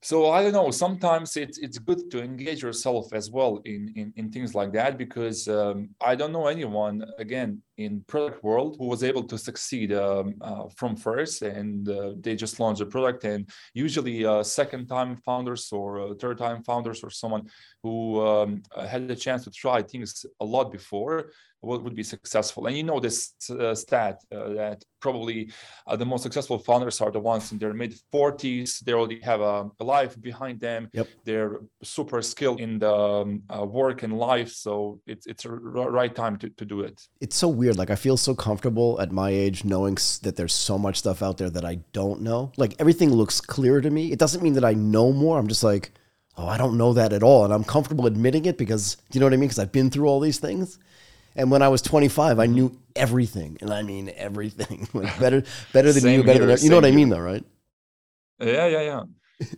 So 0.03 0.31
I 0.31 0.43
don't 0.43 0.53
know. 0.53 0.71
Sometimes 0.71 1.37
it's 1.37 1.59
it's 1.59 1.79
good 1.79 2.11
to 2.11 2.23
engage 2.23 2.63
yourself 2.63 3.13
as 3.13 3.31
well 3.31 3.61
in 3.65 3.93
in, 3.97 4.13
in 4.17 4.31
things 4.33 4.55
like 4.55 4.73
that 4.73 4.97
because 4.97 5.47
um, 5.49 5.91
I 6.01 6.15
don't 6.15 6.33
know 6.33 6.47
anyone 6.47 7.05
again 7.19 7.63
in 7.81 8.03
product 8.07 8.43
world 8.43 8.77
who 8.79 8.87
was 8.87 9.03
able 9.03 9.25
to 9.25 9.37
succeed 9.39 9.93
um, 9.93 10.35
uh, 10.41 10.65
from 10.77 10.97
first 10.97 11.43
and 11.43 11.89
uh, 11.89 12.13
they 12.21 12.35
just 12.35 12.61
launched 12.61 12.81
a 12.81 12.87
product 12.87 13.25
and 13.25 13.49
usually 13.75 14.25
uh, 14.25 14.43
second 14.43 14.87
time 14.87 15.17
founders 15.17 15.71
or 15.73 16.01
uh, 16.01 16.15
third 16.15 16.39
time 16.39 16.63
founders 16.63 17.03
or 17.03 17.11
someone 17.11 17.49
who 17.83 18.21
um, 18.27 18.63
had 18.89 19.09
the 19.09 19.17
chance 19.17 19.45
to 19.45 19.51
try 19.51 19.83
things 19.83 20.25
a 20.41 20.45
lot 20.45 20.71
before 20.71 21.31
would, 21.63 21.83
would 21.83 21.95
be 21.95 22.03
successful. 22.03 22.67
And 22.67 22.77
you 22.77 22.83
know 22.83 23.01
this 23.01 23.33
uh, 23.51 23.75
stat 23.75 24.23
uh, 24.33 24.51
that 24.51 24.85
probably 25.01 25.53
uh, 25.87 25.97
the 25.97 26.07
most 26.07 26.23
successful 26.23 26.59
founders 26.59 27.01
are 27.01 27.11
the 27.11 27.21
ones 27.21 27.53
in 27.53 27.59
their 27.59 27.75
mid 27.75 27.95
40s. 28.13 28.81
They 28.81 28.93
already 28.93 29.21
have 29.21 29.41
a, 29.41 29.69
a 29.79 29.85
life 29.85 30.21
behind 30.21 30.61
them. 30.61 30.89
Yep. 30.93 31.09
They're 31.25 31.61
super 31.83 32.23
skilled 32.23 32.61
in 32.61 32.79
the 32.79 32.95
um, 32.95 33.43
uh, 33.55 33.65
work 33.65 34.03
and 34.03 34.17
life. 34.17 34.51
So 34.53 35.01
it's 35.07 35.27
it's 35.27 35.45
a 35.45 35.51
right 35.51 36.15
time 36.15 36.37
to, 36.39 36.51
to 36.51 36.65
do 36.65 36.81
it. 36.81 37.01
It's 37.21 37.37
so 37.37 37.49
weird. 37.49 37.70
Like 37.79 37.91
I 37.91 37.97
feel 37.97 38.17
so 38.17 38.35
comfortable 38.35 39.01
at 39.01 39.13
my 39.13 39.31
age 39.31 39.65
knowing 39.65 39.97
that 40.23 40.37
there's 40.37 40.55
so 40.55 40.79
much 40.79 40.99
stuff 40.99 41.23
out 41.23 41.39
there 41.39 41.51
that 41.51 41.65
I 41.65 41.77
don't 41.93 42.23
know. 42.23 42.53
Like 42.57 42.75
everything 42.79 43.11
looks 43.11 43.41
clear 43.41 43.81
to 43.81 43.91
me. 43.91 44.13
It 44.13 44.19
doesn't 44.19 44.43
mean 44.43 44.55
that 44.55 44.65
I 44.65 44.75
know 44.75 45.13
more. 45.13 45.39
I'm 45.39 45.49
just 45.49 45.63
like, 45.63 45.93
oh, 46.37 46.47
I 46.47 46.57
don't 46.57 46.79
know 46.79 46.93
that 46.95 47.13
at 47.13 47.23
all. 47.23 47.45
And 47.45 47.53
I'm 47.53 47.65
comfortable 47.65 48.07
admitting 48.07 48.47
it 48.47 48.59
because, 48.59 48.97
do 49.11 49.19
you 49.19 49.21
know 49.21 49.27
what 49.27 49.35
I 49.35 49.37
mean? 49.37 49.49
Because 49.49 49.59
I've 49.59 49.73
been 49.73 49.91
through 49.91 50.07
all 50.07 50.21
these 50.21 50.39
things. 50.39 50.79
And 51.37 51.51
when 51.51 51.63
I 51.63 51.69
was 51.69 51.81
25, 51.83 52.39
I 52.39 52.47
knew 52.47 52.77
everything, 52.97 53.57
and 53.61 53.73
I 53.73 53.83
mean 53.83 54.11
everything. 54.17 54.89
like 54.95 55.19
better, 55.21 55.45
better 55.73 55.93
than 55.93 56.13
you, 56.13 56.25
better 56.25 56.47
here, 56.47 56.57
than 56.57 56.65
you 56.65 56.71
know 56.71 56.77
what 56.77 56.85
I 56.85 56.91
mean, 56.91 57.09
though, 57.09 57.21
right? 57.21 57.45
Yeah, 58.41 58.67
yeah, 58.67 58.81
yeah. 58.81 59.03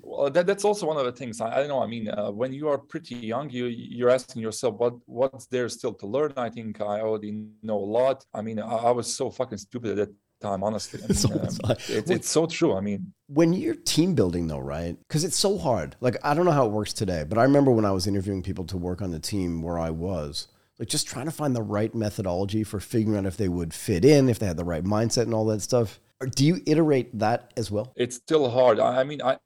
Well, 0.03 0.31
that, 0.31 0.47
that's 0.47 0.65
also 0.65 0.87
one 0.87 0.97
of 0.97 1.05
the 1.05 1.13
things. 1.13 1.41
I, 1.41 1.53
I 1.53 1.57
don't 1.57 1.69
know. 1.69 1.83
I 1.83 1.87
mean, 1.87 2.09
uh, 2.09 2.31
when 2.31 2.53
you 2.53 2.69
are 2.69 2.79
pretty 2.79 3.17
young, 3.17 3.51
you 3.51 3.67
you're 3.67 4.11
asking 4.11 4.43
yourself, 4.43 4.77
what 4.79 4.95
what's 5.07 5.47
there 5.47 5.69
still 5.69 5.95
to 5.95 6.07
learn? 6.07 6.33
I 6.37 6.51
think 6.51 6.81
I 6.81 7.01
already 7.01 7.47
know 7.63 7.79
a 7.79 7.91
lot. 8.01 8.25
I 8.35 8.43
mean, 8.43 8.59
I, 8.59 8.69
I 8.69 8.91
was 8.91 9.15
so 9.15 9.31
fucking 9.31 9.59
stupid 9.59 9.93
at 9.93 9.97
that 10.09 10.15
time, 10.41 10.63
honestly. 10.63 11.01
I 11.03 11.07
mean, 11.09 11.15
so, 11.15 11.31
um, 11.33 11.77
it's, 11.89 12.11
it's 12.11 12.31
so 12.31 12.47
true. 12.47 12.75
I 12.75 12.81
mean, 12.81 13.13
when 13.29 13.53
you're 13.53 13.75
team 13.75 14.15
building, 14.15 14.49
though, 14.49 14.59
right? 14.59 14.97
Because 15.09 15.25
it's 15.25 15.37
so 15.37 15.59
hard. 15.59 15.97
Like, 16.01 16.17
I 16.25 16.35
don't 16.35 16.45
know 16.45 16.53
how 16.53 16.67
it 16.67 16.73
works 16.73 16.93
today, 16.93 17.25
but 17.29 17.39
I 17.39 17.45
remember 17.45 17.71
when 17.71 17.85
I 17.85 17.93
was 17.93 18.07
interviewing 18.07 18.43
people 18.43 18.65
to 18.67 18.77
work 18.77 19.03
on 19.03 19.11
the 19.11 19.21
team 19.21 19.63
where 19.63 19.79
I 19.79 19.91
was 19.91 20.49
like 20.79 20.89
just 20.89 21.07
trying 21.07 21.27
to 21.27 21.31
find 21.31 21.55
the 21.55 21.63
right 21.63 21.95
methodology 21.95 22.65
for 22.65 22.81
figuring 22.81 23.19
out 23.19 23.27
if 23.27 23.37
they 23.37 23.49
would 23.49 23.73
fit 23.73 24.05
in, 24.05 24.29
if 24.29 24.39
they 24.39 24.47
had 24.47 24.57
the 24.57 24.65
right 24.65 24.85
mindset 24.85 25.23
and 25.23 25.35
all 25.35 25.47
that 25.47 25.63
stuff. 25.63 26.01
Do 26.35 26.45
you 26.45 26.61
iterate 26.67 27.19
that 27.19 27.53
as 27.57 27.71
well? 27.71 27.93
It's 27.97 28.17
still 28.17 28.51
hard. 28.51 28.79
I 28.79 29.03
mean, 29.05 29.23
I, 29.23 29.39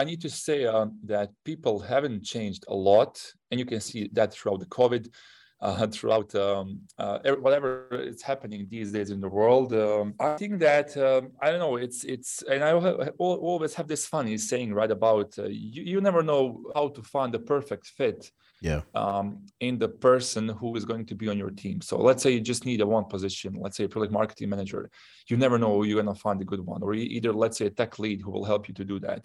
I 0.00 0.04
need 0.04 0.22
to 0.22 0.30
say 0.30 0.64
uh, 0.64 0.86
that 1.04 1.28
people 1.44 1.78
haven't 1.78 2.24
changed 2.24 2.64
a 2.68 2.74
lot, 2.74 3.12
and 3.50 3.60
you 3.60 3.66
can 3.66 3.80
see 3.80 4.08
that 4.14 4.32
throughout 4.32 4.60
the 4.60 4.70
COVID, 4.78 5.04
uh, 5.66 5.86
throughout 5.88 6.34
um, 6.34 6.80
uh, 6.98 7.18
whatever 7.44 7.70
is 8.12 8.22
happening 8.22 8.66
these 8.70 8.92
days 8.92 9.10
in 9.10 9.20
the 9.20 9.28
world. 9.28 9.74
Um, 9.74 10.14
I 10.18 10.36
think 10.40 10.58
that 10.60 10.96
um, 10.96 11.32
I 11.42 11.50
don't 11.50 11.62
know. 11.66 11.76
It's 11.76 12.00
it's, 12.14 12.42
and 12.50 12.64
I 12.64 12.72
always 13.18 13.74
have 13.74 13.88
this 13.88 14.06
funny 14.06 14.38
saying 14.38 14.72
right 14.72 14.90
about 14.90 15.38
uh, 15.38 15.48
you. 15.74 15.82
You 15.92 16.00
never 16.00 16.22
know 16.22 16.42
how 16.74 16.88
to 16.96 17.02
find 17.02 17.30
the 17.34 17.42
perfect 17.54 17.86
fit 17.98 18.20
yeah 18.60 18.82
um, 18.94 19.46
in 19.60 19.78
the 19.78 19.88
person 19.88 20.48
who 20.48 20.76
is 20.76 20.84
going 20.84 21.06
to 21.06 21.14
be 21.14 21.28
on 21.28 21.38
your 21.38 21.50
team 21.50 21.80
so 21.80 21.96
let's 21.98 22.22
say 22.22 22.30
you 22.30 22.40
just 22.40 22.66
need 22.66 22.80
a 22.80 22.86
one 22.86 23.04
position 23.04 23.54
let's 23.58 23.76
say 23.76 23.84
a 23.84 23.88
product 23.88 24.12
marketing 24.12 24.48
manager 24.48 24.90
you 25.28 25.36
never 25.36 25.58
know 25.58 25.82
you're 25.82 26.00
going 26.00 26.14
to 26.14 26.20
find 26.20 26.40
a 26.40 26.44
good 26.44 26.60
one 26.60 26.82
or 26.82 26.92
either 26.94 27.32
let's 27.32 27.58
say 27.58 27.66
a 27.66 27.70
tech 27.70 27.98
lead 27.98 28.20
who 28.20 28.30
will 28.30 28.44
help 28.44 28.68
you 28.68 28.74
to 28.74 28.84
do 28.84 28.98
that 29.00 29.24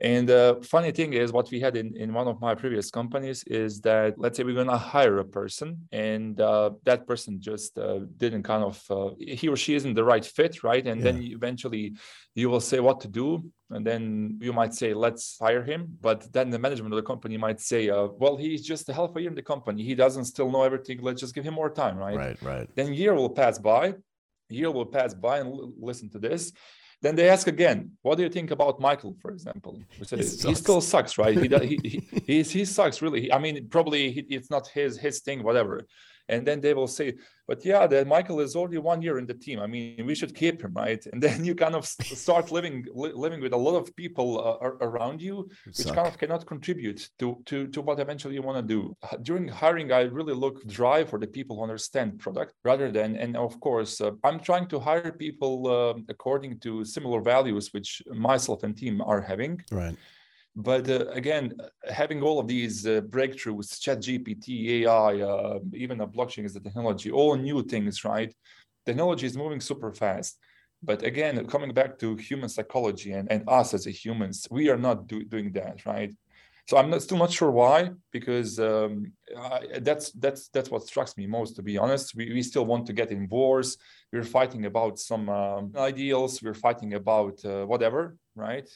and 0.00 0.28
the 0.28 0.62
funny 0.62 0.90
thing 0.90 1.14
is, 1.14 1.32
what 1.32 1.50
we 1.50 1.58
had 1.58 1.74
in, 1.74 1.96
in 1.96 2.12
one 2.12 2.28
of 2.28 2.38
my 2.38 2.54
previous 2.54 2.90
companies 2.90 3.42
is 3.44 3.80
that 3.80 4.18
let's 4.18 4.36
say 4.36 4.44
we're 4.44 4.54
going 4.54 4.66
to 4.66 4.76
hire 4.76 5.18
a 5.18 5.24
person, 5.24 5.88
and 5.90 6.38
uh, 6.38 6.70
that 6.84 7.06
person 7.06 7.40
just 7.40 7.78
uh, 7.78 8.00
didn't 8.18 8.42
kind 8.42 8.62
of 8.62 8.82
uh, 8.90 9.10
he 9.18 9.48
or 9.48 9.56
she 9.56 9.74
isn't 9.74 9.94
the 9.94 10.04
right 10.04 10.24
fit, 10.24 10.62
right? 10.62 10.86
And 10.86 11.00
yeah. 11.00 11.12
then 11.12 11.22
eventually 11.22 11.94
you 12.34 12.50
will 12.50 12.60
say 12.60 12.78
what 12.78 13.00
to 13.00 13.08
do, 13.08 13.50
and 13.70 13.86
then 13.86 14.38
you 14.42 14.52
might 14.52 14.74
say 14.74 14.92
let's 14.92 15.38
hire 15.40 15.64
him, 15.64 15.96
but 16.02 16.30
then 16.30 16.50
the 16.50 16.58
management 16.58 16.92
of 16.92 16.96
the 16.96 17.06
company 17.06 17.38
might 17.38 17.60
say, 17.60 17.88
uh, 17.88 18.08
well, 18.18 18.36
he's 18.36 18.66
just 18.66 18.88
a 18.90 18.92
half 18.92 19.16
a 19.16 19.20
year 19.20 19.30
in 19.30 19.34
the 19.34 19.42
company, 19.42 19.82
he 19.82 19.94
doesn't 19.94 20.26
still 20.26 20.50
know 20.50 20.62
everything. 20.62 20.98
Let's 21.00 21.22
just 21.22 21.34
give 21.34 21.44
him 21.44 21.54
more 21.54 21.70
time, 21.70 21.96
right? 21.96 22.16
Right, 22.16 22.42
right. 22.42 22.68
Then 22.76 22.92
year 22.92 23.14
will 23.14 23.30
pass 23.30 23.58
by, 23.58 23.94
year 24.50 24.70
will 24.70 24.84
pass 24.84 25.14
by, 25.14 25.38
and 25.38 25.48
l- 25.48 25.72
listen 25.80 26.10
to 26.10 26.18
this 26.18 26.52
then 27.02 27.14
they 27.14 27.28
ask 27.28 27.46
again, 27.46 27.92
what 28.02 28.16
do 28.16 28.22
you 28.22 28.30
think 28.30 28.50
about 28.50 28.80
Michael, 28.80 29.16
for 29.20 29.30
example? 29.30 29.78
He, 30.10 30.16
he 30.16 30.54
still 30.54 30.80
sucks, 30.80 31.18
right? 31.18 31.36
He, 31.62 31.78
he, 31.82 32.02
he, 32.26 32.42
he, 32.42 32.64
sucks 32.64 33.02
really. 33.02 33.32
I 33.32 33.38
mean, 33.38 33.68
probably 33.68 34.26
it's 34.30 34.50
not 34.50 34.66
his 34.68 34.96
his 34.98 35.20
thing, 35.20 35.42
whatever 35.42 35.86
and 36.28 36.46
then 36.46 36.60
they 36.60 36.74
will 36.74 36.86
say 36.86 37.14
but 37.46 37.64
yeah 37.64 37.86
that 37.86 38.06
michael 38.06 38.40
is 38.40 38.56
already 38.56 38.78
one 38.78 39.00
year 39.02 39.18
in 39.18 39.26
the 39.26 39.34
team. 39.34 39.60
I 39.60 39.66
mean 39.66 40.06
we 40.06 40.14
should 40.14 40.34
keep 40.34 40.62
him 40.62 40.72
right? 40.74 41.04
And 41.12 41.22
then 41.22 41.44
you 41.44 41.54
kind 41.54 41.74
of 41.74 41.86
start 42.24 42.50
living 42.50 42.84
li- 42.94 43.12
living 43.12 43.40
with 43.40 43.52
a 43.52 43.56
lot 43.56 43.76
of 43.76 43.94
people 43.96 44.28
uh, 44.46 44.86
around 44.88 45.22
you 45.22 45.48
which 45.64 45.86
kind 45.86 46.08
of 46.08 46.18
cannot 46.18 46.46
contribute 46.46 47.08
to 47.20 47.26
to 47.46 47.66
to 47.68 47.80
what 47.80 48.00
eventually 48.00 48.34
you 48.34 48.42
want 48.42 48.58
to 48.62 48.74
do 48.76 48.96
during 49.22 49.48
hiring 49.48 49.92
i 49.92 50.02
really 50.18 50.34
look 50.34 50.66
drive 50.66 51.08
for 51.08 51.18
the 51.18 51.26
people 51.26 51.56
who 51.56 51.62
understand 51.62 52.18
product 52.18 52.52
rather 52.64 52.90
than 52.90 53.16
and 53.16 53.36
of 53.36 53.58
course 53.60 54.00
uh, 54.00 54.10
i'm 54.24 54.40
trying 54.40 54.66
to 54.66 54.78
hire 54.78 55.12
people 55.12 55.54
uh, 55.66 55.94
according 56.08 56.58
to 56.58 56.84
similar 56.84 57.20
values 57.20 57.72
which 57.72 58.02
myself 58.12 58.62
and 58.62 58.76
team 58.76 59.00
are 59.00 59.20
having. 59.20 59.62
Right 59.70 59.96
but 60.56 60.88
uh, 60.88 61.06
again, 61.10 61.52
having 61.86 62.22
all 62.22 62.40
of 62.40 62.48
these 62.48 62.86
uh, 62.86 63.02
breakthroughs, 63.02 63.78
Chat 63.78 63.98
GPT, 63.98 64.84
AI, 64.84 65.20
uh, 65.20 65.58
even 65.74 66.00
a 66.00 66.08
blockchain 66.08 66.46
is 66.46 66.56
a 66.56 66.60
technology, 66.60 67.10
all 67.10 67.36
new 67.36 67.62
things, 67.62 68.04
right? 68.06 68.34
Technology 68.86 69.26
is 69.26 69.36
moving 69.36 69.60
super 69.60 69.92
fast. 69.92 70.38
But 70.82 71.02
again, 71.02 71.44
coming 71.46 71.72
back 71.72 71.98
to 71.98 72.16
human 72.16 72.48
psychology 72.48 73.12
and, 73.12 73.30
and 73.30 73.44
us 73.46 73.74
as 73.74 73.86
a 73.86 73.90
humans, 73.90 74.46
we 74.50 74.70
are 74.70 74.78
not 74.78 75.06
do, 75.06 75.24
doing 75.24 75.52
that, 75.52 75.84
right? 75.84 76.14
So 76.68 76.78
I'm 76.78 76.88
not, 76.90 77.02
still 77.02 77.18
not 77.18 77.30
sure 77.30 77.50
why, 77.50 77.90
because 78.10 78.58
um, 78.58 79.12
I, 79.38 79.78
that's 79.82 80.10
that's 80.12 80.48
that's 80.48 80.68
what 80.70 80.82
strikes 80.84 81.16
me 81.16 81.26
most. 81.26 81.54
To 81.56 81.62
be 81.62 81.78
honest, 81.78 82.16
we, 82.16 82.32
we 82.32 82.42
still 82.42 82.66
want 82.66 82.86
to 82.86 82.92
get 82.92 83.12
in 83.12 83.28
wars. 83.28 83.76
We're 84.12 84.24
fighting 84.24 84.64
about 84.66 84.98
some 84.98 85.28
um, 85.28 85.72
ideals. 85.76 86.42
We're 86.42 86.54
fighting 86.54 86.94
about 86.94 87.44
uh, 87.44 87.66
whatever, 87.66 88.16
right? 88.34 88.68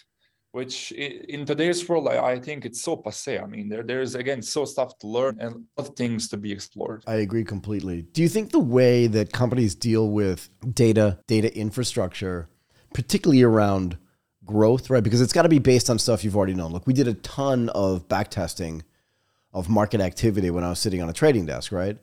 Which 0.52 0.90
in 0.92 1.46
today's 1.46 1.88
world 1.88 2.08
I, 2.08 2.38
think 2.38 2.64
it's 2.64 2.82
so 2.82 2.96
passe 2.96 3.38
i 3.38 3.46
mean 3.46 3.68
there 3.68 3.82
there's 3.82 4.14
again 4.14 4.42
so 4.42 4.64
stuff 4.64 4.98
to 4.98 5.06
learn 5.06 5.38
and 5.40 5.54
a 5.54 5.58
lot 5.80 5.88
of 5.88 5.96
things 5.96 6.28
to 6.28 6.36
be 6.36 6.50
explored. 6.50 7.04
I 7.06 7.16
agree 7.16 7.44
completely. 7.44 8.02
Do 8.02 8.22
you 8.22 8.28
think 8.28 8.50
the 8.50 8.58
way 8.58 9.06
that 9.06 9.32
companies 9.32 9.74
deal 9.74 10.10
with 10.10 10.48
data 10.72 11.18
data 11.26 11.56
infrastructure 11.56 12.48
particularly 12.92 13.42
around 13.42 13.98
growth 14.44 14.90
right? 14.90 15.04
Because 15.04 15.20
it's 15.20 15.32
got 15.32 15.42
to 15.42 15.48
be 15.48 15.58
based 15.58 15.88
on 15.88 15.98
stuff 15.98 16.24
you've 16.24 16.36
already 16.36 16.54
known. 16.54 16.72
Look 16.72 16.86
we 16.86 16.94
did 16.94 17.08
a 17.08 17.14
ton 17.14 17.68
of 17.70 18.08
back 18.08 18.30
testing 18.30 18.82
of 19.52 19.68
market 19.68 20.00
activity 20.00 20.48
when 20.48 20.62
i 20.62 20.68
was 20.70 20.78
sitting 20.78 21.02
on 21.02 21.08
a 21.08 21.12
trading 21.12 21.46
desk 21.46 21.70
right? 21.72 21.98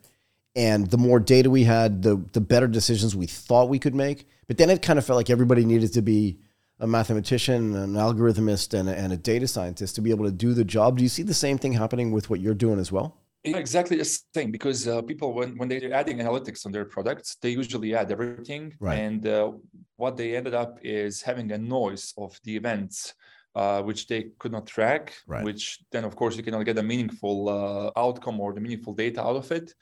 And 0.56 0.90
the 0.90 0.98
more 0.98 1.20
data 1.20 1.50
we 1.50 1.64
had 1.64 2.02
the 2.02 2.24
the 2.32 2.42
better 2.42 2.68
decisions 2.68 3.16
we 3.16 3.28
thought 3.28 3.70
we 3.70 3.80
could 3.80 3.96
make. 3.96 4.28
But 4.48 4.58
then 4.58 4.70
it 4.70 4.82
kind 4.82 4.98
of 4.98 5.06
felt 5.06 5.18
like 5.18 5.30
everybody 5.30 5.66
needed 5.66 5.92
to 5.94 6.02
be 6.02 6.40
a 6.80 6.88
mathematician, 6.88 7.76
an 7.76 7.94
algorithmist, 7.94 8.78
and 8.78 8.90
a, 8.90 8.98
and 8.98 9.12
a 9.14 9.18
data 9.18 9.48
scientist 9.48 9.96
to 9.96 10.02
be 10.02 10.12
able 10.12 10.26
to 10.26 10.32
do 10.32 10.54
the 10.54 10.64
job. 10.64 10.98
Do 10.98 11.04
you 11.04 11.10
see 11.10 11.24
the 11.24 11.34
same 11.34 11.58
thing 11.58 11.74
happening 11.74 12.12
with 12.12 12.30
what 12.30 12.40
you're 12.40 12.54
doing 12.54 12.80
as 12.80 12.92
well? 12.92 13.18
Exactly 13.44 13.98
the 13.98 14.06
same 14.06 14.52
because 14.52 14.88
uh, 14.88 15.02
people 15.02 15.34
when 15.34 15.58
when 15.58 15.70
they're 15.70 15.94
adding 15.94 16.18
analytics 16.18 16.66
on 16.66 16.72
their 16.72 16.86
products, 16.86 17.38
they 17.42 17.50
usually 17.50 17.96
add 17.96 18.12
everything, 18.12 18.74
right. 18.80 18.96
and 18.96 19.26
uh, 19.26 19.52
what 19.96 20.18
they 20.18 20.36
ended 20.36 20.54
up 20.54 20.80
is 20.84 21.22
having 21.22 21.52
a 21.52 21.58
noise 21.58 22.14
of 22.18 22.40
the 22.44 22.56
events. 22.56 23.14
Uh, 23.56 23.82
which 23.82 24.06
they 24.06 24.28
could 24.38 24.52
not 24.52 24.68
track, 24.68 25.16
right. 25.26 25.44
which 25.44 25.80
then 25.92 26.04
of 26.04 26.16
course 26.16 26.38
you 26.38 26.44
cannot 26.44 26.64
get 26.64 26.78
a 26.78 26.84
meaningful 26.84 27.50
uh, 27.50 27.90
outcome 28.00 28.40
or 28.40 28.54
the 28.54 28.62
meaningful 28.62 28.94
data 28.94 29.20
out 29.20 29.36
of 29.36 29.52
it. 29.52 29.74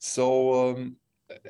So 0.00 0.70
um, 0.70 0.96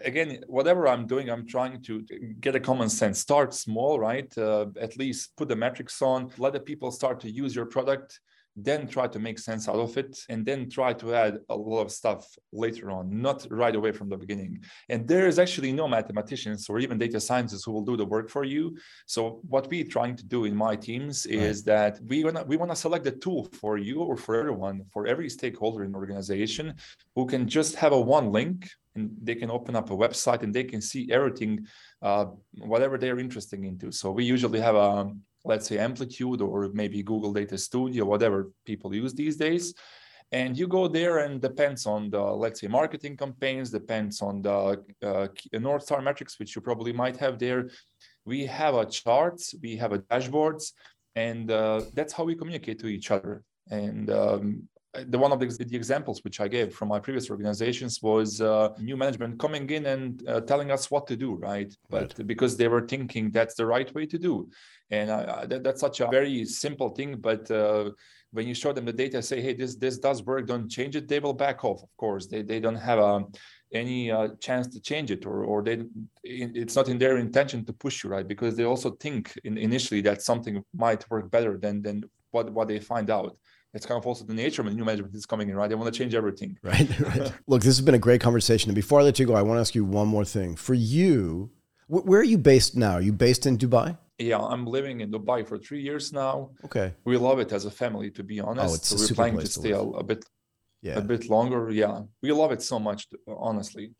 again, 0.05 0.45
whatever 0.47 0.89
I'm 0.89 1.07
doing, 1.07 1.31
I'm 1.31 1.47
trying 1.47 1.83
to 1.83 2.03
get 2.41 2.55
a 2.55 2.61
common 2.61 2.89
sense. 2.89 3.19
Start 3.19 3.55
small, 3.55 3.99
right? 3.99 4.31
Uh, 4.37 4.67
at 4.81 4.97
least 4.97 5.37
put 5.37 5.49
the 5.49 5.57
metrics 5.57 6.01
on, 6.03 6.31
let 6.39 6.53
the 6.53 6.61
people 6.61 6.91
start 6.91 7.21
to 7.21 7.31
use 7.31 7.55
your 7.55 7.67
product, 7.67 8.21
then 8.57 8.87
try 8.87 9.07
to 9.07 9.19
make 9.19 9.39
sense 9.39 9.69
out 9.69 9.77
of 9.77 9.97
it, 9.97 10.19
and 10.29 10.45
then 10.45 10.69
try 10.69 10.93
to 10.93 11.15
add 11.15 11.39
a 11.49 11.57
lot 11.57 11.81
of 11.81 11.91
stuff 11.91 12.27
later 12.53 12.91
on, 12.91 13.21
not 13.21 13.47
right 13.51 13.75
away 13.75 13.93
from 13.93 14.09
the 14.09 14.17
beginning. 14.17 14.61
And 14.89 15.09
there 15.09 15.27
is 15.27 15.39
actually 15.39 15.73
no 15.73 15.89
mathematicians 15.89 16.69
or 16.69 16.79
even 16.79 16.99
data 16.99 17.21
scientists 17.21 17.65
who 17.65 17.73
will 17.73 17.85
do 17.85 17.97
the 17.97 18.05
work 18.05 18.29
for 18.29 18.45
you. 18.45 18.77
So 19.07 19.41
what 19.49 19.69
we're 19.71 19.85
trying 19.85 20.17
to 20.17 20.25
do 20.25 20.45
in 20.45 20.55
my 20.55 20.77
teams 20.77 21.25
is 21.27 21.59
right. 21.59 21.95
that 21.95 22.01
we 22.07 22.25
wanna 22.25 22.45
we 22.45 22.57
want 22.57 22.71
to 22.71 22.77
select 22.77 23.05
the 23.05 23.13
tool 23.13 23.49
for 23.61 23.79
you 23.79 24.01
or 24.03 24.17
for 24.17 24.35
everyone, 24.37 24.83
for 24.93 25.07
every 25.07 25.31
stakeholder 25.31 25.85
in 25.85 25.93
the 25.93 25.99
organization 25.99 26.75
who 27.15 27.27
can 27.27 27.49
just 27.49 27.77
have 27.77 27.93
a 27.93 28.01
one 28.01 28.31
link 28.33 28.69
and 28.95 29.11
they 29.23 29.35
can 29.35 29.51
open 29.51 29.75
up 29.75 29.91
a 29.91 29.97
website 29.97 30.43
and 30.43 30.55
they 30.55 30.65
can 30.65 30.81
see 30.81 31.11
everything 31.11 31.67
uh, 32.03 32.27
whatever 32.59 32.99
they're 32.99 33.19
interested 33.19 33.63
into 33.65 33.91
so 33.91 34.11
we 34.11 34.25
usually 34.25 34.61
have 34.61 34.75
a, 34.75 35.11
let's 35.45 35.67
say 35.67 35.79
Amplitude 35.79 36.41
or 36.41 36.71
maybe 36.73 37.03
Google 37.03 37.33
Data 37.33 37.59
Studio, 37.59 38.05
whatever 38.05 38.51
people 38.65 38.95
use 38.95 39.15
these 39.15 39.37
days. 39.37 39.75
And 40.31 40.57
you 40.57 40.67
go 40.67 40.89
there 40.89 41.19
and 41.19 41.43
depends 41.43 41.85
on 41.85 42.09
the, 42.09 42.23
let's 42.23 42.61
say, 42.61 42.69
marketing 42.69 43.19
campaigns, 43.19 43.71
depends 43.71 44.23
on 44.23 44.41
the 44.41 44.83
uh, 45.03 45.29
North 45.53 45.83
Star 45.83 46.01
metrics, 46.01 46.39
which 46.39 46.57
you 46.57 46.63
probably 46.63 46.93
might 46.93 47.19
have 47.19 47.39
there. 47.39 47.69
We 48.25 48.47
have 48.47 48.75
a 48.75 48.87
charts, 48.87 49.55
we 49.63 49.77
have 49.77 49.93
a 49.93 49.99
dashboards, 49.99 50.73
and 51.17 51.51
uh, 51.51 51.83
that's 51.93 52.15
how 52.15 52.25
we 52.25 52.35
communicate 52.35 52.79
to 52.79 52.87
each 52.87 53.11
other. 53.11 53.43
And 53.71 54.09
um, 54.11 54.69
the 55.07 55.19
one 55.19 55.33
of 55.33 55.41
the, 55.41 55.47
the, 55.47 55.77
examples 55.77 56.23
which 56.23 56.41
I 56.41 56.49
gave 56.49 56.75
from 56.75 56.89
my 56.89 57.01
previous 57.01 57.31
organizations 57.31 58.03
was 58.03 58.41
uh, 58.41 58.71
new 58.79 58.97
management 58.97 59.39
coming 59.39 59.69
in 59.71 59.87
and 59.87 60.29
uh, 60.29 60.41
telling 60.43 60.71
us 60.71 60.91
what 60.91 61.07
to 61.07 61.17
do, 61.17 61.35
right? 61.35 61.75
But 61.89 62.15
right. 62.19 62.27
because 62.27 62.57
they 62.57 62.69
were 62.69 62.87
thinking 62.87 63.31
that's 63.31 63.55
the 63.55 63.65
right 63.67 63.93
way 63.95 64.07
to 64.07 64.19
do, 64.19 64.49
and 64.91 65.09
that, 65.51 65.63
that's 65.65 65.81
such 65.81 66.01
a 66.01 66.09
very 66.09 66.45
simple 66.45 66.91
thing. 66.91 67.17
But 67.17 67.51
uh, 67.51 67.91
when 68.33 68.47
you 68.47 68.55
show 68.55 68.73
them 68.73 68.85
the 68.85 68.93
data, 68.93 69.23
say, 69.23 69.41
hey, 69.41 69.55
this 69.55 69.77
this 69.77 69.99
does 69.99 70.23
work, 70.25 70.47
don't 70.47 70.69
change 70.69 70.95
it, 70.95 71.09
they 71.09 71.21
will 71.21 71.33
back 71.35 71.65
off. 71.65 71.83
Of 71.83 71.97
course, 71.97 72.27
they 72.27 72.43
they 72.43 72.61
don't 72.61 72.77
have 72.77 72.99
a 72.99 73.05
um, 73.05 73.33
any 73.73 74.11
uh, 74.11 74.29
chance 74.41 74.67
to 74.69 74.81
change 74.81 75.11
it 75.11 75.25
or 75.25 75.45
or 75.45 75.63
they 75.63 75.83
it's 76.25 76.77
not 76.77 76.89
in 76.89 76.99
their 76.99 77.17
intention 77.17 77.65
to 77.65 77.73
push 77.73 78.05
you 78.05 78.11
right 78.11 78.29
because 78.29 78.55
they 78.55 78.65
also 78.65 78.91
think 78.91 79.39
in, 79.45 79.57
initially 79.57 80.03
that 80.03 80.21
something 80.21 80.63
might 80.75 81.09
work 81.11 81.31
better 81.31 81.57
than 81.57 81.81
than 81.81 82.05
what 82.33 82.53
what 82.53 82.69
they 82.69 82.79
find 82.79 83.09
out 83.09 83.35
it's 83.75 83.87
kind 83.87 83.99
of 83.99 84.07
also 84.07 84.25
the 84.25 84.35
nature 84.35 84.63
of 84.63 84.69
the 84.69 84.75
new 84.75 84.85
management 84.85 85.15
is 85.15 85.27
coming 85.27 85.49
in, 85.49 85.57
right? 85.57 85.69
They 85.69 85.75
want 85.75 85.93
to 85.93 85.99
change 85.99 86.15
everything. 86.15 86.59
Right, 86.63 87.01
right. 87.01 87.33
Look, 87.47 87.63
this 87.63 87.77
has 87.77 87.81
been 87.81 87.95
a 87.95 88.05
great 88.07 88.21
conversation. 88.21 88.71
And 88.71 88.75
before 88.75 89.01
I 89.01 89.03
let 89.03 89.19
you 89.19 89.27
go, 89.27 89.35
I 89.35 89.43
want 89.43 89.57
to 89.57 89.61
ask 89.61 89.75
you 89.75 89.85
one 89.85 90.09
more 90.09 90.25
thing. 90.25 90.57
For 90.57 90.75
you, 90.75 91.51
where 91.89 92.21
are 92.21 92.31
you 92.35 92.39
based 92.39 92.77
now? 92.77 92.93
Are 92.93 93.01
you 93.01 93.13
based 93.13 93.47
in 93.47 93.57
Dubai? 93.59 93.97
Yeah, 94.19 94.39
I'm 94.39 94.67
living 94.67 95.01
in 95.01 95.11
Dubai 95.11 95.47
for 95.47 95.59
three 95.59 95.81
years 95.81 96.13
now. 96.13 96.51
Okay. 96.65 96.95
We 97.05 97.17
love 97.17 97.39
it 97.39 97.51
as 97.53 97.65
a 97.65 97.71
family, 97.71 98.11
to 98.13 98.23
be 98.23 98.41
honest. 98.41 98.71
Oh, 98.71 98.75
it's 98.75 98.89
so 98.89 98.97
we're 98.97 99.15
planning 99.15 99.41
to 99.41 99.47
stay 99.47 99.73
a, 99.73 99.81
a, 99.81 100.05
bit, 100.05 100.25
yeah. 100.83 100.99
a 100.99 101.01
bit 101.01 101.29
longer. 101.29 101.71
Yeah, 101.71 102.03
we 102.23 102.31
love 102.33 102.53
it 102.53 102.63
so 102.63 102.79
much, 102.79 103.09
honestly. 103.27 103.95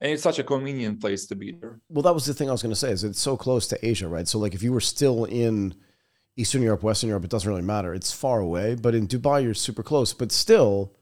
And 0.00 0.12
it's 0.12 0.22
such 0.22 0.38
a 0.38 0.44
convenient 0.44 1.00
place 1.00 1.26
to 1.26 1.36
be 1.36 1.52
there. 1.52 1.80
Well, 1.88 2.02
that 2.02 2.12
was 2.12 2.26
the 2.26 2.34
thing 2.34 2.48
I 2.48 2.52
was 2.52 2.62
going 2.62 2.74
to 2.74 2.78
say. 2.78 2.90
Is 2.90 3.04
it's 3.04 3.20
so 3.20 3.36
close 3.36 3.66
to 3.68 3.86
Asia, 3.86 4.08
right? 4.08 4.26
So, 4.26 4.38
like, 4.38 4.54
if 4.54 4.62
you 4.62 4.72
were 4.72 4.80
still 4.80 5.24
in 5.24 5.74
Eastern 6.36 6.62
Europe, 6.62 6.82
Western 6.82 7.08
Europe, 7.08 7.24
it 7.24 7.30
doesn't 7.30 7.48
really 7.48 7.62
matter. 7.62 7.94
It's 7.94 8.12
far 8.12 8.40
away, 8.40 8.74
but 8.74 8.94
in 8.94 9.06
Dubai, 9.06 9.42
you're 9.42 9.54
super 9.54 9.82
close. 9.82 10.12
But 10.12 10.32
still, 10.32 10.92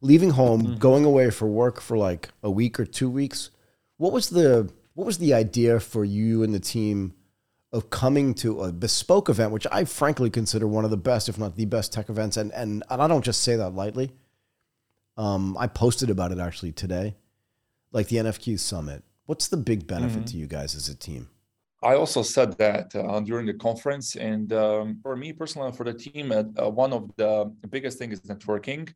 leaving 0.00 0.30
home, 0.30 0.62
mm-hmm. 0.62 0.76
going 0.76 1.04
away 1.04 1.30
for 1.30 1.46
work 1.46 1.80
for 1.80 1.96
like 1.96 2.30
a 2.42 2.50
week 2.50 2.80
or 2.80 2.84
two 2.84 3.10
weeks. 3.10 3.50
What 3.98 4.12
was 4.12 4.30
the 4.30 4.70
what 4.94 5.06
was 5.06 5.18
the 5.18 5.34
idea 5.34 5.80
for 5.80 6.04
you 6.04 6.42
and 6.42 6.54
the 6.54 6.60
team 6.60 7.14
of 7.72 7.88
coming 7.88 8.34
to 8.34 8.62
a 8.62 8.72
bespoke 8.72 9.30
event, 9.30 9.52
which 9.52 9.66
I 9.72 9.84
frankly 9.84 10.28
consider 10.28 10.66
one 10.66 10.84
of 10.84 10.90
the 10.90 10.98
best, 10.98 11.30
if 11.30 11.38
not 11.38 11.56
the 11.56 11.64
best, 11.64 11.92
tech 11.92 12.08
events? 12.08 12.36
And 12.36 12.52
and, 12.52 12.82
and 12.88 13.02
I 13.02 13.06
don't 13.06 13.24
just 13.24 13.42
say 13.42 13.56
that 13.56 13.70
lightly. 13.74 14.12
Um, 15.18 15.56
I 15.58 15.66
posted 15.66 16.08
about 16.08 16.32
it 16.32 16.38
actually 16.38 16.72
today, 16.72 17.14
like 17.92 18.08
the 18.08 18.16
NFQ 18.16 18.58
summit. 18.58 19.04
What's 19.26 19.48
the 19.48 19.58
big 19.58 19.86
benefit 19.86 20.20
mm-hmm. 20.20 20.24
to 20.24 20.36
you 20.38 20.46
guys 20.46 20.74
as 20.74 20.88
a 20.88 20.94
team? 20.94 21.28
I 21.82 21.94
also 21.96 22.22
said 22.22 22.56
that 22.58 22.94
uh, 22.94 23.20
during 23.20 23.46
the 23.46 23.54
conference, 23.54 24.16
and 24.16 24.52
um, 24.52 24.98
for 25.02 25.16
me 25.16 25.32
personally, 25.32 25.72
for 25.72 25.84
the 25.84 25.94
team, 25.94 26.30
uh, 26.30 26.44
uh 26.62 26.70
one 26.70 26.92
of 26.92 27.10
the 27.16 27.52
biggest 27.70 27.98
things 27.98 28.14
is 28.14 28.20
networking, 28.22 28.92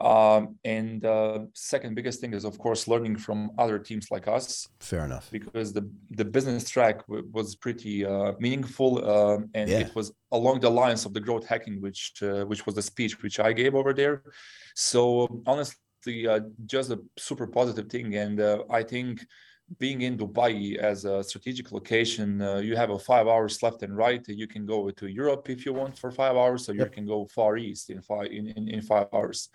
um, 0.00 0.56
and 0.64 1.04
uh, 1.04 1.40
second 1.54 1.94
biggest 1.94 2.20
thing 2.20 2.32
is 2.32 2.44
of 2.44 2.58
course 2.58 2.88
learning 2.88 3.16
from 3.16 3.50
other 3.58 3.78
teams 3.78 4.10
like 4.10 4.28
us. 4.28 4.68
Fair 4.78 5.04
enough. 5.04 5.28
Because 5.30 5.72
the 5.72 5.90
the 6.10 6.24
business 6.24 6.70
track 6.70 7.06
w- 7.06 7.28
was 7.32 7.56
pretty 7.56 8.06
uh, 8.06 8.32
meaningful, 8.38 8.92
um, 9.08 9.50
and 9.54 9.68
yeah. 9.68 9.80
it 9.80 9.94
was 9.94 10.12
along 10.30 10.60
the 10.60 10.70
lines 10.70 11.04
of 11.04 11.12
the 11.12 11.20
growth 11.20 11.46
hacking, 11.46 11.80
which 11.80 12.12
uh, 12.22 12.44
which 12.44 12.64
was 12.64 12.74
the 12.76 12.82
speech 12.82 13.22
which 13.22 13.40
I 13.40 13.52
gave 13.52 13.74
over 13.74 13.92
there. 13.92 14.22
So 14.74 15.42
honestly, 15.46 16.26
just 16.66 16.90
a 16.90 17.00
super 17.18 17.46
positive 17.46 17.88
thing, 17.90 18.14
and 18.14 18.40
I 18.70 18.82
think 18.82 19.20
being 19.78 20.02
in 20.02 20.18
Dubai 20.18 20.76
as 20.76 21.04
a 21.04 21.22
strategic 21.22 21.70
location, 21.70 22.42
uh, 22.42 22.56
you 22.56 22.74
have 22.76 22.90
a 22.90 22.98
five 22.98 23.28
hours 23.28 23.62
left 23.62 23.82
and 23.82 23.96
right. 23.96 24.26
You 24.26 24.48
can 24.48 24.66
go 24.66 24.90
to 24.90 25.06
Europe 25.06 25.48
if 25.48 25.64
you 25.64 25.72
want 25.72 25.96
for 25.96 26.10
five 26.10 26.36
hours, 26.36 26.68
or 26.68 26.74
you 26.74 26.86
can 26.86 27.06
go 27.06 27.26
far 27.26 27.56
east 27.56 27.90
in 27.90 28.02
five 28.02 28.26
in, 28.26 28.48
in, 28.48 28.68
in 28.68 28.82
five 28.82 29.06
hours. 29.12 29.48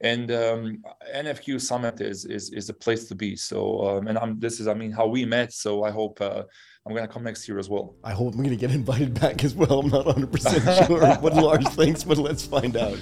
And 0.00 0.30
um, 0.30 0.84
NFQ 1.14 1.60
Summit 1.60 2.00
is 2.00 2.26
is 2.26 2.50
is 2.50 2.68
a 2.68 2.74
place 2.74 3.08
to 3.08 3.14
be. 3.14 3.34
So 3.34 3.58
um, 3.88 4.08
and 4.08 4.18
I'm 4.18 4.38
this 4.38 4.60
is 4.60 4.68
I 4.68 4.74
mean 4.74 4.92
how 4.92 5.06
we 5.06 5.24
met. 5.24 5.52
So 5.52 5.82
I 5.82 5.90
hope 5.90 6.20
uh, 6.20 6.44
I'm 6.86 6.94
gonna 6.94 7.08
come 7.08 7.24
next 7.24 7.48
year 7.48 7.58
as 7.58 7.68
well. 7.68 7.96
I 8.04 8.12
hope 8.12 8.34
I'm 8.34 8.42
gonna 8.44 8.54
get 8.54 8.70
invited 8.82 9.18
back 9.18 9.42
as 9.42 9.54
well. 9.54 9.80
I'm 9.80 9.88
not 9.88 10.06
100 10.06 10.30
percent 10.30 10.62
sure 10.86 11.14
what 11.16 11.34
Lars 11.34 11.68
thinks, 11.70 12.04
but 12.04 12.18
let's 12.18 12.44
find 12.44 12.76
out. 12.76 12.98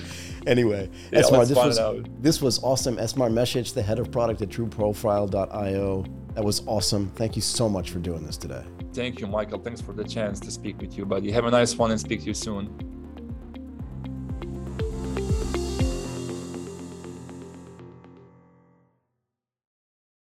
Anyway, 0.47 0.89
yeah, 1.13 1.21
Esmar, 1.21 1.47
this 1.47 1.57
was 1.57 1.79
this 2.21 2.41
was 2.41 2.63
awesome. 2.63 2.97
Esmar 2.97 3.31
Mesic, 3.31 3.75
the 3.75 3.83
head 3.83 3.99
of 3.99 4.11
product 4.11 4.41
at 4.41 4.49
TrueProfile.io. 4.49 6.24
That 6.35 6.45
was 6.45 6.63
awesome. 6.67 7.11
Thank 7.11 7.37
you 7.37 7.43
so 7.43 7.69
much 7.69 7.91
for 7.91 8.01
doing 8.01 8.27
this 8.27 8.37
today. 8.37 8.65
Thank 8.93 9.21
you, 9.21 9.27
Michael. 9.27 9.59
Thanks 9.61 9.81
for 9.81 9.93
the 9.93 10.05
chance 10.05 10.41
to 10.41 10.51
speak 10.51 10.81
with 10.81 10.99
you, 10.99 11.07
buddy. 11.07 11.31
Have 11.31 11.45
a 11.45 11.51
nice 11.51 11.77
one 11.77 11.91
and 11.91 12.01
speak 12.01 12.21
to 12.21 12.27
you 12.27 12.35
soon. 12.35 12.94